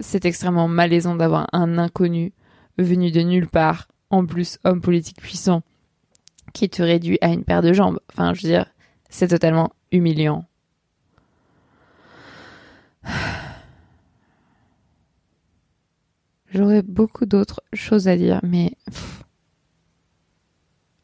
c'est 0.00 0.24
extrêmement 0.24 0.68
malaisant 0.68 1.14
d'avoir 1.14 1.48
un 1.52 1.78
inconnu 1.78 2.32
venu 2.78 3.10
de 3.10 3.20
nulle 3.20 3.48
part, 3.48 3.88
en 4.10 4.26
plus 4.26 4.58
homme 4.64 4.80
politique 4.80 5.20
puissant, 5.20 5.62
qui 6.52 6.68
te 6.68 6.82
réduit 6.82 7.18
à 7.20 7.28
une 7.28 7.44
paire 7.44 7.62
de 7.62 7.72
jambes. 7.72 8.00
Enfin, 8.12 8.34
je 8.34 8.42
veux 8.42 8.48
dire, 8.48 8.66
c'est 9.08 9.28
totalement 9.28 9.70
humiliant. 9.92 10.44
J'aurais 16.50 16.82
beaucoup 16.82 17.26
d'autres 17.26 17.62
choses 17.72 18.06
à 18.06 18.16
dire, 18.16 18.40
mais 18.44 18.72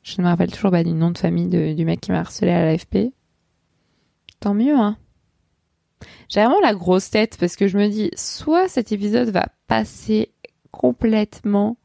je 0.02 0.14
ne 0.18 0.24
me 0.24 0.28
rappelle 0.28 0.52
toujours 0.52 0.70
pas 0.70 0.84
du 0.84 0.92
nom 0.92 1.10
de 1.10 1.18
famille 1.18 1.74
du 1.74 1.84
mec 1.84 2.00
qui 2.00 2.12
m'a 2.12 2.20
harcelé 2.20 2.52
à 2.52 2.64
l'AFP. 2.64 3.12
Tant 4.38 4.54
mieux, 4.54 4.78
hein. 4.78 4.96
J'ai 6.28 6.40
vraiment 6.40 6.60
la 6.60 6.74
grosse 6.74 7.10
tête 7.10 7.36
parce 7.38 7.56
que 7.56 7.66
je 7.66 7.76
me 7.76 7.88
dis, 7.88 8.10
soit 8.14 8.68
cet 8.68 8.92
épisode 8.92 9.30
va 9.30 9.48
passer 9.66 10.32
complètement 10.70 11.76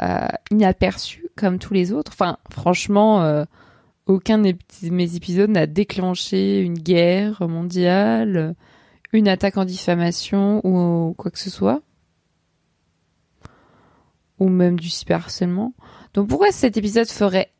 euh, 0.00 0.28
inaperçu 0.50 1.28
comme 1.36 1.58
tous 1.58 1.74
les 1.74 1.92
autres. 1.92 2.12
Enfin, 2.12 2.38
franchement, 2.50 3.22
euh, 3.22 3.44
aucun 4.06 4.38
de 4.38 4.54
mes 4.90 5.16
épisodes 5.16 5.50
n'a 5.50 5.66
déclenché 5.66 6.60
une 6.60 6.78
guerre 6.78 7.46
mondiale, 7.48 8.54
une 9.12 9.28
attaque 9.28 9.58
en 9.58 9.64
diffamation 9.64 10.60
ou 10.64 11.14
quoi 11.14 11.30
que 11.30 11.38
ce 11.38 11.50
soit. 11.50 11.82
Ou 14.38 14.48
même 14.48 14.78
du 14.80 14.88
cyberharcèlement. 14.88 15.74
Donc 16.14 16.28
pourquoi 16.28 16.50
cet 16.52 16.76
épisode 16.76 17.08
ferait 17.08 17.52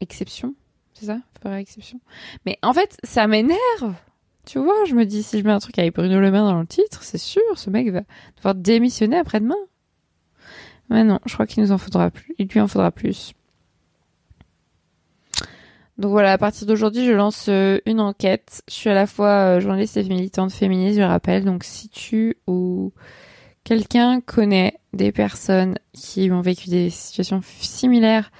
exception? 0.00 0.54
C'est 1.02 1.06
ça 1.06 1.18
Ferait 1.42 1.60
exception 1.60 1.98
Mais 2.46 2.60
en 2.62 2.72
fait, 2.72 2.96
ça 3.02 3.26
m'énerve 3.26 3.94
tu 4.44 4.58
vois, 4.58 4.84
je 4.86 4.94
me 4.94 5.04
dis, 5.04 5.22
si 5.22 5.38
je 5.38 5.44
mets 5.44 5.52
un 5.52 5.60
truc 5.60 5.78
avec 5.78 5.94
Bruno 5.94 6.18
Le 6.18 6.30
Maire 6.32 6.42
dans 6.44 6.58
le 6.58 6.66
titre, 6.66 7.04
c'est 7.04 7.16
sûr, 7.16 7.40
ce 7.54 7.70
mec 7.70 7.88
va 7.90 8.00
devoir 8.36 8.56
démissionner 8.56 9.16
après-demain. 9.16 9.54
Mais 10.90 11.04
non, 11.04 11.20
je 11.26 11.34
crois 11.34 11.46
qu'il 11.46 11.62
nous 11.62 11.70
en 11.70 11.78
faudra 11.78 12.10
plus. 12.10 12.34
Il 12.38 12.48
lui 12.48 12.60
en 12.60 12.66
faudra 12.66 12.90
plus. 12.90 13.34
Donc 15.96 16.10
voilà, 16.10 16.32
à 16.32 16.38
partir 16.38 16.66
d'aujourd'hui, 16.66 17.06
je 17.06 17.12
lance 17.12 17.46
euh, 17.48 17.78
une 17.86 18.00
enquête. 18.00 18.62
Je 18.66 18.74
suis 18.74 18.90
à 18.90 18.94
la 18.94 19.06
fois 19.06 19.28
euh, 19.28 19.60
journaliste 19.60 19.96
et 19.96 20.02
militante 20.02 20.52
féministe, 20.52 20.98
je 20.98 21.04
rappelle. 21.04 21.44
Donc 21.44 21.62
si 21.62 21.88
tu 21.88 22.36
ou 22.48 22.92
quelqu'un 23.62 24.20
connaît 24.20 24.80
des 24.92 25.12
personnes 25.12 25.78
qui 25.92 26.32
ont 26.32 26.40
vécu 26.40 26.68
des 26.68 26.90
situations 26.90 27.42
similaires 27.44 28.32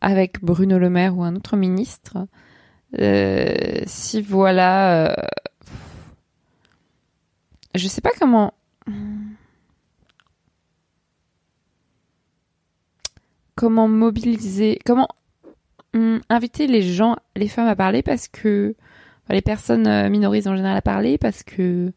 avec 0.00 0.42
Bruno 0.42 0.78
Le 0.78 0.90
Maire 0.90 1.16
ou 1.16 1.24
un 1.24 1.36
autre 1.36 1.56
ministre, 1.56 2.26
euh, 2.98 3.82
si 3.86 4.20
voilà, 4.20 5.08
euh, 5.08 5.14
je 7.74 7.86
sais 7.88 8.00
pas 8.00 8.10
comment. 8.18 8.54
Comment 13.54 13.88
mobiliser, 13.88 14.78
comment 14.86 15.08
hum, 15.94 16.20
inviter 16.30 16.66
les 16.66 16.82
gens, 16.82 17.16
les 17.36 17.48
femmes 17.48 17.68
à 17.68 17.76
parler 17.76 18.02
parce 18.02 18.26
que 18.26 18.74
les 19.28 19.42
personnes 19.42 19.86
euh, 19.86 20.08
minorisées 20.08 20.48
en 20.48 20.56
général 20.56 20.76
à 20.76 20.82
parler 20.82 21.18
parce 21.18 21.42
que 21.42 21.92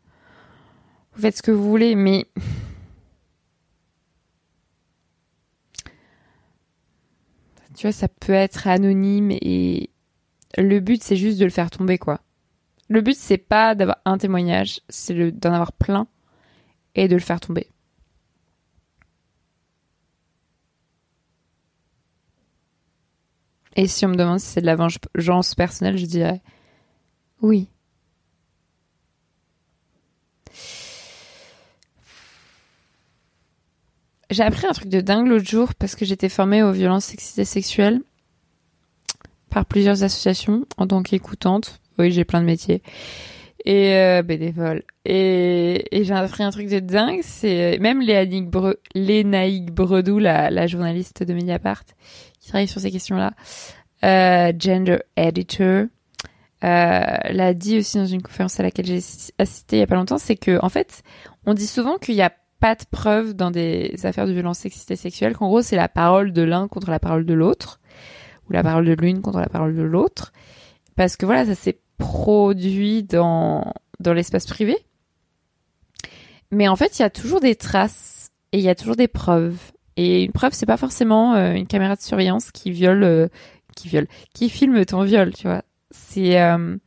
vous 1.16 1.22
faites 1.22 1.38
ce 1.38 1.42
que 1.42 1.52
vous 1.52 1.68
voulez, 1.70 1.96
mais 1.96 2.28
tu 7.76 7.88
vois, 7.88 7.92
ça 7.92 8.08
peut 8.08 8.34
être 8.34 8.68
anonyme 8.68 9.32
et 9.32 9.90
le 10.58 10.80
but 10.80 11.02
c'est 11.04 11.16
juste 11.16 11.40
de 11.40 11.46
le 11.46 11.52
faire 11.52 11.72
tomber 11.72 11.98
quoi. 11.98 12.22
Le 12.90 13.02
but 13.02 13.16
c'est 13.18 13.38
pas 13.38 13.76
d'avoir 13.76 13.98
un 14.06 14.18
témoignage, 14.18 14.82
c'est 14.90 15.32
d'en 15.32 15.54
avoir 15.54 15.74
plein 15.74 16.08
et 16.96 17.08
de 17.08 17.16
le 17.16 17.22
faire 17.22 17.40
tomber. 17.40 17.68
Et 23.76 23.88
si 23.88 24.06
on 24.06 24.10
me 24.10 24.16
demande 24.16 24.40
si 24.40 24.48
c'est 24.48 24.62
de 24.62 24.66
la 24.68 24.76
vengeance 24.76 25.56
personnelle, 25.56 25.98
je 25.98 26.06
dirais 26.06 26.42
oui. 27.42 27.70
J'ai 34.34 34.42
appris 34.42 34.66
un 34.66 34.72
truc 34.72 34.90
de 34.90 35.00
dingue 35.00 35.28
l'autre 35.28 35.48
jour 35.48 35.76
parce 35.76 35.96
que 35.96 36.06
j'étais 36.06 36.28
formée 36.28 36.64
aux 36.64 36.72
violences 36.72 37.06
sexistes 37.06 37.38
et 37.38 37.46
sexuelles 37.46 38.02
par 39.52 39.68
plusieurs 39.68 40.04
associations 40.04 40.66
en 40.78 40.88
tant 40.88 41.04
qu'écoutante. 41.04 41.80
Oui, 42.00 42.10
j'ai 42.10 42.26
plein 42.26 42.42
de 42.42 42.48
métiers. 42.48 42.82
Et 43.64 43.94
euh, 43.94 44.24
bénévole. 44.24 44.82
Et, 45.06 45.86
j'ai 45.92 46.14
appris 46.14 46.42
un 46.42 46.50
truc 46.50 46.68
de 46.68 46.80
dingue, 46.80 47.20
c'est 47.22 47.78
même 47.78 48.02
Lénaïque 48.02 48.50
Bre 48.50 49.86
Bredou, 49.86 50.18
la, 50.18 50.66
journaliste 50.66 51.22
de 51.22 51.32
Mediapart, 51.36 51.84
qui 52.40 52.50
travaille 52.50 52.68
sur 52.68 52.82
ces 52.82 52.90
questions-là, 52.90 53.34
euh, 54.04 54.52
gender 54.58 54.98
editor, 55.16 55.86
euh, 56.64 57.18
l'a 57.30 57.54
dit 57.54 57.78
aussi 57.78 57.98
dans 57.98 58.08
une 58.08 58.24
conférence 58.24 58.60
à 58.60 58.64
laquelle 58.64 58.88
j'ai 58.88 59.02
assisté 59.38 59.78
il 59.78 59.80
y 59.80 59.84
a 59.84 59.88
pas 59.88 59.96
longtemps, 59.96 60.18
c'est 60.18 60.38
que 60.38 60.58
en 60.64 60.70
fait, 60.70 61.04
on 61.46 61.54
dit 61.54 61.68
souvent 61.68 62.00
qu'il 62.00 62.16
n'y 62.16 62.24
a 62.24 62.34
pas 62.64 62.76
de 62.76 62.86
preuves 62.90 63.34
dans 63.34 63.52
des 63.52 63.94
affaires 64.06 64.26
de 64.26 64.32
violence 64.32 64.60
sexiste 64.60 64.90
et 64.90 64.96
sexuelle, 64.96 65.36
qu'en 65.36 65.48
gros 65.48 65.62
c'est 65.62 65.76
la 65.76 65.90
parole 65.90 66.32
de 66.32 66.44
l'un 66.44 66.70
contre 66.70 66.92
la 66.92 67.00
parole 67.00 67.26
de 67.26 67.34
l'autre 67.34 67.82
ou 68.48 68.54
la 68.54 68.64
parole 68.64 68.86
de 68.86 68.94
l'une 68.94 69.22
contre 69.22 69.42
la 69.42 69.50
parole 69.50 69.76
de 69.76 69.82
l'autre, 69.82 70.32
parce 70.96 71.18
que 71.18 71.26
voilà, 71.26 71.46
ça 71.46 71.56
s'est 71.56 71.78
produit 71.98 73.04
dans, 73.04 73.74
dans 74.00 74.14
l'espace 74.14 74.46
privé. 74.46 74.78
Mais 76.52 76.70
en 76.70 76.78
fait, 76.78 76.98
il 76.98 77.02
y 77.02 77.06
a 77.06 77.10
toujours 77.10 77.42
des 77.42 77.56
traces 77.56 78.32
et 78.54 78.60
il 78.60 78.64
y 78.64 78.70
a 78.70 78.76
toujours 78.76 78.96
des 78.96 79.10
preuves. 79.10 79.60
Et 79.98 80.24
une 80.24 80.32
preuve, 80.32 80.54
c'est 80.54 80.66
pas 80.66 80.78
forcément 80.78 81.36
euh, 81.36 81.52
une 81.56 81.68
caméra 81.68 81.98
de 81.98 82.02
surveillance 82.02 82.52
qui 82.52 82.72
viole, 82.72 83.04
euh, 83.04 83.28
qui 83.76 83.90
viole, 83.90 84.08
qui 84.34 84.50
filme 84.50 84.86
ton 84.86 85.04
viol, 85.04 85.34
tu 85.34 85.48
vois. 85.48 85.64
C'est, 85.92 86.42
euh, 86.42 86.78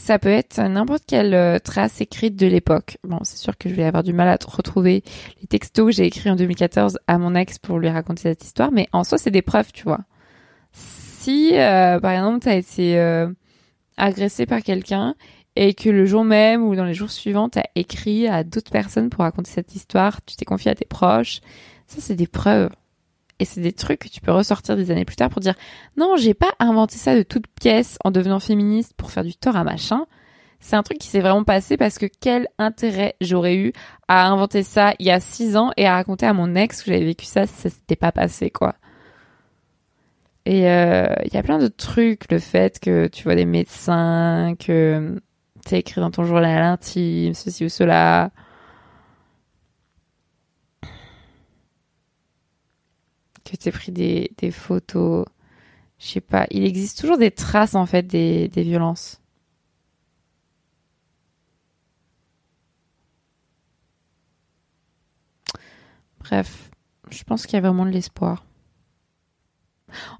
ça 0.00 0.18
peut 0.18 0.30
être 0.30 0.60
n'importe 0.60 1.04
quelle 1.06 1.60
trace 1.60 2.00
écrite 2.00 2.36
de 2.36 2.46
l'époque. 2.46 2.98
Bon, 3.04 3.18
c'est 3.22 3.38
sûr 3.38 3.56
que 3.56 3.68
je 3.68 3.74
vais 3.74 3.84
avoir 3.84 4.02
du 4.02 4.12
mal 4.12 4.28
à 4.28 4.38
retrouver 4.44 5.02
les 5.40 5.46
textos 5.46 5.86
que 5.86 5.92
j'ai 5.92 6.06
écrits 6.06 6.30
en 6.30 6.36
2014 6.36 6.98
à 7.06 7.18
mon 7.18 7.34
ex 7.34 7.58
pour 7.58 7.78
lui 7.78 7.88
raconter 7.88 8.22
cette 8.22 8.44
histoire, 8.44 8.72
mais 8.72 8.88
en 8.92 9.04
soi, 9.04 9.18
c'est 9.18 9.30
des 9.30 9.42
preuves, 9.42 9.72
tu 9.72 9.84
vois 9.84 10.00
si, 11.20 11.50
euh, 11.54 12.00
par 12.00 12.12
exemple, 12.12 12.40
tu 12.40 12.48
as 12.48 12.54
été 12.54 12.98
euh, 12.98 13.28
agressé 13.98 14.46
par 14.46 14.62
quelqu'un 14.62 15.14
et 15.54 15.74
que 15.74 15.90
le 15.90 16.06
jour 16.06 16.24
même 16.24 16.62
ou 16.62 16.74
dans 16.74 16.86
les 16.86 16.94
jours 16.94 17.10
suivants, 17.10 17.50
tu 17.50 17.58
as 17.58 17.66
écrit 17.74 18.26
à 18.26 18.42
d'autres 18.42 18.70
personnes 18.70 19.10
pour 19.10 19.24
raconter 19.24 19.50
cette 19.50 19.74
histoire, 19.74 20.24
tu 20.24 20.36
t'es 20.36 20.46
confié 20.46 20.70
à 20.70 20.74
tes 20.74 20.86
proches, 20.86 21.40
ça, 21.86 22.00
c'est 22.00 22.14
des 22.14 22.26
preuves. 22.26 22.70
Et 23.40 23.46
c'est 23.46 23.62
des 23.62 23.72
trucs 23.72 24.00
que 24.00 24.08
tu 24.08 24.20
peux 24.20 24.30
ressortir 24.30 24.76
des 24.76 24.90
années 24.90 25.06
plus 25.06 25.16
tard 25.16 25.30
pour 25.30 25.40
dire 25.40 25.54
non, 25.96 26.16
j'ai 26.16 26.34
pas 26.34 26.52
inventé 26.60 26.96
ça 26.96 27.16
de 27.16 27.22
toute 27.22 27.46
pièce 27.48 27.98
en 28.04 28.10
devenant 28.10 28.38
féministe 28.38 28.92
pour 28.96 29.10
faire 29.10 29.24
du 29.24 29.34
tort 29.34 29.56
à 29.56 29.64
machin. 29.64 30.06
C'est 30.60 30.76
un 30.76 30.82
truc 30.82 30.98
qui 30.98 31.08
s'est 31.08 31.20
vraiment 31.20 31.42
passé 31.42 31.78
parce 31.78 31.98
que 31.98 32.04
quel 32.20 32.48
intérêt 32.58 33.16
j'aurais 33.22 33.56
eu 33.56 33.72
à 34.08 34.28
inventer 34.28 34.62
ça 34.62 34.92
il 34.98 35.06
y 35.06 35.10
a 35.10 35.18
six 35.18 35.56
ans 35.56 35.72
et 35.78 35.86
à 35.86 35.94
raconter 35.94 36.26
à 36.26 36.34
mon 36.34 36.54
ex 36.54 36.82
que 36.82 36.92
j'avais 36.92 37.06
vécu 37.06 37.24
ça 37.24 37.46
si 37.46 37.54
ça 37.54 37.70
s'était 37.70 37.96
pas 37.96 38.12
passé, 38.12 38.50
quoi. 38.50 38.74
Et 40.44 40.68
euh, 40.70 41.06
il 41.24 41.32
y 41.32 41.38
a 41.38 41.42
plein 41.42 41.58
de 41.58 41.68
trucs, 41.68 42.30
le 42.30 42.38
fait 42.38 42.78
que 42.78 43.06
tu 43.06 43.24
vois 43.24 43.36
des 43.36 43.46
médecins, 43.46 44.54
que 44.58 45.18
c'est 45.66 45.78
écrit 45.78 46.02
dans 46.02 46.10
ton 46.10 46.24
journal 46.24 46.62
intime, 46.62 47.32
ceci 47.32 47.64
ou 47.64 47.68
cela. 47.70 48.30
Que 53.50 53.56
tu 53.56 53.72
pris 53.72 53.90
des, 53.90 54.30
des 54.38 54.52
photos. 54.52 55.24
Je 55.98 56.06
sais 56.06 56.20
pas, 56.20 56.46
il 56.52 56.64
existe 56.64 57.00
toujours 57.00 57.18
des 57.18 57.32
traces 57.32 57.74
en 57.74 57.84
fait 57.84 58.06
des, 58.06 58.46
des 58.46 58.62
violences. 58.62 59.20
Bref, 66.20 66.70
je 67.10 67.24
pense 67.24 67.44
qu'il 67.44 67.54
y 67.54 67.58
a 67.58 67.60
vraiment 67.60 67.84
de 67.84 67.90
l'espoir. 67.90 68.44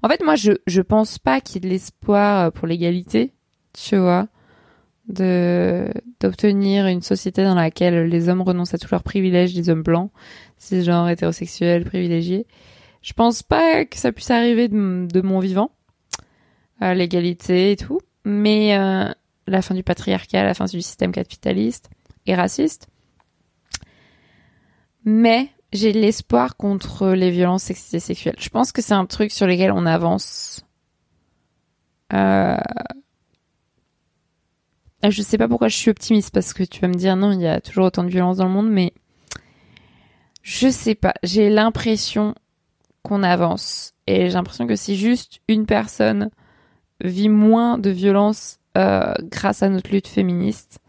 En 0.03 0.09
fait, 0.09 0.21
moi, 0.25 0.35
je, 0.35 0.51
je 0.67 0.81
pense 0.81 1.17
pas 1.17 1.39
qu'il 1.39 1.55
y 1.55 1.57
ait 1.59 1.69
de 1.69 1.73
l'espoir 1.73 2.47
euh, 2.47 2.51
pour 2.51 2.67
l'égalité, 2.67 3.33
tu 3.71 3.95
vois, 3.95 4.27
d'obtenir 5.07 6.87
une 6.87 7.01
société 7.01 7.45
dans 7.45 7.55
laquelle 7.55 8.07
les 8.07 8.27
hommes 8.27 8.41
renoncent 8.41 8.73
à 8.73 8.77
tous 8.77 8.91
leurs 8.91 9.03
privilèges, 9.03 9.55
les 9.55 9.69
hommes 9.69 9.83
blancs, 9.83 10.11
cisgenres, 10.57 11.07
hétérosexuels, 11.07 11.85
privilégiés. 11.85 12.45
Je 13.01 13.13
pense 13.13 13.41
pas 13.43 13.85
que 13.85 13.97
ça 13.97 14.11
puisse 14.11 14.31
arriver 14.31 14.67
de, 14.67 15.21
mon 15.21 15.39
vivant, 15.39 15.71
euh, 16.81 16.93
l'égalité 16.93 17.71
et 17.71 17.75
tout, 17.75 17.99
mais 18.25 18.77
euh, 18.77 19.11
la 19.47 19.61
fin 19.61 19.73
du 19.73 19.83
patriarcat, 19.83 20.43
la 20.43 20.53
fin 20.53 20.65
du 20.65 20.81
système 20.81 21.11
capitaliste 21.11 21.89
et 22.27 22.35
raciste, 22.35 22.87
Mais 25.03 25.49
j'ai 25.73 25.93
l'espoir 25.93 26.57
contre 26.57 27.09
les 27.09 27.31
violences 27.31 27.63
sexistes 27.63 27.93
et 27.95 27.99
sexuelles. 27.99 28.35
Je 28.37 28.49
pense 28.49 28.71
que 28.71 28.81
c'est 28.81 28.93
un 28.93 29.05
truc 29.05 29.31
sur 29.31 29.47
lequel 29.47 29.71
on 29.71 29.85
avance. 29.85 30.63
Euh... 32.13 32.57
Je 35.09 35.21
sais 35.23 35.39
pas 35.39 35.47
pourquoi 35.47 35.67
je 35.69 35.77
suis 35.77 35.89
optimiste 35.89 36.31
parce 36.31 36.53
que 36.53 36.61
tu 36.63 36.79
vas 36.81 36.87
me 36.87 36.93
dire 36.93 37.15
non, 37.15 37.31
il 37.31 37.41
y 37.41 37.47
a 37.47 37.59
toujours 37.59 37.85
autant 37.85 38.03
de 38.03 38.09
violence 38.09 38.37
dans 38.37 38.45
le 38.45 38.51
monde, 38.51 38.69
mais 38.69 38.93
je 40.43 40.69
sais 40.69 40.93
pas. 40.93 41.15
J'ai 41.23 41.49
l'impression 41.49 42.35
qu'on 43.03 43.23
avance 43.23 43.93
et 44.07 44.27
j'ai 44.27 44.33
l'impression 44.33 44.67
que 44.67 44.75
si 44.75 44.95
juste 44.95 45.39
une 45.47 45.65
personne 45.65 46.29
vit 47.01 47.29
moins 47.29 47.77
de 47.77 47.89
violence 47.89 48.59
euh, 48.77 49.13
grâce 49.23 49.63
à 49.63 49.69
notre 49.69 49.91
lutte 49.91 50.07
féministe, 50.07 50.79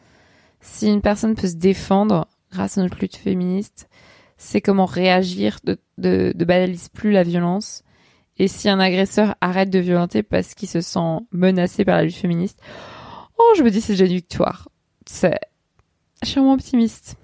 si 0.61 0.89
une 0.89 1.03
personne 1.03 1.35
peut 1.35 1.49
se 1.49 1.57
défendre 1.57 2.29
grâce 2.51 2.79
à 2.79 2.83
notre 2.83 2.99
lutte 3.01 3.17
féministe, 3.17 3.89
c'est 4.37 4.61
comment 4.61 4.87
réagir, 4.87 5.59
de, 5.65 5.79
de, 5.99 6.33
de 6.35 6.45
banalise 6.45 6.89
plus 6.89 7.13
la 7.13 7.23
violence. 7.23 7.83
Et 8.39 8.49
si 8.49 8.69
un 8.69 8.81
agresseur 8.81 9.37
arrête 9.41 9.71
de 9.71 9.79
violenter 9.79 10.23
parce 10.23 10.55
qu'il 10.55 10.69
se 10.69 10.81
sent 10.81 11.19
menacé 11.31 11.85
par 11.85 11.97
la 11.97 12.05
lutte 12.05 12.17
féministe, 12.17 12.61
oh, 13.39 13.53
je 13.57 13.63
me 13.63 13.71
dis 13.71 13.81
c'est 13.81 13.93
déjà 13.93 14.07
une 14.07 14.13
victoire. 14.13 14.69
C'est, 15.07 15.39
je 16.23 16.29
suis 16.29 16.41
vraiment 16.41 16.55
optimiste. 16.55 17.17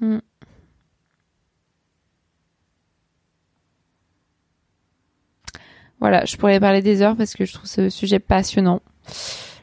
Hmm. 0.00 0.18
Voilà, 6.00 6.24
je 6.24 6.36
pourrais 6.36 6.60
parler 6.60 6.82
des 6.82 7.02
heures 7.02 7.16
parce 7.16 7.34
que 7.34 7.44
je 7.44 7.52
trouve 7.52 7.66
ce 7.66 7.88
sujet 7.88 8.18
passionnant. 8.18 8.82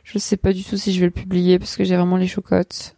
Je 0.04 0.18
sais 0.18 0.38
pas 0.38 0.54
du 0.54 0.64
tout 0.64 0.78
si 0.78 0.94
je 0.94 1.00
vais 1.00 1.06
le 1.08 1.12
publier 1.12 1.60
parce 1.60 1.76
que 1.76 1.84
j'ai 1.84 1.96
vraiment 1.96 2.18
les 2.18 2.28
chocottes. 2.28 2.96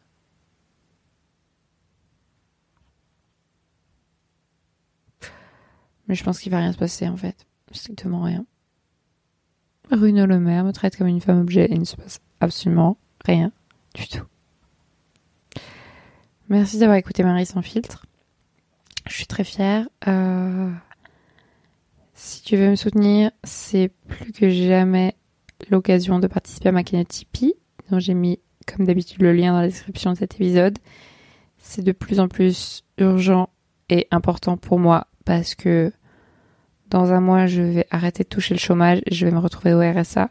Mais 6.07 6.15
je 6.15 6.23
pense 6.23 6.39
qu'il 6.39 6.51
va 6.51 6.59
rien 6.59 6.71
se 6.71 6.77
passer 6.77 7.07
en 7.07 7.17
fait. 7.17 7.45
Strictement 7.71 8.21
rien. 8.21 8.45
Bruno 9.89 10.25
Le 10.25 10.39
Maire 10.39 10.63
me 10.63 10.71
traite 10.71 10.97
comme 10.97 11.07
une 11.07 11.21
femme 11.21 11.41
objet 11.41 11.65
et 11.65 11.73
il 11.73 11.79
ne 11.79 11.85
se 11.85 11.95
passe 11.95 12.19
absolument 12.39 12.97
rien 13.25 13.51
du 13.93 14.07
tout. 14.07 14.25
Merci 16.47 16.77
d'avoir 16.77 16.97
écouté 16.97 17.23
Marie 17.23 17.45
sans 17.45 17.61
filtre. 17.61 18.05
Je 19.07 19.13
suis 19.13 19.27
très 19.27 19.43
fière. 19.43 19.87
Euh, 20.07 20.71
si 22.15 22.41
tu 22.41 22.55
veux 22.55 22.69
me 22.69 22.75
soutenir, 22.75 23.29
c'est 23.43 23.91
plus 24.07 24.31
que 24.31 24.49
jamais 24.49 25.15
l'occasion 25.69 26.19
de 26.19 26.27
participer 26.27 26.69
à 26.69 26.71
ma 26.71 26.83
cagnotte 26.83 27.09
Tipeee, 27.09 27.53
dont 27.91 27.99
j'ai 27.99 28.13
mis 28.13 28.39
comme 28.65 28.85
d'habitude 28.85 29.21
le 29.21 29.33
lien 29.33 29.51
dans 29.51 29.61
la 29.61 29.67
description 29.67 30.13
de 30.13 30.17
cet 30.17 30.35
épisode. 30.35 30.79
C'est 31.57 31.83
de 31.83 31.91
plus 31.91 32.19
en 32.19 32.27
plus 32.27 32.83
urgent 32.97 33.49
et 33.89 34.07
important 34.11 34.55
pour 34.55 34.79
moi 34.79 35.07
parce 35.25 35.55
que 35.55 35.91
dans 36.89 37.11
un 37.11 37.19
mois, 37.19 37.47
je 37.47 37.61
vais 37.61 37.87
arrêter 37.91 38.23
de 38.23 38.29
toucher 38.29 38.53
le 38.53 38.59
chômage 38.59 39.01
et 39.05 39.13
je 39.13 39.25
vais 39.25 39.31
me 39.31 39.39
retrouver 39.39 39.73
au 39.73 39.81
RSA. 39.81 40.29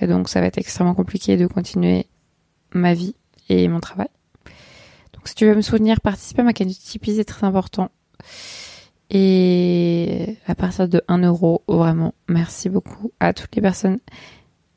Et 0.00 0.06
donc, 0.06 0.28
ça 0.28 0.40
va 0.40 0.46
être 0.46 0.58
extrêmement 0.58 0.94
compliqué 0.94 1.36
de 1.36 1.46
continuer 1.46 2.06
ma 2.72 2.94
vie 2.94 3.14
et 3.48 3.68
mon 3.68 3.80
travail. 3.80 4.08
Donc, 5.12 5.26
si 5.26 5.34
tu 5.34 5.46
veux 5.46 5.54
me 5.54 5.60
soutenir, 5.60 6.00
participer 6.00 6.40
à 6.40 6.44
ma 6.44 6.52
cagnotte 6.52 6.78
Tipeee, 6.78 7.16
c'est 7.16 7.24
très 7.24 7.46
important. 7.46 7.90
Et 9.10 10.36
à 10.46 10.54
partir 10.54 10.88
de 10.88 11.02
1 11.08 11.18
euro, 11.18 11.62
vraiment, 11.66 12.14
merci 12.28 12.68
beaucoup 12.68 13.12
à 13.20 13.32
toutes 13.32 13.54
les 13.56 13.62
personnes, 13.62 14.00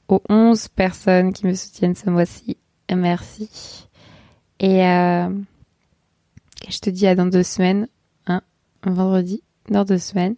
aux 0.08 0.22
11 0.30 0.70
personnes 0.70 1.34
qui 1.34 1.46
me 1.48 1.54
soutiennent 1.54 1.96
ce 1.96 2.10
mois-ci. 2.10 2.58
Merci. 2.94 3.88
Et 4.60 4.86
euh, 4.86 5.30
je 6.70 6.80
te 6.80 6.90
dis 6.90 7.08
à 7.08 7.16
dans 7.16 7.26
deux 7.26 7.44
semaines, 7.44 7.88
hein, 8.28 8.42
vendredi, 8.84 9.44
dans 9.70 9.84
deux 9.84 9.98
semaines. 9.98 10.36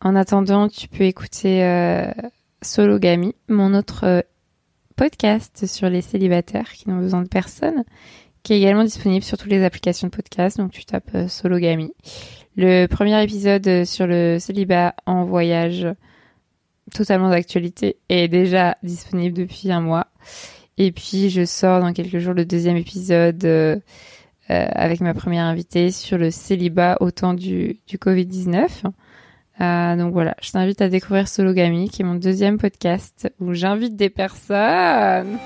En 0.00 0.14
attendant, 0.14 0.68
tu 0.68 0.88
peux 0.88 1.04
écouter 1.04 1.64
euh, 1.64 2.10
Sologamy, 2.62 3.34
mon 3.48 3.74
autre 3.74 4.04
euh, 4.04 4.20
podcast 4.96 5.66
sur 5.66 5.88
les 5.88 6.02
célibataires 6.02 6.72
qui 6.72 6.88
n'ont 6.88 6.98
besoin 6.98 7.22
de 7.22 7.28
personne, 7.28 7.84
qui 8.42 8.52
est 8.52 8.58
également 8.58 8.84
disponible 8.84 9.24
sur 9.24 9.38
toutes 9.38 9.50
les 9.50 9.64
applications 9.64 10.08
de 10.08 10.12
podcast. 10.12 10.58
Donc 10.58 10.72
tu 10.72 10.84
tapes 10.84 11.14
euh, 11.14 11.28
Sologamy. 11.28 11.92
Le 12.60 12.86
premier 12.86 13.22
épisode 13.22 13.68
euh, 13.68 13.84
sur 13.84 14.08
le 14.08 14.38
célibat 14.40 14.96
en 15.06 15.24
voyage, 15.24 15.86
totalement 16.92 17.30
d'actualité, 17.30 17.98
est 18.08 18.26
déjà 18.26 18.76
disponible 18.82 19.36
depuis 19.36 19.70
un 19.70 19.80
mois. 19.80 20.08
Et 20.76 20.90
puis 20.90 21.30
je 21.30 21.44
sors 21.44 21.80
dans 21.80 21.92
quelques 21.92 22.18
jours 22.18 22.34
le 22.34 22.44
deuxième 22.44 22.76
épisode 22.76 23.44
euh, 23.44 23.76
avec 24.48 25.00
ma 25.00 25.14
première 25.14 25.44
invitée 25.44 25.92
sur 25.92 26.18
le 26.18 26.32
célibat 26.32 26.96
au 26.98 27.12
temps 27.12 27.34
du, 27.34 27.78
du 27.86 27.96
Covid-19. 27.96 28.66
Euh, 29.60 29.96
donc 29.96 30.12
voilà, 30.12 30.34
je 30.42 30.50
t'invite 30.50 30.82
à 30.82 30.88
découvrir 30.88 31.28
Sologamy, 31.28 31.88
qui 31.90 32.02
est 32.02 32.04
mon 32.04 32.16
deuxième 32.16 32.58
podcast 32.58 33.32
où 33.38 33.52
j'invite 33.52 33.94
des 33.94 34.10
personnes 34.10 35.38